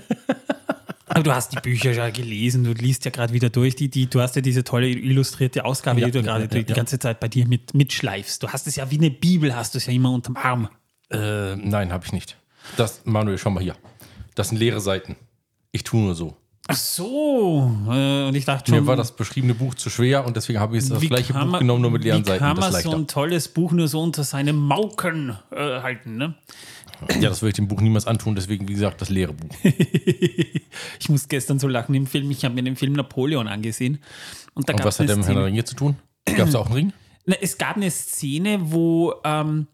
Aber 1.08 1.24
du 1.24 1.34
hast 1.34 1.52
die 1.52 1.60
Bücher 1.60 1.92
ja 1.92 2.12
gelesen, 2.12 2.64
du 2.64 2.74
liest 2.74 3.06
ja 3.06 3.10
gerade 3.10 3.34
wieder 3.34 3.50
durch. 3.50 3.76
Die, 3.76 3.90
die, 3.90 4.08
du 4.08 4.22
hast 4.22 4.36
ja 4.36 4.44
diese 4.44 4.64
tolle 4.64 4.88
illustrierte 4.88 5.66
Ausgabe, 5.66 6.02
ja, 6.02 6.06
die 6.06 6.12
du 6.12 6.20
ja, 6.20 6.26
gerade 6.26 6.44
ja, 6.56 6.64
die 6.64 6.74
ganze 6.76 7.00
Zeit 7.00 7.20
bei 7.20 7.28
dir 7.28 7.48
mit, 7.48 7.74
mitschleifst. 7.74 8.44
Du 8.44 8.50
hast 8.50 8.68
es 8.68 8.76
ja 8.76 8.92
wie 8.92 9.00
eine 9.00 9.10
Bibel, 9.10 9.56
hast 9.56 9.74
du 9.74 9.80
es 9.80 9.88
ja 9.88 9.94
immer 9.94 10.12
unterm 10.12 10.38
Arm. 10.38 10.70
Äh, 11.10 11.56
nein, 11.56 11.92
habe 11.92 12.06
ich 12.06 12.14
nicht. 12.14 12.38
Das, 12.78 13.02
Manuel, 13.06 13.40
schau 13.40 13.50
mal 13.50 13.64
hier. 13.64 13.76
Das 14.36 14.50
sind 14.50 14.60
leere 14.60 14.80
Seiten. 14.80 15.16
Ich 15.72 15.84
tue 15.84 16.02
nur 16.02 16.14
so. 16.14 16.38
Ach 16.72 16.76
so. 16.76 17.76
Äh, 17.90 18.28
und 18.28 18.36
ich 18.36 18.46
dachte 18.46 18.70
schon. 18.70 18.82
Mir 18.82 18.88
war 18.88 18.96
das 18.96 19.12
beschriebene 19.12 19.56
Buch 19.56 19.74
zu 19.74 19.90
schwer 19.90 20.24
und 20.28 20.38
deswegen 20.38 20.60
habe 20.60 20.78
ich 20.78 20.88
das 20.88 21.02
gleiche 21.02 21.34
Buch 21.34 21.46
man, 21.46 21.60
genommen, 21.62 21.82
nur 21.82 21.90
mit 21.90 22.04
leeren 22.04 22.24
Seiten. 22.24 22.36
Wie 22.36 22.48
kann 22.48 22.58
man 22.58 22.72
so 22.72 22.92
ein 22.92 23.08
tolles 23.08 23.48
Buch 23.48 23.72
nur 23.72 23.88
so 23.88 24.00
unter 24.00 24.24
seinem 24.24 24.56
Mauken 24.56 25.36
äh, 25.52 25.82
halten, 25.82 26.18
ne? 26.18 26.36
Ja, 27.20 27.30
das 27.30 27.42
würde 27.42 27.50
ich 27.50 27.56
dem 27.56 27.68
Buch 27.68 27.82
niemals 27.82 28.06
antun, 28.06 28.36
deswegen, 28.36 28.68
wie 28.68 28.74
gesagt, 28.74 29.02
das 29.02 29.10
leere 29.10 29.34
Buch. 29.34 29.50
ich 29.64 31.10
muss 31.10 31.28
gestern 31.28 31.58
so 31.58 31.68
lachen 31.68 31.96
im 31.96 32.06
Film. 32.06 32.30
Ich 32.30 32.46
habe 32.46 32.54
mir 32.54 32.62
den 32.62 32.76
Film 32.76 32.94
Napoleon 32.94 33.48
angesehen. 33.48 33.98
Und, 34.54 34.70
da 34.70 34.74
und 34.74 34.84
was 34.84 35.00
hat 35.00 35.10
der 35.10 35.18
mit 35.18 35.26
Herrn 35.26 35.38
Ring 35.40 35.66
zu 35.66 35.76
tun? 35.76 35.96
Gab 36.26 36.50
es 36.50 36.56
auch 36.56 36.68
einen 36.68 36.76
Ring? 36.76 36.94
Na, 37.26 37.36
es 37.42 37.58
gab 37.58 37.78
eine 37.78 37.90
Szene, 37.90 38.60
wo 38.62 39.16
ähm, 39.24 39.66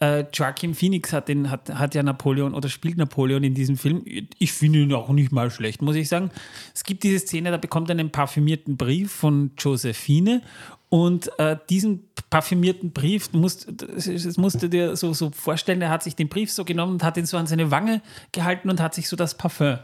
äh, 0.00 0.24
Joaquin 0.32 0.74
Phoenix 0.74 1.12
hat, 1.12 1.28
den, 1.28 1.50
hat, 1.50 1.70
hat 1.70 1.94
ja 1.94 2.02
Napoleon 2.02 2.54
oder 2.54 2.68
spielt 2.68 2.96
Napoleon 2.96 3.42
in 3.42 3.54
diesem 3.54 3.76
Film. 3.76 4.04
Ich 4.38 4.52
finde 4.52 4.80
ihn 4.80 4.92
auch 4.92 5.08
nicht 5.10 5.32
mal 5.32 5.50
schlecht, 5.50 5.82
muss 5.82 5.96
ich 5.96 6.08
sagen. 6.08 6.30
Es 6.74 6.84
gibt 6.84 7.02
diese 7.02 7.18
Szene, 7.18 7.50
da 7.50 7.56
bekommt 7.56 7.88
er 7.90 7.94
einen 7.94 8.10
parfümierten 8.10 8.76
Brief 8.76 9.10
von 9.10 9.52
Josephine 9.58 10.42
und 10.88 11.30
äh, 11.38 11.56
diesen 11.68 12.04
parfümierten 12.30 12.92
Brief, 12.92 13.32
musst, 13.32 13.68
das 13.76 14.36
musst 14.36 14.62
du 14.62 14.68
dir 14.68 14.96
so, 14.96 15.12
so 15.12 15.30
vorstellen, 15.30 15.82
er 15.82 15.90
hat 15.90 16.02
sich 16.02 16.16
den 16.16 16.28
Brief 16.28 16.50
so 16.50 16.64
genommen 16.64 16.94
und 16.94 17.04
hat 17.04 17.16
ihn 17.16 17.26
so 17.26 17.36
an 17.36 17.46
seine 17.46 17.70
Wange 17.70 18.00
gehalten 18.32 18.70
und 18.70 18.80
hat 18.80 18.94
sich 18.94 19.08
so 19.08 19.16
das 19.16 19.36
Parfüm 19.36 19.78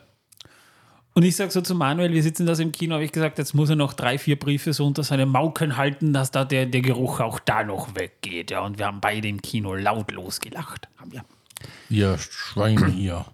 und 1.14 1.22
ich 1.22 1.37
sage 1.37 1.50
so 1.53 1.61
zu 1.61 1.74
Manuel, 1.74 2.12
wir 2.12 2.22
sitzen 2.22 2.44
das 2.44 2.59
im 2.59 2.72
Kino, 2.72 2.94
habe 2.94 3.05
ich 3.05 3.12
gesagt, 3.12 3.38
jetzt 3.38 3.55
muss 3.55 3.70
er 3.70 3.77
noch 3.77 3.92
drei, 3.92 4.18
vier 4.18 4.37
Briefe 4.38 4.72
so 4.72 4.85
unter 4.85 5.05
seine 5.05 5.27
Mauken 5.27 5.77
halten, 5.77 6.12
dass 6.12 6.33
da 6.33 6.44
der, 6.44 6.66
der 6.66 6.81
Geruch 6.81 7.20
auch 7.20 7.38
da 7.38 7.62
noch 7.62 7.94
weggeht. 7.94 8.50
Ja, 8.50 8.61
und 8.61 8.79
wir 8.79 8.87
haben 8.87 9.00
beide 9.00 9.29
im 9.29 9.40
Kino 9.40 9.74
lautlos 9.74 10.40
gelacht. 10.40 10.88
Haben 10.96 11.12
wir. 11.12 11.24
Ihr 11.88 12.18
Schweine 12.18 12.88
hier. 12.88 13.27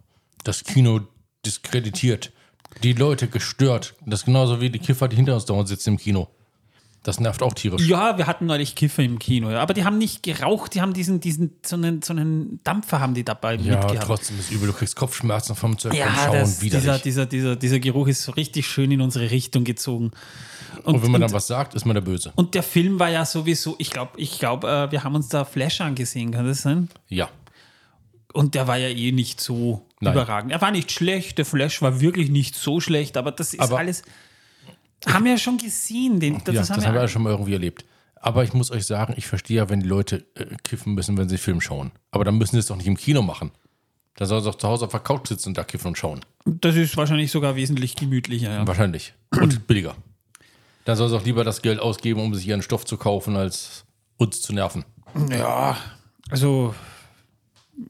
Das 0.44 0.62
Kino 0.64 1.00
diskreditiert. 1.44 2.32
Die 2.82 2.92
Leute 2.92 3.28
gestört. 3.28 3.94
Das 4.04 4.20
ist 4.20 4.26
genauso 4.26 4.60
wie 4.60 4.70
die 4.70 4.78
Kiffer, 4.78 5.08
die 5.08 5.16
hinter 5.16 5.34
uns 5.34 5.46
dauernd 5.46 5.68
sitzen 5.68 5.90
im 5.90 5.96
Kino. 5.96 6.28
Das 7.02 7.18
nervt 7.18 7.42
auch 7.42 7.54
tierisch. 7.54 7.86
Ja, 7.88 8.18
wir 8.18 8.26
hatten 8.26 8.44
neulich 8.44 8.74
Kiffer 8.74 9.02
im 9.02 9.18
Kino, 9.18 9.50
ja. 9.50 9.60
aber 9.62 9.72
die 9.72 9.84
haben 9.84 9.96
nicht 9.96 10.22
geraucht, 10.22 10.74
die 10.74 10.82
haben 10.82 10.92
diesen, 10.92 11.18
diesen 11.18 11.52
so, 11.64 11.76
einen, 11.76 12.02
so 12.02 12.12
einen 12.12 12.60
Dampfer 12.62 13.00
haben 13.00 13.14
die 13.14 13.24
dabei 13.24 13.54
ja, 13.54 13.78
mitgehabt. 13.78 14.02
trotzdem 14.02 14.38
ist 14.38 14.50
übel. 14.50 14.66
Du 14.66 14.74
kriegst 14.74 14.96
Kopfschmerzen 14.96 15.56
vom 15.56 15.78
Zirkel 15.78 16.00
ja, 16.00 16.14
schauen. 16.14 16.32
das, 16.34 16.60
Widerlich. 16.60 17.00
dieser, 17.02 17.24
dieser, 17.24 17.26
dieser, 17.26 17.56
dieser 17.56 17.78
Geruch 17.80 18.08
ist 18.08 18.22
so 18.22 18.32
richtig 18.32 18.66
schön 18.66 18.90
in 18.90 19.00
unsere 19.00 19.30
Richtung 19.30 19.64
gezogen. 19.64 20.10
und, 20.84 21.02
wenn 21.02 21.10
man 21.10 21.22
dann 21.22 21.32
was 21.32 21.46
sagt, 21.46 21.74
ist 21.74 21.86
man 21.86 21.94
der 21.94 22.02
Böse. 22.02 22.32
Und 22.36 22.54
der 22.54 22.62
Film 22.62 22.98
war 22.98 23.08
ja 23.08 23.24
sowieso, 23.24 23.76
ich 23.78 23.90
glaube, 23.90 24.12
ich 24.18 24.38
glaub, 24.38 24.64
äh, 24.64 24.92
wir 24.92 25.02
haben 25.02 25.14
uns 25.14 25.30
da 25.30 25.46
Flash 25.46 25.80
angesehen, 25.80 26.32
kann 26.32 26.46
das 26.46 26.60
sein? 26.60 26.90
Ja. 27.08 27.30
Und 28.34 28.54
der 28.54 28.68
war 28.68 28.76
ja 28.76 28.88
eh 28.88 29.10
nicht 29.10 29.40
so 29.40 29.86
Nein. 30.00 30.12
überragend. 30.12 30.52
Er 30.52 30.60
war 30.60 30.70
nicht 30.70 30.92
schlecht, 30.92 31.38
der 31.38 31.46
Flash 31.46 31.80
war 31.80 32.00
wirklich 32.02 32.28
nicht 32.28 32.54
so 32.54 32.78
schlecht, 32.78 33.16
aber 33.16 33.32
das 33.32 33.54
ist 33.54 33.60
Aber- 33.60 33.78
alles. 33.78 34.02
Haben 35.06 35.24
wir 35.24 35.32
ja 35.32 35.38
schon 35.38 35.58
gesehen. 35.58 36.20
Den, 36.20 36.42
das 36.44 36.54
ja, 36.54 36.60
haben 36.62 36.68
das 36.68 36.80
wir 36.80 36.88
haben 36.88 36.94
wir 36.94 37.08
schon 37.08 37.22
mal 37.22 37.30
irgendwie 37.30 37.54
erlebt. 37.54 37.84
Aber 38.16 38.44
ich 38.44 38.52
muss 38.52 38.70
euch 38.70 38.84
sagen, 38.84 39.14
ich 39.16 39.26
verstehe 39.26 39.58
ja, 39.58 39.70
wenn 39.70 39.80
die 39.80 39.88
Leute 39.88 40.26
äh, 40.34 40.44
kiffen 40.62 40.94
müssen, 40.94 41.16
wenn 41.16 41.28
sie 41.28 41.38
Film 41.38 41.60
schauen. 41.60 41.90
Aber 42.10 42.24
dann 42.24 42.36
müssen 42.36 42.52
sie 42.52 42.58
es 42.58 42.66
doch 42.66 42.76
nicht 42.76 42.86
im 42.86 42.96
Kino 42.96 43.22
machen. 43.22 43.50
Da 44.16 44.26
soll 44.26 44.40
sie 44.42 44.50
doch 44.50 44.56
zu 44.56 44.68
Hause 44.68 44.84
auf 44.84 44.90
der 44.90 45.00
Couch 45.00 45.28
sitzen 45.28 45.50
und 45.50 45.58
da 45.58 45.64
kiffen 45.64 45.88
und 45.88 45.96
schauen. 45.98 46.20
das 46.44 46.76
ist 46.76 46.96
wahrscheinlich 46.98 47.30
sogar 47.30 47.56
wesentlich 47.56 47.96
gemütlicher. 47.96 48.52
Ja. 48.52 48.66
Wahrscheinlich. 48.66 49.14
Und 49.30 49.66
billiger. 49.66 49.94
Dann 50.84 50.96
soll 50.96 51.08
sie 51.08 51.16
auch 51.16 51.24
lieber 51.24 51.44
das 51.44 51.62
Geld 51.62 51.80
ausgeben, 51.80 52.20
um 52.20 52.34
sich 52.34 52.46
ihren 52.46 52.62
Stoff 52.62 52.84
zu 52.84 52.98
kaufen, 52.98 53.36
als 53.36 53.84
uns 54.18 54.42
zu 54.42 54.52
nerven. 54.52 54.84
Ja, 55.30 55.78
also 56.28 56.74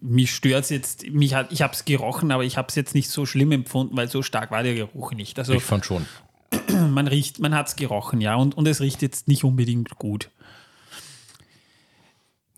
mich 0.01 0.33
stört 0.33 0.65
es 0.65 0.71
jetzt, 0.71 1.11
mich 1.11 1.35
hat, 1.35 1.51
ich 1.51 1.63
habe 1.63 1.73
es 1.73 1.85
gerochen, 1.85 2.31
aber 2.31 2.45
ich 2.45 2.57
habe 2.57 2.69
es 2.69 2.75
jetzt 2.75 2.95
nicht 2.95 3.11
so 3.11 3.27
schlimm 3.27 3.51
empfunden, 3.53 3.97
weil 3.97 4.09
so 4.09 4.23
stark 4.23 4.51
war 4.51 4.63
der 4.63 4.75
Geruch 4.75 5.13
nicht. 5.13 5.39
Also 5.39 5.55
Ich 5.55 5.63
fand 5.63 5.85
schon. 5.85 6.07
man 6.91 7.07
riecht, 7.07 7.39
man 7.39 7.55
hat 7.55 7.69
es 7.69 7.77
gerochen, 7.77 8.21
ja, 8.21 8.35
und, 8.35 8.57
und 8.57 8.67
es 8.67 8.81
riecht 8.81 9.03
jetzt 9.03 9.29
nicht 9.29 9.45
unbedingt 9.45 9.97
gut. 9.97 10.31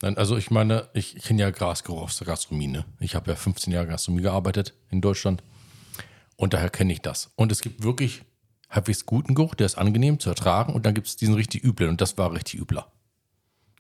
Nein, 0.03 0.19
Also 0.19 0.37
ich 0.37 0.51
meine, 0.51 0.89
ich 0.95 1.15
kenne 1.17 1.43
ja 1.43 1.51
Grasgeruch 1.51 2.03
aus 2.03 2.19
der 2.19 2.27
Gastronomie. 2.27 2.67
Ne? 2.67 2.85
Ich 2.99 3.15
habe 3.15 3.31
ja 3.31 3.37
15 3.37 3.73
Jahre 3.73 3.87
Gastronomie 3.87 4.23
gearbeitet 4.23 4.75
in 4.91 5.01
Deutschland. 5.01 5.43
Und 6.37 6.55
daher 6.55 6.71
kenne 6.71 6.93
ich 6.93 7.01
das. 7.01 7.31
Und 7.37 7.53
es 7.53 7.61
gibt 7.61 7.85
wirklich 7.85 8.23
halbwegs 8.69 9.07
guten 9.07 9.35
Geruch, 9.35 9.55
der 9.55 9.67
ist 9.67 9.79
angenehm 9.79 10.19
zu 10.19 10.29
ertragen. 10.29 10.73
Und 10.73 10.87
dann 10.87 10.95
gibt 10.95 11.07
es 11.07 11.17
diesen 11.17 11.35
richtig 11.35 11.63
üblen. 11.63 11.89
Und 11.91 12.01
das 12.01 12.19
war 12.19 12.33
richtig 12.33 12.61
übler. 12.61 12.91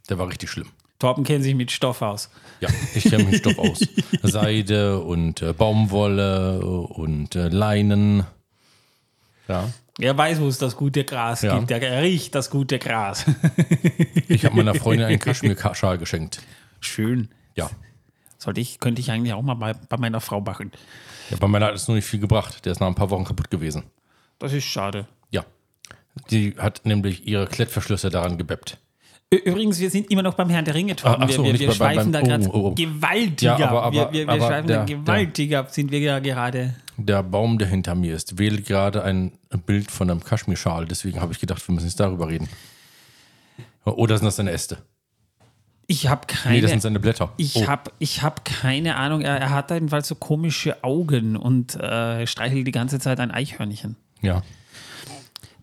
Der 0.09 0.19
war 0.19 0.29
richtig 0.29 0.49
schlimm. 0.49 0.69
Torben 1.01 1.25
kennt 1.25 1.43
sich 1.43 1.57
mit 1.57 1.73
Stoff 1.73 2.01
aus. 2.03 2.31
Ja, 2.61 2.69
ich 2.95 3.03
kenne 3.03 3.25
mich 3.25 3.39
Stoff 3.39 3.59
aus. 3.59 3.81
Seide 4.23 5.01
und 5.01 5.43
äh, 5.43 5.53
Baumwolle 5.53 6.61
und 6.65 7.35
äh, 7.35 7.49
Leinen. 7.49 8.25
Ja. 9.49 9.69
Er 9.99 10.17
weiß, 10.17 10.41
wo 10.41 10.49
es 10.49 10.59
das 10.59 10.77
gute 10.77 11.05
Gras 11.05 11.43
Ja. 11.43 11.59
gibt. 11.59 11.71
Er 11.71 12.03
riecht 12.03 12.35
das 12.35 12.51
gute 12.51 12.79
Gras. 12.79 13.25
Ich 14.29 14.45
habe 14.47 14.57
meiner 14.57 14.75
Freundin 14.75 15.07
einen 15.07 15.19
Kaschmir-Schal 15.19 15.99
geschenkt. 15.99 16.41
Schön. 16.81 17.29
Ja. 17.55 17.69
Sollte 18.39 18.61
ich, 18.61 18.79
könnte 18.81 19.01
ich 19.03 19.11
eigentlich 19.11 19.35
auch 19.35 19.43
mal 19.43 19.55
bei, 19.55 19.75
bei 19.75 19.97
meiner 19.99 20.21
Frau 20.21 20.41
machen. 20.41 20.73
ja. 21.31 21.37
Bei 21.37 21.47
meiner 21.49 21.67
hat 21.67 21.75
es 21.75 21.87
nur 21.87 21.97
nicht 21.97 22.07
viel 22.07 22.21
gebracht. 22.21 22.65
Der 22.65 22.73
ist 22.73 22.81
nach 22.81 22.87
ein 22.89 22.95
paar 22.95 23.11
Wochen 23.11 23.25
kaputt 23.25 23.51
gewesen. 23.51 23.83
Das 24.39 24.53
ist 24.55 24.65
schade. 24.65 25.07
Ja. 25.31 25.45
Die 26.31 26.55
hat 26.59 26.81
nämlich 26.85 27.27
ihre 27.27 27.47
Klettverschlüsse 27.47 28.09
daran 28.11 28.39
gebeppt. 28.39 28.79
Übrigens, 29.37 29.81
wir 29.81 29.89
sind 29.91 30.11
immer 30.11 30.23
noch 30.23 30.35
beim 30.35 30.51
Herrn 30.51 30.65
der 30.65 30.75
Ringe, 30.75 30.95
Torben. 30.95 31.23
Ah, 31.23 31.25
ach 31.25 31.29
wir 31.29 31.35
so, 31.37 31.45
wir, 31.45 31.59
wir 31.59 31.69
bei- 31.69 31.73
schweifen 31.75 32.13
beim- 32.13 32.13
da 32.13 32.21
gerade 32.37 32.49
oh, 32.49 32.53
oh, 32.53 32.67
oh. 32.69 32.75
gewaltiger. 32.75 33.59
Ja, 33.59 33.69
aber- 33.71 33.83
aber- 33.85 34.13
wir 34.13 34.27
wir, 34.27 34.29
aber 34.29 34.47
schweifen 34.47 34.67
der- 34.67 34.79
da 34.81 34.85
gewaltiger 34.85 35.59
ab, 35.61 35.71
sind 35.71 35.91
wir 35.91 36.01
ja 36.01 36.19
gerade. 36.19 36.75
Der 36.99 37.23
Baum, 37.23 37.59
der 37.59 37.69
hinter 37.69 37.95
mir 37.95 38.15
ist, 38.15 38.39
wählt 38.39 38.67
gerade 38.67 39.03
ein 39.05 39.33
Bild 39.67 39.91
von 39.91 40.11
einem 40.11 40.23
Kaschmirschal. 40.23 40.85
Deswegen 40.87 41.21
habe 41.21 41.33
ich 41.33 41.41
gedacht, 41.41 41.67
wir 41.67 41.75
müssen 41.75 41.87
jetzt 41.87 41.99
darüber 41.99 42.29
reden. 42.29 42.49
Oder 43.85 44.19
sind 44.19 44.27
das 44.27 44.37
seine 44.37 44.51
Äste? 44.53 44.79
Ich 45.87 46.07
habe 46.09 46.27
keine. 46.27 46.55
Nee, 46.55 46.61
das 46.61 46.71
sind 46.71 46.81
seine 46.83 47.01
Blätter. 47.01 47.33
Ich 47.39 47.57
Oh. 47.57 47.67
habe 47.67 47.91
ich 47.99 48.23
hab 48.23 48.45
keine 48.45 48.97
Ahnung. 48.97 49.23
Er, 49.23 49.37
er 49.39 49.51
hat 49.51 49.71
jedenfalls 49.71 50.07
so 50.09 50.15
komische 50.15 50.85
Augen 50.85 51.37
und 51.37 51.75
äh, 51.75 52.27
streichelt 52.27 52.67
die 52.67 52.71
ganze 52.73 52.99
Zeit 53.01 53.19
ein 53.19 53.31
Eichhörnchen. 53.31 53.97
Ja. 54.21 54.43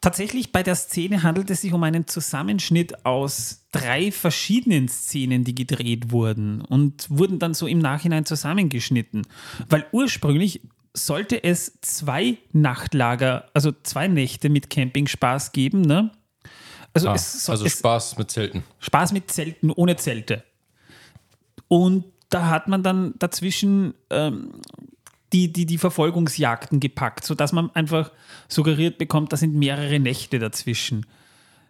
Tatsächlich 0.02 0.52
bei 0.54 0.64
der 0.64 0.76
Szene 0.76 1.24
handelt 1.24 1.50
es 1.50 1.62
sich 1.62 1.74
um 1.74 1.84
einen 1.84 2.08
Zusammenschnitt 2.08 3.06
aus 3.06 3.66
drei 3.74 4.12
verschiedenen 4.12 4.88
Szenen, 4.88 5.44
die 5.44 5.54
gedreht 5.56 6.12
wurden 6.12 6.62
und 6.62 7.10
wurden 7.10 7.38
dann 7.40 7.54
so 7.54 7.68
im 7.68 7.80
Nachhinein 7.80 8.26
zusammengeschnitten. 8.26 9.28
Weil 9.68 9.86
ursprünglich 9.92 10.62
sollte 10.94 11.44
es 11.44 11.80
zwei 11.82 12.38
Nachtlager, 12.54 13.50
also 13.54 13.72
zwei 13.84 14.08
Nächte 14.08 14.50
mit 14.50 14.70
Campingspaß 14.70 15.52
geben, 15.52 15.82
ne? 15.82 16.12
Also, 16.94 17.10
Ah, 17.10 17.16
es, 17.16 17.44
so- 17.44 17.52
also 17.52 17.66
es, 17.66 17.78
Spaß 17.78 18.18
mit 18.18 18.32
Zelten. 18.32 18.64
Spaß 18.80 19.12
mit 19.12 19.30
Zelten, 19.30 19.70
ohne 19.70 19.96
Zelte. 19.98 20.44
Und 21.68 22.06
da 22.30 22.50
hat 22.50 22.68
man 22.68 22.84
dann 22.84 23.14
dazwischen 23.20 23.94
ähm, 24.10 24.54
die, 25.34 25.52
die, 25.54 25.66
die 25.66 25.78
Verfolgungsjagden 25.78 26.80
gepackt, 26.80 27.26
sodass 27.26 27.52
man 27.52 27.70
einfach 27.76 28.12
suggeriert 28.48 28.98
bekommt, 28.98 29.32
da 29.34 29.38
sind 29.38 29.56
mehrere 29.56 30.00
Nächte 30.00 30.40
dazwischen. 30.40 31.06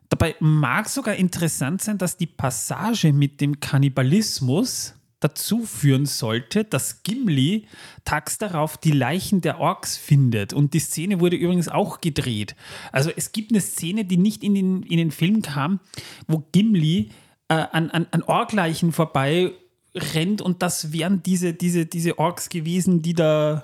Dabei 0.10 0.36
mag 0.40 0.90
sogar 0.90 1.16
interessant 1.16 1.82
sein, 1.82 1.98
dass 1.98 2.18
die 2.18 2.26
Passage 2.26 3.14
mit 3.14 3.42
dem 3.42 3.60
Kannibalismus 3.60 4.96
dazu 5.20 5.66
führen 5.66 6.06
sollte, 6.06 6.64
dass 6.64 7.04
Gimli 7.04 7.68
tags 8.06 8.38
darauf 8.38 8.78
die 8.78 8.92
Leichen 8.92 9.42
der 9.42 9.60
Orks 9.60 9.98
findet. 9.98 10.54
Und 10.54 10.74
die 10.74 10.80
Szene 10.80 11.20
wurde 11.20 11.36
übrigens 11.36 11.68
auch 11.68 12.02
gedreht. 12.02 12.56
Also 12.92 13.12
es 13.16 13.32
gibt 13.32 13.52
eine 13.52 13.62
Szene, 13.62 14.06
die 14.06 14.18
nicht 14.18 14.44
in 14.44 14.56
den, 14.56 14.84
in 14.84 14.98
den 14.98 15.12
Film 15.12 15.42
kam, 15.42 15.80
wo 16.28 16.44
Gimli 16.52 17.12
äh, 17.50 17.56
an, 17.56 17.92
an, 17.92 18.08
an 18.12 18.24
Orkleichen 18.24 18.92
vorbei 18.94 19.52
rennt 19.96 20.42
und 20.42 20.62
das 20.62 20.92
wären 20.94 21.24
diese, 21.24 21.54
diese, 21.54 21.86
diese 21.86 22.18
Orks 22.20 22.50
gewesen, 22.50 23.02
die 23.02 23.14
da. 23.14 23.64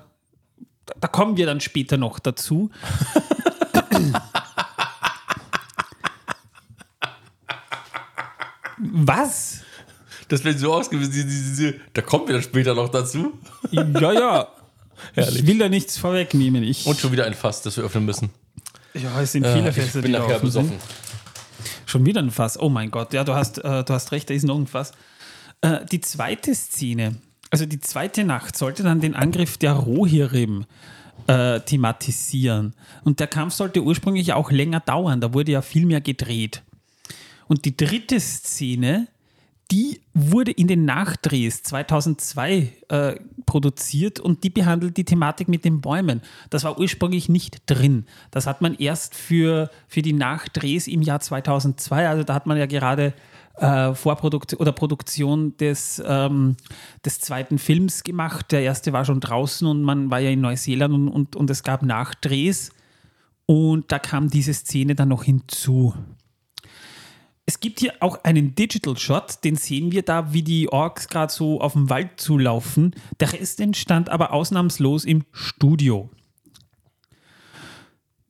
Da 1.01 1.07
kommen 1.07 1.35
wir 1.37 1.45
dann 1.47 1.61
später 1.61 1.97
noch 1.97 2.19
dazu. 2.19 2.69
Was? 8.77 9.59
Das 10.27 10.43
wäre 10.43 10.57
so 10.57 10.73
ausgewiesen. 10.73 11.11
Diese, 11.13 11.25
diese, 11.27 11.73
da 11.93 12.01
kommen 12.01 12.27
wir 12.27 12.33
dann 12.35 12.43
später 12.43 12.73
noch 12.73 12.89
dazu. 12.89 13.33
Ja, 13.71 14.11
ja. 14.11 14.47
Herrlich. 15.13 15.41
Ich 15.41 15.47
will 15.47 15.57
da 15.59 15.69
nichts 15.69 15.97
vorwegnehmen. 15.97 16.63
Ich, 16.63 16.85
Und 16.85 16.99
schon 16.99 17.11
wieder 17.11 17.25
ein 17.25 17.33
Fass, 17.33 17.61
das 17.61 17.77
wir 17.77 17.83
öffnen 17.83 18.05
müssen. 18.05 18.29
ja, 18.93 19.21
es 19.21 19.31
sind 19.33 19.45
viele 19.45 19.69
Äh, 19.69 19.71
Fässer, 19.71 19.99
ich 19.99 20.03
bin 20.03 20.13
die 20.13 20.17
nachher 20.19 20.35
sind. 20.39 20.45
besoffen. 20.45 20.73
Schon 21.85 22.05
wieder 22.05 22.21
ein 22.21 22.31
Fass. 22.31 22.59
Oh 22.59 22.69
mein 22.69 22.89
Gott. 22.91 23.13
Ja, 23.13 23.23
du 23.23 23.33
hast, 23.35 23.59
äh, 23.59 23.83
du 23.83 23.93
hast 23.93 24.11
recht, 24.11 24.29
da 24.29 24.33
ist 24.33 24.43
noch 24.43 24.57
ein 24.57 24.67
Fass. 24.67 24.91
Äh, 25.61 25.85
die 25.85 26.01
zweite 26.01 26.53
Szene, 26.55 27.15
also 27.51 27.65
die 27.65 27.79
zweite 27.79 28.23
Nacht, 28.23 28.57
sollte 28.57 28.83
dann 28.83 29.01
den 29.01 29.15
Angriff 29.15 29.57
der 29.57 29.73
Rohirrim 29.73 30.65
äh, 31.27 31.59
thematisieren. 31.61 32.73
Und 33.03 33.19
der 33.19 33.27
Kampf 33.27 33.53
sollte 33.53 33.83
ursprünglich 33.83 34.33
auch 34.33 34.51
länger 34.51 34.79
dauern. 34.79 35.21
Da 35.21 35.33
wurde 35.33 35.51
ja 35.51 35.61
viel 35.61 35.85
mehr 35.85 36.01
gedreht. 36.01 36.63
Und 37.47 37.65
die 37.65 37.77
dritte 37.77 38.19
Szene, 38.19 39.07
die 39.71 40.01
wurde 40.13 40.51
in 40.51 40.67
den 40.67 40.85
Nachdrehs 40.85 41.63
2002 41.63 42.71
äh, 42.89 43.15
produziert 43.45 44.19
und 44.19 44.43
die 44.43 44.49
behandelt 44.49 44.97
die 44.97 45.05
Thematik 45.05 45.47
mit 45.47 45.65
den 45.65 45.81
Bäumen. 45.81 46.21
Das 46.51 46.63
war 46.63 46.77
ursprünglich 46.77 47.29
nicht 47.29 47.63
drin. 47.65 48.05
Das 48.29 48.45
hat 48.45 48.61
man 48.61 48.75
erst 48.75 49.15
für, 49.15 49.71
für 49.87 50.01
die 50.01 50.13
Nachdrehs 50.13 50.87
im 50.87 51.01
Jahr 51.01 51.19
2002, 51.19 52.07
also 52.07 52.23
da 52.23 52.35
hat 52.35 52.45
man 52.45 52.57
ja 52.57 52.67
gerade 52.67 53.13
äh, 53.57 53.93
Vorproduktion 53.93 54.59
oder 54.59 54.71
Produktion 54.71 55.55
des, 55.57 56.01
ähm, 56.05 56.57
des 57.05 57.19
zweiten 57.19 57.57
Films 57.57 58.03
gemacht. 58.03 58.51
Der 58.51 58.61
erste 58.61 58.93
war 58.93 59.05
schon 59.05 59.19
draußen 59.19 59.67
und 59.67 59.81
man 59.81 60.11
war 60.11 60.19
ja 60.19 60.29
in 60.29 60.41
Neuseeland 60.41 60.93
und, 60.93 61.07
und, 61.09 61.35
und 61.35 61.49
es 61.49 61.63
gab 61.63 61.83
Nachdrehs 61.83 62.71
und 63.45 63.91
da 63.91 63.99
kam 63.99 64.29
diese 64.29 64.53
Szene 64.53 64.95
dann 64.95 65.09
noch 65.09 65.23
hinzu. 65.23 65.93
es 67.45 67.59
gibt 67.59 67.79
hier 67.79 67.93
auch 67.99 68.23
einen 68.23 68.55
Digital 68.55 68.97
Shot, 68.97 69.43
den 69.43 69.55
sehen 69.55 69.91
wir 69.91 70.01
da, 70.01 70.33
wie 70.33 70.41
die 70.41 70.71
Orks 70.71 71.07
gerade 71.07 71.31
so 71.31 71.61
auf 71.61 71.73
dem 71.73 71.89
Wald 71.89 72.19
zulaufen. 72.19 72.95
Der 73.19 73.33
Rest 73.33 73.61
entstand 73.61 74.09
aber 74.09 74.33
ausnahmslos 74.33 75.05
im 75.05 75.25
Studio. 75.31 76.09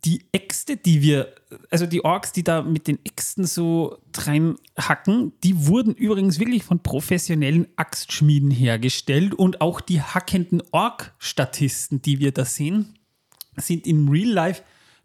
Die 0.03 0.25
Äxte, 0.33 0.77
die 0.77 1.01
wir, 1.01 1.33
also 1.69 1.85
die 1.85 2.03
Orks, 2.03 2.31
die 2.31 2.43
da 2.43 2.61
mit 2.61 2.87
den 2.87 2.99
Äxten 3.05 3.45
so 3.45 3.97
reinhacken, 4.15 5.33
die 5.43 5.67
wurden 5.67 5.93
übrigens 5.93 6.39
wirklich 6.39 6.63
von 6.63 6.79
professionellen 6.79 7.67
Axtschmieden 7.75 8.51
hergestellt 8.51 9.33
und 9.33 9.61
auch 9.61 9.81
die 9.81 10.01
hackenden 10.01 10.61
Ork-Statisten, 10.71 12.01
die 12.01 12.19
wir 12.19 12.31
da 12.31 12.45
sehen, 12.45 12.97
sind 13.57 13.87
in 13.87 14.09
Real 14.09 14.29
Life 14.29 14.63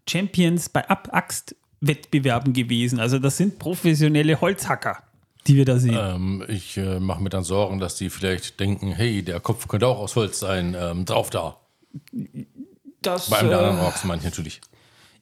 Champions 0.08 0.68
bei 0.68 0.88
Axt 0.88 1.54
Wettbewerben 1.80 2.52
gewesen. 2.52 3.00
Also 3.00 3.18
das 3.18 3.36
sind 3.36 3.58
professionelle 3.58 4.40
Holzhacker, 4.40 5.02
die 5.46 5.56
wir 5.56 5.64
da 5.64 5.78
sehen. 5.78 5.96
Ähm, 5.98 6.44
ich 6.48 6.76
äh, 6.76 7.00
mache 7.00 7.22
mir 7.22 7.30
dann 7.30 7.44
Sorgen, 7.44 7.80
dass 7.80 7.96
die 7.96 8.10
vielleicht 8.10 8.60
denken, 8.60 8.92
hey, 8.92 9.22
der 9.22 9.40
Kopf 9.40 9.66
könnte 9.66 9.86
auch 9.86 9.98
aus 9.98 10.16
Holz 10.16 10.40
sein, 10.40 10.76
ähm, 10.78 11.04
drauf 11.06 11.30
da. 11.30 11.56
Das, 13.02 13.30
Bei 13.30 13.38
einem 13.38 13.48
der 13.48 13.58
äh, 13.58 13.64
anderen 13.64 13.84
Orks 13.86 14.04
meine 14.04 14.18
ich 14.18 14.24
natürlich. 14.24 14.60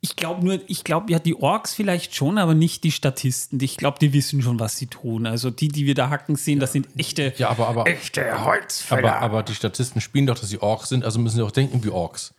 Ich 0.00 0.14
glaube 0.14 0.44
nur, 0.44 0.60
ich 0.68 0.84
glaube, 0.84 1.10
ja, 1.10 1.18
die 1.18 1.34
Orks 1.34 1.74
vielleicht 1.74 2.14
schon, 2.14 2.38
aber 2.38 2.54
nicht 2.54 2.84
die 2.84 2.92
Statisten. 2.92 3.60
Ich 3.60 3.76
glaube, 3.76 3.98
die 3.98 4.12
wissen 4.12 4.40
schon, 4.42 4.60
was 4.60 4.76
sie 4.76 4.86
tun. 4.86 5.26
Also 5.26 5.50
die, 5.50 5.68
die 5.68 5.86
wir 5.86 5.94
da 5.94 6.08
hacken 6.08 6.36
sehen, 6.36 6.60
das 6.60 6.72
sind 6.72 6.88
echte, 6.96 7.34
Ja, 7.36 7.50
aber, 7.50 7.68
aber, 7.68 7.86
echte 7.88 8.44
Holzfäller. 8.44 9.16
aber, 9.16 9.20
aber 9.22 9.42
die 9.42 9.54
Statisten 9.54 10.00
spielen 10.00 10.26
doch, 10.26 10.38
dass 10.38 10.48
sie 10.48 10.60
Orks 10.62 10.88
sind, 10.88 11.04
also 11.04 11.18
müssen 11.18 11.36
sie 11.36 11.42
auch 11.44 11.50
denken 11.50 11.82
wie 11.84 11.90
Orks. 11.90 12.32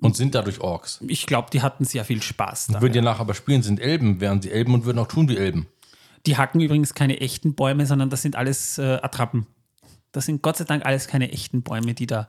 Und 0.00 0.16
sind 0.16 0.34
dadurch 0.34 0.60
Orks. 0.60 1.00
ich 1.06 1.24
glaube, 1.26 1.48
die 1.52 1.62
hatten 1.62 1.84
sehr 1.84 2.04
viel 2.04 2.20
Spaß 2.20 2.66
da. 2.68 2.82
Würden 2.82 2.92
die 2.92 3.00
nachher 3.00 3.20
aber 3.20 3.34
spielen, 3.34 3.62
sind 3.62 3.80
Elben, 3.80 4.20
wären 4.20 4.42
sie 4.42 4.50
Elben 4.50 4.74
und 4.74 4.84
würden 4.84 4.98
auch 4.98 5.06
tun 5.06 5.28
wie 5.28 5.36
Elben. 5.36 5.66
Die 6.26 6.36
hacken 6.36 6.60
übrigens 6.60 6.94
keine 6.94 7.20
echten 7.20 7.54
Bäume, 7.54 7.86
sondern 7.86 8.10
das 8.10 8.22
sind 8.22 8.36
alles 8.36 8.76
äh, 8.78 8.98
Attrappen. 9.02 9.46
Das 10.12 10.26
sind 10.26 10.42
Gott 10.42 10.56
sei 10.56 10.64
Dank 10.64 10.84
alles 10.84 11.06
keine 11.06 11.32
echten 11.32 11.62
Bäume, 11.62 11.94
die 11.94 12.06
da 12.06 12.28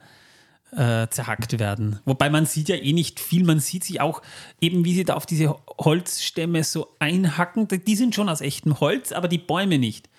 äh, 0.72 1.08
zerhackt 1.10 1.60
werden. 1.60 2.00
Wobei 2.06 2.30
man 2.30 2.46
sieht 2.46 2.70
ja 2.70 2.76
eh 2.76 2.94
nicht 2.94 3.20
viel. 3.20 3.44
Man 3.44 3.60
sieht 3.60 3.84
sie 3.84 4.02
auch 4.02 4.22
eben, 4.60 4.86
wie 4.86 4.94
sie 4.94 5.06
da 5.06 5.14
auf 5.14 5.26
diese 5.26 5.56
Holzstämme 5.80 6.64
so 6.64 6.90
einhacken. 7.00 7.68
Die 7.68 7.96
sind 7.96 8.16
schon 8.16 8.30
aus 8.30 8.42
echtem 8.42 8.80
Holz, 8.80 9.12
aber 9.12 9.28
die 9.28 9.38
Bäume 9.38 9.78
nicht. 9.78 10.10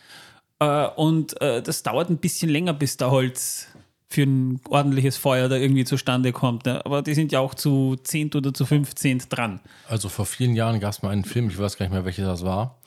Äh, 0.59 0.87
und 0.89 1.41
äh, 1.41 1.63
das 1.63 1.83
dauert 1.83 2.11
ein 2.11 2.19
bisschen 2.19 2.49
länger, 2.49 2.73
bis 2.73 2.97
da 2.97 3.11
Holz 3.11 3.69
für 4.09 4.23
ein 4.23 4.61
ordentliches 4.69 5.17
Feuer 5.17 5.49
da 5.49 5.57
irgendwie 5.57 5.85
zustande 5.85 6.33
kommt. 6.33 6.65
Ne? 6.65 6.85
Aber 6.87 7.03
die 7.03 7.15
sind 7.15 7.33
ja 7.33 7.41
auch 7.41 7.55
zu 7.55 7.97
zehnt 7.97 8.37
oder 8.37 8.55
zu 8.55 8.65
fünfzehnt 8.65 9.27
dran. 9.29 9.61
Also 9.89 10.09
vor 10.09 10.27
vielen 10.27 10.55
Jahren 10.55 10.79
gab 10.79 10.93
es 10.93 11.03
mal 11.03 11.11
einen 11.11 11.25
Film, 11.25 11.49
ich 11.51 11.59
weiß 11.59 11.77
gar 11.77 11.87
nicht 11.87 11.93
mehr, 11.93 12.05
welcher 12.05 12.25
das 12.25 12.45
war. 12.45 12.79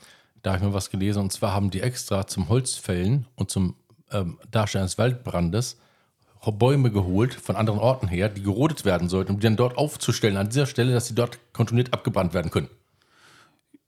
Da 0.42 0.52
habe 0.52 0.62
ich 0.62 0.68
mir 0.68 0.74
was 0.74 0.90
gelesen. 0.90 1.20
Und 1.20 1.32
zwar 1.32 1.52
haben 1.52 1.70
die 1.70 1.82
extra 1.82 2.26
zum 2.26 2.48
Holzfällen 2.48 3.26
und 3.36 3.50
zum 3.50 3.76
ähm, 4.10 4.38
Darstellen 4.50 4.86
des 4.86 4.96
Waldbrandes 4.96 5.78
Bäume 6.46 6.90
geholt 6.90 7.34
von 7.34 7.56
anderen 7.56 7.78
Orten 7.80 8.08
her, 8.08 8.28
die 8.28 8.42
gerodet 8.42 8.84
werden 8.84 9.08
sollten, 9.08 9.32
um 9.32 9.40
die 9.40 9.44
dann 9.44 9.56
dort 9.56 9.76
aufzustellen, 9.76 10.36
an 10.36 10.48
dieser 10.48 10.66
Stelle, 10.66 10.92
dass 10.92 11.06
sie 11.06 11.14
dort 11.14 11.38
kontinuiert 11.52 11.92
abgebrannt 11.92 12.32
werden 12.32 12.50
können. 12.50 12.68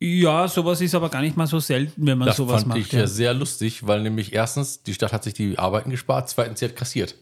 Ja, 0.01 0.49
sowas 0.49 0.81
ist 0.81 0.95
aber 0.95 1.09
gar 1.09 1.23
nicht 1.23 1.37
mal 1.37 1.47
so 1.47 1.61
selten, 1.61 2.07
wenn 2.07 2.19
man 2.19 2.27
Das 2.27 2.37
sowas 2.37 2.63
fand 2.63 2.69
macht. 2.69 2.79
ich 2.81 2.93
ja. 2.93 3.07
sehr 3.07 3.33
lustig, 3.35 3.87
weil 3.87 4.03
nämlich 4.03 4.33
erstens, 4.33 4.83
die 4.83 4.95
Stadt 4.95 5.13
hat 5.13 5.23
sich 5.23 5.33
die 5.33 5.59
Arbeiten 5.59 5.91
gespart, 5.91 6.29
zweitens, 6.29 6.59
sie 6.59 6.65
hat 6.65 6.77
kassiert. 6.77 7.15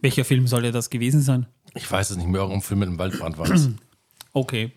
Welcher 0.00 0.24
Film 0.24 0.46
sollte 0.46 0.70
das 0.70 0.90
gewesen 0.90 1.22
sein? 1.22 1.46
Ich 1.74 1.90
weiß 1.90 2.10
es 2.10 2.16
nicht 2.16 2.28
mehr, 2.28 2.42
irgendein 2.42 2.62
Film 2.62 2.80
mit 2.80 2.88
einem 2.88 2.98
Waldbrand 2.98 3.38
war 3.38 3.46
das. 3.48 3.70
Okay. 4.36 4.72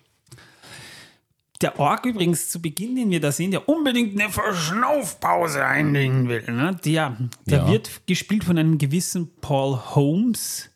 Der 1.62 1.80
Ork 1.80 2.06
übrigens 2.06 2.50
zu 2.50 2.62
Beginn, 2.62 2.96
den 2.96 3.10
wir 3.10 3.20
da 3.20 3.32
sehen, 3.32 3.52
der 3.52 3.68
unbedingt 3.68 4.20
eine 4.20 4.30
Verschnaufpause 4.30 5.66
einlegen 5.66 6.28
will, 6.30 6.44
ne? 6.52 6.78
der, 6.86 7.18
der 7.48 7.58
Ja. 7.60 7.72
wird 7.72 8.06
gespielt 8.06 8.44
von 8.44 8.58
einem 8.58 8.78
gewissen 8.78 9.32
Paul 9.42 9.76
Holmes. 9.96 10.70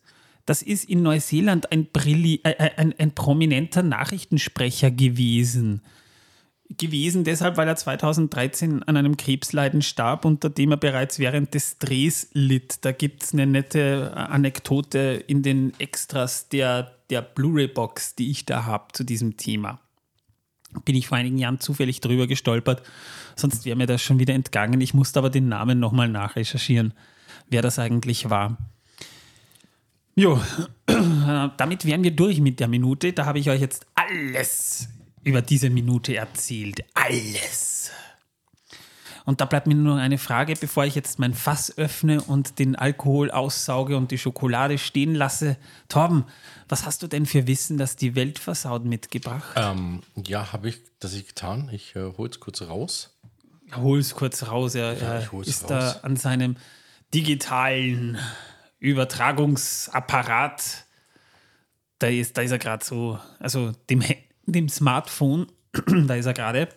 Das 0.48 0.64
ist 0.64 0.90
in 0.90 1.04
Neuseeland 1.04 1.72
ein, 1.72 1.86
Brilli 1.86 2.42
äh, 2.44 2.52
äh, 2.52 2.72
ein, 2.78 2.96
ein 2.98 3.12
prominenter 3.14 3.84
Nachrichtensprecher 3.84 4.90
gewesen. 4.90 5.82
Gewesen 6.78 7.26
deshalb, 7.26 7.58
weil 7.58 7.68
er 7.68 7.76
2013 7.76 8.82
an 8.84 8.98
einem 8.98 9.18
Krebsleiden 9.18 9.82
starb, 9.82 10.26
unter 10.26 10.50
dem 10.50 10.72
er 10.72 10.78
bereits 10.78 11.20
während 11.20 11.54
des 11.54 11.78
Drehs 11.78 12.30
litt. 12.34 12.84
Da 12.86 12.92
gibt 12.92 13.24
es 13.24 13.34
eine 13.34 13.46
nette 13.46 14.14
Anekdote 14.16 15.24
in 15.28 15.44
den 15.44 15.74
Extras 15.80 16.50
der, 16.50 16.96
der 17.10 17.22
Blu-ray-Box, 17.22 18.16
die 18.16 18.32
ich 18.32 18.46
da 18.46 18.66
habe 18.66 18.88
zu 18.94 19.04
diesem 19.04 19.38
Thema 19.38 19.80
bin 20.86 20.96
ich 20.96 21.08
vor 21.08 21.18
einigen 21.18 21.38
Jahren 21.38 21.60
zufällig 21.60 22.02
drüber 22.02 22.28
gestolpert. 22.28 22.84
Sonst 23.36 23.66
wäre 23.66 23.78
mir 23.78 23.88
das 23.88 24.02
schon 24.02 24.20
wieder 24.20 24.34
entgangen. 24.34 24.82
Ich 24.82 24.94
musste 24.94 25.20
aber 25.20 25.30
den 25.30 25.48
Namen 25.48 25.80
nochmal 25.80 26.10
nachrecherchieren, 26.10 26.94
wer 27.50 27.62
das 27.62 27.80
eigentlich 27.80 28.30
war. 28.30 28.58
Jo, 30.16 30.42
damit 31.58 31.86
wären 31.86 32.04
wir 32.04 32.12
durch 32.12 32.40
mit 32.40 32.60
der 32.60 32.68
Minute. 32.68 33.14
Da 33.14 33.26
habe 33.26 33.40
ich 33.40 33.50
euch 33.50 33.62
jetzt 33.62 33.86
alles 33.96 34.90
über 35.24 35.42
diese 35.42 35.70
Minute 35.70 36.16
erzählt. 36.16 36.84
Alles. 36.94 37.92
Und 39.26 39.42
da 39.42 39.46
bleibt 39.46 39.68
mir 39.68 39.76
nur 39.76 39.98
eine 39.98 40.18
Frage, 40.18 40.56
bevor 40.60 40.86
ich 40.86 40.96
jetzt 40.96 41.20
mein 41.20 41.34
Fass 41.34 41.78
öffne 41.78 42.22
und 42.22 42.60
den 42.60 42.76
Alkohol 42.76 43.32
aussauge 43.32 43.98
und 43.98 44.12
die 44.12 44.18
Schokolade 44.18 44.78
stehen 44.78 45.16
lasse. 45.16 45.58
Torben, 45.90 46.26
was 46.68 46.86
hast 46.86 47.04
du 47.04 47.08
denn 47.08 47.26
für 47.26 47.48
Wissen, 47.48 47.78
das 47.78 47.96
die 47.96 48.16
Welt 48.16 48.40
versaut 48.40 48.86
mitgebracht? 48.86 49.54
ähm, 49.56 50.02
ja, 50.16 50.52
habe 50.54 50.70
ich 50.70 50.80
das 51.00 51.14
ich 51.14 51.28
getan. 51.28 51.70
Ich 51.72 51.96
äh, 51.96 52.14
hole 52.18 52.30
es 52.30 52.40
kurz 52.40 52.62
raus. 52.62 53.18
Hol 53.76 54.00
es 54.00 54.16
kurz 54.16 54.48
raus. 54.48 54.76
Er, 54.76 55.00
er 55.00 55.22
ich 55.22 55.32
hol's 55.32 55.48
ist 55.48 55.64
raus. 55.64 55.70
da 55.70 55.92
an 56.02 56.16
seinem 56.16 56.56
digitalen 57.14 58.18
Übertragungsapparat. 58.80 60.86
Da 62.00 62.08
ist, 62.08 62.38
da 62.38 62.42
ist 62.42 62.52
er 62.52 62.58
gerade 62.58 62.84
so, 62.84 63.20
also 63.40 63.72
dem, 63.90 64.04
dem 64.46 64.70
Smartphone, 64.70 65.48
da 66.08 66.16
ist 66.16 66.26
er 66.26 66.34
gerade. 66.34 66.70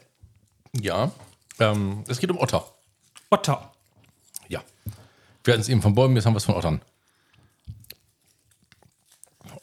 Ja, 0.78 1.12
ähm, 1.58 2.04
es 2.08 2.18
geht 2.18 2.30
um 2.30 2.38
Otter. 2.38 2.64
Otter. 3.30 3.72
Ja. 4.48 4.62
Wir 5.42 5.52
hatten 5.54 5.60
es 5.60 5.68
eben 5.68 5.82
von 5.82 5.94
Bäumen, 5.94 6.16
jetzt 6.16 6.26
haben 6.26 6.34
wir 6.34 6.38
es 6.38 6.44
von 6.44 6.54
Ottern. 6.54 6.80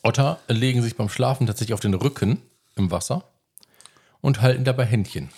Otter 0.04 0.40
legen 0.48 0.82
sich 0.82 0.96
beim 0.96 1.10
Schlafen 1.10 1.48
tatsächlich 1.48 1.74
auf 1.74 1.80
den 1.80 1.94
Rücken 1.94 2.42
im 2.76 2.92
Wasser 2.92 3.24
und 4.22 4.42
halten 4.42 4.64
dabei 4.64 4.86
Händchen. 4.86 5.30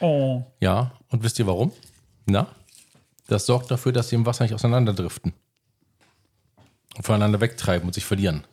Oh. 0.00 0.44
Ja, 0.60 0.92
und 1.08 1.22
wisst 1.22 1.38
ihr 1.38 1.46
warum? 1.46 1.72
Na? 2.26 2.48
Das 3.28 3.46
sorgt 3.46 3.70
dafür, 3.70 3.92
dass 3.92 4.08
sie 4.08 4.16
im 4.16 4.26
Wasser 4.26 4.44
nicht 4.44 4.54
auseinanderdriften. 4.54 5.32
Und 6.96 7.02
voneinander 7.02 7.40
wegtreiben 7.40 7.86
und 7.86 7.92
sich 7.92 8.04
verlieren. 8.04 8.44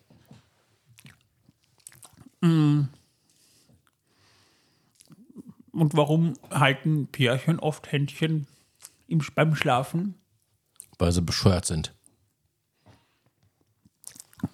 Und 5.74 5.98
warum 5.98 6.34
halten 6.52 7.08
Pärchen 7.08 7.60
oft 7.60 7.92
Händchen 7.92 8.48
im, 9.08 9.22
beim 9.36 9.56
Schlafen? 9.56 10.16
Weil 11.00 11.12
sie 11.12 11.22
bescheuert 11.22 11.66
sind. 11.66 11.94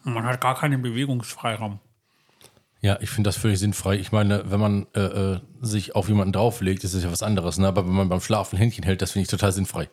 Man 0.03 0.23
hat 0.23 0.39
gar 0.39 0.55
keinen 0.55 0.81
Bewegungsfreiraum. 0.81 1.79
Ja, 2.81 2.97
ich 3.01 3.09
finde 3.09 3.27
das 3.27 3.35
völlig 3.35 3.59
sinnfrei. 3.59 3.95
Ich 3.97 4.13
meine, 4.13 4.49
wenn 4.49 4.59
man 4.59 4.87
äh, 4.95 5.01
äh, 5.01 5.39
sich 5.59 5.95
auf 5.95 6.07
jemanden 6.07 6.31
drauflegt, 6.31 6.85
ist 6.85 6.95
das 6.95 7.03
ja 7.03 7.11
was 7.11 7.21
anderes. 7.21 7.57
Ne? 7.57 7.67
Aber 7.67 7.85
wenn 7.85 7.93
man 7.93 8.07
beim 8.07 8.21
Schlafen 8.21 8.57
Händchen 8.57 8.85
hält, 8.85 9.01
das 9.01 9.11
finde 9.11 9.23
ich 9.23 9.29
total 9.29 9.51
sinnfrei. 9.51 9.89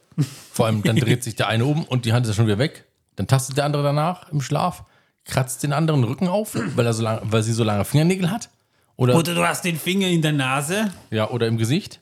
Vor 0.53 0.67
allem, 0.67 0.85
dann 0.85 0.95
dreht 0.95 1.25
sich 1.25 1.35
der 1.35 1.49
eine 1.49 1.65
um 1.65 1.83
und 1.83 2.05
die 2.05 2.13
Hand 2.13 2.27
ist 2.27 2.31
ja 2.31 2.37
schon 2.37 2.47
wieder 2.47 2.59
weg. 2.59 2.85
Dann 3.17 3.27
tastet 3.27 3.57
der 3.57 3.65
andere 3.65 3.83
danach 3.83 4.31
im 4.31 4.41
Schlaf, 4.41 4.85
kratzt 5.25 5.65
den 5.65 5.73
anderen 5.73 6.05
Rücken 6.05 6.29
auf, 6.29 6.57
weil, 6.77 6.87
er 6.87 6.93
so 6.93 7.03
lang, 7.03 7.21
weil 7.25 7.43
sie 7.43 7.53
so 7.53 7.65
lange 7.65 7.85
Fingernägel 7.85 8.31
hat. 8.31 8.51
Oder, 8.97 9.17
Oder 9.17 9.35
du 9.35 9.47
hast 9.47 9.65
den 9.65 9.77
Finger 9.77 10.09
in 10.09 10.23
der 10.23 10.33
Nase. 10.33 10.93
ja, 11.11 11.29
oder 11.31 11.47
im 11.47 11.59
Gesicht. 11.59 12.01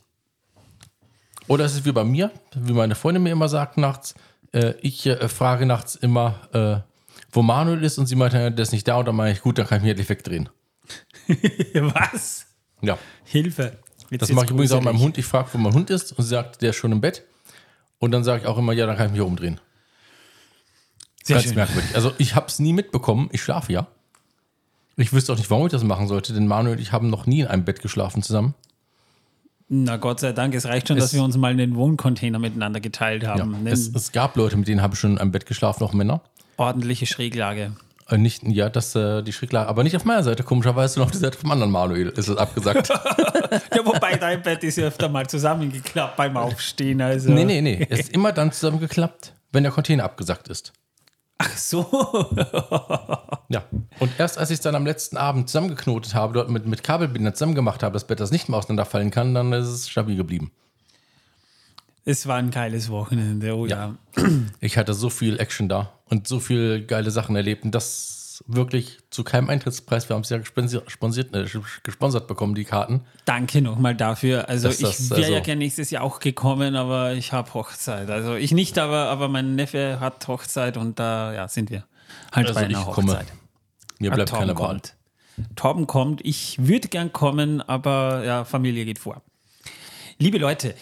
Oder 1.48 1.64
es 1.64 1.74
ist 1.74 1.84
wie 1.84 1.92
bei 1.92 2.04
mir, 2.04 2.30
wie 2.54 2.72
meine 2.72 2.94
Freundin 2.94 3.22
mir 3.22 3.32
immer 3.32 3.48
sagt 3.48 3.76
nachts. 3.76 4.14
Äh, 4.52 4.74
ich 4.80 5.04
äh, 5.06 5.28
frage 5.28 5.66
nachts 5.66 5.96
immer, 5.96 6.48
äh, 6.52 6.90
wo 7.32 7.42
Manuel 7.42 7.82
ist 7.84 7.98
und 7.98 8.06
sie 8.06 8.14
meint, 8.16 8.32
der 8.32 8.56
ist 8.58 8.72
nicht 8.72 8.86
da. 8.86 8.96
Und 8.96 9.06
dann 9.06 9.16
meine 9.16 9.32
ich, 9.32 9.42
gut, 9.42 9.58
dann 9.58 9.66
kann 9.66 9.78
ich 9.78 9.82
mich 9.82 9.90
endlich 9.90 10.08
wegdrehen. 10.08 10.48
Was? 11.74 12.46
Ja. 12.80 12.96
Hilfe. 13.24 13.76
Jetzt 14.10 14.22
Das 14.22 14.32
mache 14.32 14.46
ich 14.46 14.50
übrigens 14.52 14.72
auch 14.72 14.80
meinem 14.82 15.00
Hund. 15.00 15.18
Ich 15.18 15.26
frage, 15.26 15.48
wo 15.52 15.58
mein 15.58 15.74
Hund 15.74 15.90
ist 15.90 16.12
und 16.12 16.22
sie 16.22 16.30
sagt, 16.30 16.62
der 16.62 16.70
ist 16.70 16.76
schon 16.76 16.92
im 16.92 17.00
Bett. 17.00 17.24
Und 17.98 18.12
dann 18.12 18.22
sage 18.22 18.42
ich 18.42 18.46
auch 18.46 18.58
immer, 18.58 18.72
ja, 18.72 18.86
dann 18.86 18.96
kann 18.96 19.06
ich 19.06 19.12
mich 19.12 19.20
umdrehen. 19.20 19.60
Sehr 21.24 21.34
Ganz 21.36 21.46
schön. 21.46 21.54
merkwürdig. 21.54 21.94
Also 21.94 22.12
ich 22.18 22.34
habe 22.34 22.46
es 22.46 22.58
nie 22.58 22.72
mitbekommen. 22.72 23.28
Ich 23.32 23.42
schlafe 23.42 23.72
ja. 23.72 23.86
Ich 24.96 25.12
wüsste 25.12 25.32
auch 25.32 25.36
nicht, 25.36 25.50
warum 25.50 25.66
ich 25.66 25.72
das 25.72 25.82
machen 25.84 26.06
sollte, 26.08 26.32
denn 26.32 26.46
Manuel 26.46 26.76
und 26.76 26.80
ich 26.82 26.92
haben 26.92 27.10
noch 27.10 27.26
nie 27.26 27.40
in 27.40 27.46
einem 27.46 27.64
Bett 27.64 27.82
geschlafen 27.82 28.22
zusammen. 28.22 28.54
Na 29.68 29.96
Gott 29.96 30.20
sei 30.20 30.32
Dank, 30.32 30.54
es 30.54 30.66
reicht 30.66 30.88
schon, 30.88 30.96
Es- 30.98 31.04
dass 31.04 31.14
wir 31.14 31.22
uns 31.22 31.36
mal 31.36 31.50
einen 31.50 31.74
Wohncontainer 31.74 32.38
miteinander 32.38 32.80
geteilt 32.80 33.22
Ja. 33.22 33.30
haben. 33.38 33.54
Eine 33.54 33.70
Es, 33.70 33.88
es 33.94 34.12
gab 34.12 34.36
Leute, 34.36 34.56
mit 34.56 34.68
denen 34.68 34.82
habe 34.82 34.94
ich 34.94 35.00
schon 35.00 35.12
in 35.12 35.18
einem 35.18 35.32
Bett 35.32 35.46
geschlafen, 35.46 35.82
auch 35.84 35.92
Männer. 35.92 36.20
ordentliche 36.56 37.06
Schräglage. 37.06 37.72
Äh, 38.08 38.18
nicht, 38.18 38.42
ja, 38.44 38.68
das, 38.68 38.94
äh, 38.94 39.22
die 39.22 39.32
Schräglage, 39.32 39.66
aber 39.68 39.82
nicht 39.82 39.96
auf 39.96 40.04
meiner 40.04 40.22
Seite, 40.22 40.42
komischerweise, 40.42 40.94
sondern 40.94 41.06
auf 41.08 41.12
der 41.12 41.20
Seite 41.20 41.38
vom 41.38 41.50
anderen 41.50 41.72
Manuel 41.72 42.08
ist 42.10 42.28
es 42.28 42.36
abgesagt. 42.36 42.88
Ja, 43.74 43.84
wobei 43.86 44.16
dein 44.16 44.42
Bett 44.42 44.64
ist 44.64 44.76
ja 44.76 44.86
öfter 44.86 45.08
mal 45.08 45.28
zusammengeklappt 45.28 46.16
beim 46.16 46.36
Aufstehen. 46.36 47.00
Also. 47.00 47.30
nee, 47.32 47.44
nee, 47.44 47.60
nee. 47.60 47.86
Es 47.88 48.00
ist 48.00 48.12
immer 48.12 48.32
dann 48.32 48.50
zusammengeklappt, 48.52 49.32
wenn 49.52 49.62
der 49.62 49.70
Container 49.72 50.02
abgesagt 50.04 50.48
ist. 50.48 50.72
Ach 51.38 51.56
so. 51.56 52.30
Ja. 53.50 53.62
Und 54.00 54.10
erst 54.18 54.38
als 54.38 54.50
ich 54.50 54.54
es 54.54 54.60
dann 54.62 54.74
am 54.74 54.86
letzten 54.86 55.16
Abend 55.18 55.48
zusammengeknotet 55.48 56.14
habe, 56.14 56.32
dort 56.32 56.50
mit, 56.50 56.66
mit 56.66 56.82
Kabelbindern 56.82 57.34
zusammen 57.34 57.54
gemacht 57.54 57.82
habe, 57.82 57.92
das 57.92 58.06
Bett, 58.06 58.18
das 58.18 58.30
nicht 58.30 58.48
mehr 58.48 58.58
auseinanderfallen 58.58 59.10
kann, 59.10 59.34
dann 59.34 59.52
ist 59.52 59.66
es 59.66 59.88
stabil 59.88 60.16
geblieben. 60.16 60.50
Es 62.06 62.26
war 62.26 62.36
ein 62.36 62.50
geiles 62.50 62.88
Wochenende, 62.90 63.54
oh 63.54 63.66
ja. 63.66 63.94
Ich 64.60 64.76
hatte 64.76 64.94
so 64.94 65.10
viel 65.10 65.38
Action 65.38 65.68
da 65.68 65.92
und 66.08 66.26
so 66.26 66.40
viel 66.40 66.84
geile 66.84 67.10
Sachen 67.10 67.36
erlebt 67.36 67.64
und 67.64 67.74
das 67.74 68.23
wirklich 68.46 68.98
zu 69.10 69.22
keinem 69.22 69.50
Eintrittspreis. 69.50 70.08
Wir 70.08 70.14
haben 70.14 70.22
es 70.22 70.30
ja 70.30 70.38
gesponsiert, 70.38 70.90
sponsiert, 70.90 71.34
äh, 71.34 71.46
gesponsert 71.82 72.26
bekommen, 72.26 72.54
die 72.54 72.64
Karten. 72.64 73.02
Danke 73.24 73.60
nochmal 73.62 73.94
dafür. 73.94 74.48
Also 74.48 74.68
das, 74.68 74.80
ich 74.80 75.10
wäre 75.10 75.20
ja 75.20 75.26
also- 75.28 75.42
gerne 75.42 75.58
nächstes 75.60 75.90
Jahr 75.90 76.02
auch 76.02 76.20
gekommen, 76.20 76.74
aber 76.76 77.12
ich 77.12 77.32
habe 77.32 77.52
Hochzeit. 77.54 78.10
Also 78.10 78.34
ich 78.34 78.52
nicht, 78.52 78.78
aber, 78.78 79.08
aber 79.08 79.28
mein 79.28 79.54
Neffe 79.54 80.00
hat 80.00 80.26
Hochzeit 80.26 80.76
und 80.76 80.98
da 80.98 81.32
ja, 81.32 81.48
sind 81.48 81.70
wir 81.70 81.84
halt 82.32 82.48
Also 82.48 82.60
bei 82.60 82.66
ich 82.68 82.76
einer 82.76 82.84
komme. 82.86 83.12
Hochzeit. 83.12 83.26
Mir 83.98 84.10
Ah, 84.10 84.14
bleibt 84.14 84.30
Torben 84.30 84.48
keine 84.48 84.58
Wahl. 84.58 84.80
Torben 85.56 85.86
kommt. 85.86 86.20
Ich 86.24 86.56
würde 86.66 86.88
gern 86.88 87.12
kommen, 87.12 87.60
aber 87.60 88.24
ja, 88.24 88.44
Familie 88.44 88.84
geht 88.84 88.98
vor. 88.98 89.22
Liebe 90.18 90.38
Leute, 90.38 90.74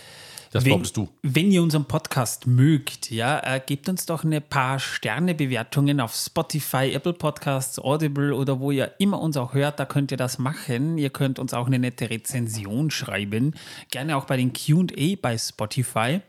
Das 0.53 0.66
wenn, 0.66 0.72
glaubst 0.72 0.98
du. 0.98 1.09
wenn 1.22 1.50
ihr 1.50 1.62
unseren 1.62 1.86
Podcast 1.86 2.46
mögt, 2.46 3.11
ja, 3.11 3.40
äh, 3.40 3.59
gebt 3.64 3.88
uns 3.88 4.05
doch 4.05 4.22
eine 4.22 4.42
paar 4.42 4.78
Sternebewertungen 4.78 5.98
auf 5.98 6.14
Spotify, 6.14 6.92
Apple 6.92 7.14
Podcasts, 7.14 7.78
Audible 7.78 8.34
oder 8.34 8.61
wo 8.61 8.70
ihr 8.70 8.92
immer 8.98 9.18
uns 9.18 9.38
auch 9.38 9.55
hört, 9.55 9.80
da 9.80 9.86
könnt 9.86 10.11
ihr 10.11 10.18
das 10.18 10.38
machen. 10.38 10.98
Ihr 10.98 11.09
könnt 11.09 11.38
uns 11.38 11.55
auch 11.55 11.66
eine 11.66 11.78
nette 11.78 12.11
Rezension 12.11 12.90
schreiben. 12.90 13.55
Gerne 13.90 14.14
auch 14.14 14.26
bei 14.26 14.36
den 14.36 14.53
QA 14.53 15.16
bei 15.22 15.38
Spotify. 15.38 16.20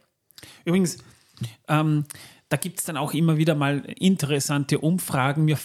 Übrigens, 0.63 0.99
ähm, 1.67 2.05
da 2.47 2.55
gibt 2.55 2.79
es 2.79 2.85
dann 2.85 2.95
auch 2.95 3.13
immer 3.13 3.35
wieder 3.35 3.55
mal 3.55 3.79
interessante 3.97 4.79
Umfragen. 4.79 5.43
Mir, 5.43 5.57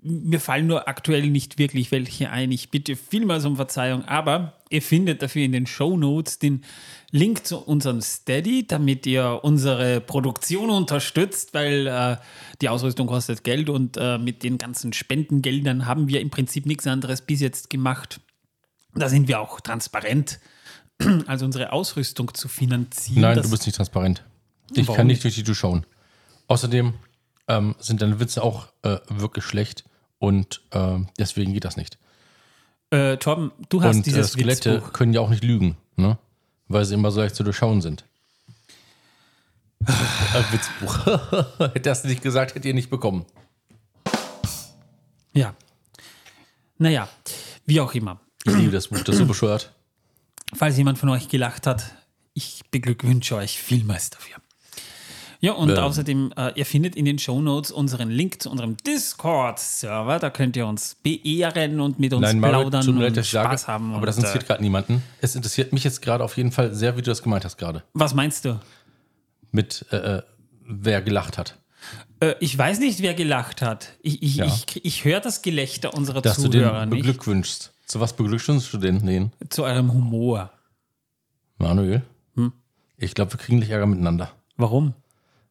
mir 0.00 0.40
fallen 0.40 0.68
nur 0.68 0.88
aktuell 0.88 1.28
nicht 1.28 1.58
wirklich 1.58 1.92
welche 1.92 2.30
ein. 2.30 2.50
Ich 2.50 2.70
bitte 2.70 2.96
vielmals 2.96 3.44
um 3.44 3.56
Verzeihung, 3.56 4.06
aber 4.06 4.57
ihr 4.70 4.82
findet 4.82 5.22
dafür 5.22 5.42
in 5.42 5.52
den 5.52 5.66
Show 5.66 5.96
Notes 5.96 6.38
den 6.38 6.64
Link 7.10 7.46
zu 7.46 7.58
unserem 7.58 8.00
Steady, 8.00 8.66
damit 8.66 9.06
ihr 9.06 9.40
unsere 9.42 10.00
Produktion 10.00 10.70
unterstützt, 10.70 11.54
weil 11.54 11.86
äh, 11.86 12.16
die 12.60 12.68
Ausrüstung 12.68 13.06
kostet 13.06 13.44
Geld 13.44 13.70
und 13.70 13.96
äh, 13.96 14.18
mit 14.18 14.42
den 14.42 14.58
ganzen 14.58 14.92
Spendengeldern 14.92 15.86
haben 15.86 16.08
wir 16.08 16.20
im 16.20 16.30
Prinzip 16.30 16.66
nichts 16.66 16.86
anderes 16.86 17.22
bis 17.22 17.40
jetzt 17.40 17.70
gemacht. 17.70 18.20
Da 18.94 19.08
sind 19.08 19.28
wir 19.28 19.40
auch 19.40 19.60
transparent, 19.60 20.40
also 21.26 21.44
unsere 21.44 21.72
Ausrüstung 21.72 22.34
zu 22.34 22.48
finanzieren. 22.48 23.22
Nein, 23.22 23.42
du 23.42 23.50
bist 23.50 23.66
nicht 23.66 23.76
transparent. 23.76 24.24
Ich 24.72 24.86
Warum 24.86 24.96
kann 24.96 25.06
nicht 25.06 25.24
durch 25.24 25.34
die 25.34 25.44
Tür 25.44 25.54
schauen. 25.54 25.86
Außerdem 26.46 26.94
ähm, 27.48 27.74
sind 27.78 28.02
deine 28.02 28.20
Witze 28.20 28.42
auch 28.42 28.68
äh, 28.82 28.98
wirklich 29.08 29.44
schlecht 29.44 29.84
und 30.18 30.60
äh, 30.72 30.98
deswegen 31.18 31.52
geht 31.52 31.64
das 31.64 31.76
nicht. 31.76 31.98
Äh, 32.90 33.16
Torben, 33.18 33.52
du 33.68 33.82
hast 33.82 33.96
und 33.96 34.00
äh, 34.00 34.04
dieses 34.04 34.32
Skelette 34.32 34.76
Witzbuch. 34.76 34.92
können 34.92 35.12
ja 35.12 35.20
auch 35.20 35.28
nicht 35.30 35.44
lügen, 35.44 35.76
ne? 35.96 36.18
Weil 36.68 36.84
sie 36.84 36.94
immer 36.94 37.10
so 37.10 37.20
leicht 37.20 37.34
zu 37.34 37.42
durchschauen 37.44 37.80
sind. 37.82 38.04
äh, 39.86 39.92
Witzbuch. 40.52 41.06
Hätte 41.58 41.80
das 41.80 42.04
nicht 42.04 42.22
gesagt, 42.22 42.52
hättet 42.52 42.64
ihr 42.66 42.74
nicht 42.74 42.90
bekommen. 42.90 43.24
Ja. 45.32 45.54
Naja, 46.78 47.08
wie 47.66 47.80
auch 47.80 47.94
immer. 47.94 48.20
Ich 48.44 48.54
liebe 48.54 48.70
das 48.72 48.88
Buch, 48.88 48.98
das 49.00 49.14
ist 49.14 49.18
so 49.18 49.26
bescheuert. 49.26 49.72
Falls 50.54 50.76
jemand 50.76 50.98
von 50.98 51.08
euch 51.10 51.28
gelacht 51.28 51.66
hat, 51.66 51.92
ich 52.34 52.62
beglückwünsche 52.70 53.36
euch 53.36 53.58
vielmals 53.58 54.10
dafür. 54.10 54.36
Ja, 55.40 55.52
und 55.52 55.70
Ähm. 55.70 55.78
außerdem, 55.78 56.32
äh, 56.36 56.52
ihr 56.56 56.66
findet 56.66 56.96
in 56.96 57.04
den 57.04 57.18
Shownotes 57.18 57.70
unseren 57.70 58.10
Link 58.10 58.42
zu 58.42 58.50
unserem 58.50 58.76
Discord-Server. 58.78 60.18
Da 60.18 60.30
könnt 60.30 60.56
ihr 60.56 60.66
uns 60.66 60.96
beehren 61.02 61.80
und 61.80 61.98
mit 62.00 62.12
uns 62.12 62.22
Nein, 62.22 62.40
Mario, 62.40 62.60
plaudern 62.68 62.86
leid, 62.96 63.08
und 63.08 63.16
dass 63.16 63.26
ich 63.26 63.30
sage, 63.32 63.48
Spaß 63.48 63.68
haben. 63.68 63.94
aber 63.94 64.06
das 64.06 64.16
und, 64.16 64.22
interessiert 64.24 64.44
äh, 64.44 64.46
gerade 64.48 64.62
niemanden. 64.62 65.02
Es 65.20 65.36
interessiert 65.36 65.72
mich 65.72 65.84
jetzt 65.84 66.02
gerade 66.02 66.24
auf 66.24 66.36
jeden 66.36 66.50
Fall 66.50 66.74
sehr, 66.74 66.96
wie 66.96 67.02
du 67.02 67.10
das 67.10 67.22
gemeint 67.22 67.44
hast 67.44 67.56
gerade. 67.56 67.84
Was 67.94 68.14
meinst 68.14 68.44
du? 68.46 68.58
Mit 69.52 69.86
äh, 69.92 69.96
äh, 70.18 70.22
wer 70.66 71.02
gelacht 71.02 71.38
hat. 71.38 71.56
Äh, 72.20 72.34
ich 72.40 72.58
weiß 72.58 72.80
nicht, 72.80 73.00
wer 73.00 73.14
gelacht 73.14 73.62
hat. 73.62 73.92
Ich, 74.02 74.22
ich, 74.22 74.36
Ja. 74.36 74.46
ich, 74.46 74.84
ich 74.84 75.04
höre 75.04 75.20
das 75.20 75.42
Gelächter 75.42 75.94
unserer 75.94 76.20
Dass 76.20 76.36
du 76.38 76.48
Zuhörer 76.48 76.80
den 76.80 76.88
nicht. 76.90 77.02
beglückwünschst. 77.04 77.72
Zu 77.86 78.00
was 78.00 78.12
beglückwünschst 78.14 78.72
du 78.72 78.78
den? 78.78 79.06
den? 79.06 79.30
Zu 79.50 79.62
eurem 79.62 79.92
Humor. 79.92 80.50
Manuel? 81.58 82.02
Hm? 82.34 82.52
Ich 82.96 83.14
glaube, 83.14 83.32
wir 83.32 83.38
kriegen 83.38 83.58
gleich 83.60 83.70
Ärger 83.70 83.86
miteinander. 83.86 84.30
Warum? 84.56 84.94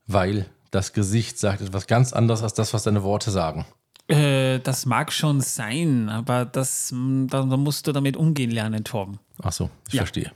Weil 0.08 0.46
das 0.72 0.94
Gesicht 0.94 1.38
sagt 1.40 1.62
etwas 1.62 1.88
ganz 1.88 2.14
anderes 2.14 2.42
als 2.44 2.54
das, 2.54 2.74
was 2.74 2.84
deine 2.84 3.04
Worte 3.04 3.32
sagen. 3.32 3.66
Äh, 4.08 4.60
das 4.60 4.86
mag 4.86 5.12
schon 5.12 5.42
sein, 5.42 6.08
aber 6.10 6.46
das, 6.46 6.94
da, 6.94 7.44
da 7.44 7.58
musst 7.58 7.88
du 7.88 7.92
damit 7.92 8.16
umgehen 8.16 8.52
lernen, 8.52 8.84
Torben. 8.86 9.20
Ach 9.42 9.52
so, 9.52 9.70
ich 9.90 9.96
Ja. 9.96 10.00
verstehe. 10.02 10.32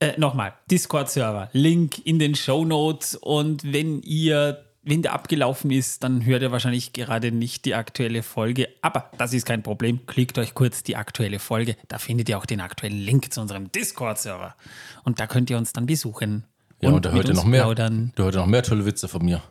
Äh, 0.00 0.18
Nochmal, 0.18 0.54
Discord-Server, 0.70 1.50
Link 1.52 2.04
in 2.06 2.18
den 2.18 2.34
Show 2.34 2.64
Notes 2.64 3.14
und 3.14 3.70
wenn 3.72 4.00
ihr, 4.02 4.64
wenn 4.82 5.02
der 5.02 5.12
abgelaufen 5.12 5.70
ist, 5.70 6.02
dann 6.02 6.24
hört 6.24 6.42
ihr 6.42 6.50
wahrscheinlich 6.50 6.92
gerade 6.94 7.30
nicht 7.32 7.66
die 7.66 7.74
aktuelle 7.74 8.22
Folge, 8.22 8.68
aber 8.82 9.10
das 9.18 9.32
ist 9.34 9.44
kein 9.46 9.62
Problem. 9.62 10.06
Klickt 10.06 10.38
euch 10.38 10.54
kurz 10.54 10.82
die 10.82 10.96
aktuelle 10.96 11.38
Folge, 11.38 11.76
da 11.88 11.98
findet 11.98 12.28
ihr 12.30 12.38
auch 12.38 12.46
den 12.46 12.60
aktuellen 12.62 12.98
Link 12.98 13.32
zu 13.32 13.42
unserem 13.42 13.70
Discord-Server 13.70 14.56
und 15.04 15.20
da 15.20 15.26
könnt 15.26 15.50
ihr 15.50 15.58
uns 15.58 15.72
dann 15.74 15.84
besuchen. 15.86 16.44
Ja, 16.80 16.90
und, 16.90 17.04
da 17.04 17.10
mit 17.10 17.18
hört 17.18 17.28
ihr 17.28 17.34
noch 17.34 17.44
mehr. 17.44 17.62
plaudern. 17.62 18.12
Da 18.16 18.24
hört 18.24 18.34
ihr 18.34 18.40
noch 18.40 18.46
mehr 18.46 18.62
tolle 18.62 18.86
Witze 18.86 19.08
von 19.08 19.24
mir. 19.24 19.42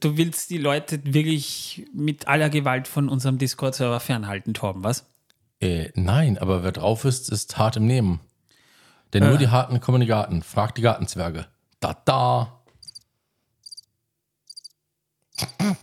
Du 0.00 0.18
willst 0.18 0.50
die 0.50 0.58
Leute 0.58 1.00
wirklich 1.04 1.86
mit 1.94 2.28
aller 2.28 2.50
Gewalt 2.50 2.86
von 2.86 3.08
unserem 3.08 3.38
Discord-Server 3.38 3.98
fernhalten, 3.98 4.52
Torben, 4.52 4.84
was? 4.84 5.06
Äh, 5.58 5.88
nein, 5.94 6.36
aber 6.36 6.62
wer 6.62 6.72
drauf 6.72 7.06
ist, 7.06 7.30
ist 7.30 7.56
hart 7.56 7.76
im 7.76 7.86
Nehmen. 7.86 8.20
Denn 9.12 9.24
nur 9.24 9.38
die 9.38 9.48
Harten 9.48 9.80
kommen 9.80 9.96
in 9.96 10.00
den 10.02 10.08
Garten. 10.08 10.42
Fragt 10.42 10.78
die 10.78 10.82
Gartenzwerge. 10.82 11.46
Da, 11.80 11.94
da. 12.04 12.62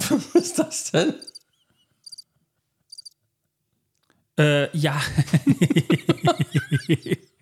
Was 0.10 0.36
ist 0.36 0.60
das 0.60 0.92
denn? 0.92 1.16
Äh, 4.38 4.78
ja. 4.78 5.02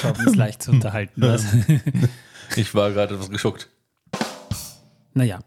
Torben 0.00 0.26
ist 0.26 0.36
leicht 0.36 0.62
zu 0.62 0.70
unterhalten, 0.70 1.20
was? 1.22 1.44
Ich 2.56 2.74
war 2.74 2.90
gerade 2.90 3.14
etwas 3.14 3.30
geschockt. 3.30 3.70
Naja. 5.14 5.38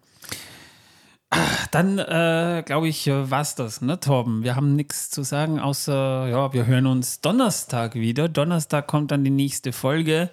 Dann 1.72 2.00
äh, 2.00 2.64
glaube 2.66 2.88
ich, 2.88 3.08
war 3.08 3.42
es 3.42 3.56
das, 3.56 3.82
ne, 3.82 4.00
Torben? 4.00 4.44
Wir 4.44 4.56
haben 4.56 4.76
nichts 4.76 5.10
zu 5.10 5.24
sagen, 5.24 5.60
außer, 5.60 6.28
ja, 6.28 6.54
wir 6.54 6.66
hören 6.66 6.88
uns 6.88 7.22
Donnerstag 7.22 7.96
wieder. 7.96 8.30
Donnerstag 8.30 8.88
kommt 8.88 9.12
dann 9.12 9.24
die 9.24 9.30
nächste 9.30 9.74
Folge. 9.74 10.30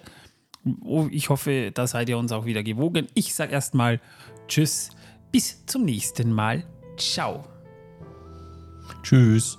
Oh, 0.83 1.07
ich 1.11 1.29
hoffe, 1.29 1.71
da 1.73 1.87
seid 1.87 2.09
ihr 2.09 2.17
uns 2.17 2.31
auch 2.31 2.45
wieder 2.45 2.63
gewogen. 2.63 3.07
Ich 3.13 3.35
sage 3.35 3.51
erstmal 3.51 3.99
Tschüss, 4.47 4.91
bis 5.31 5.65
zum 5.65 5.83
nächsten 5.83 6.31
Mal. 6.31 6.63
Ciao. 6.97 7.43
Tschüss. 9.03 9.57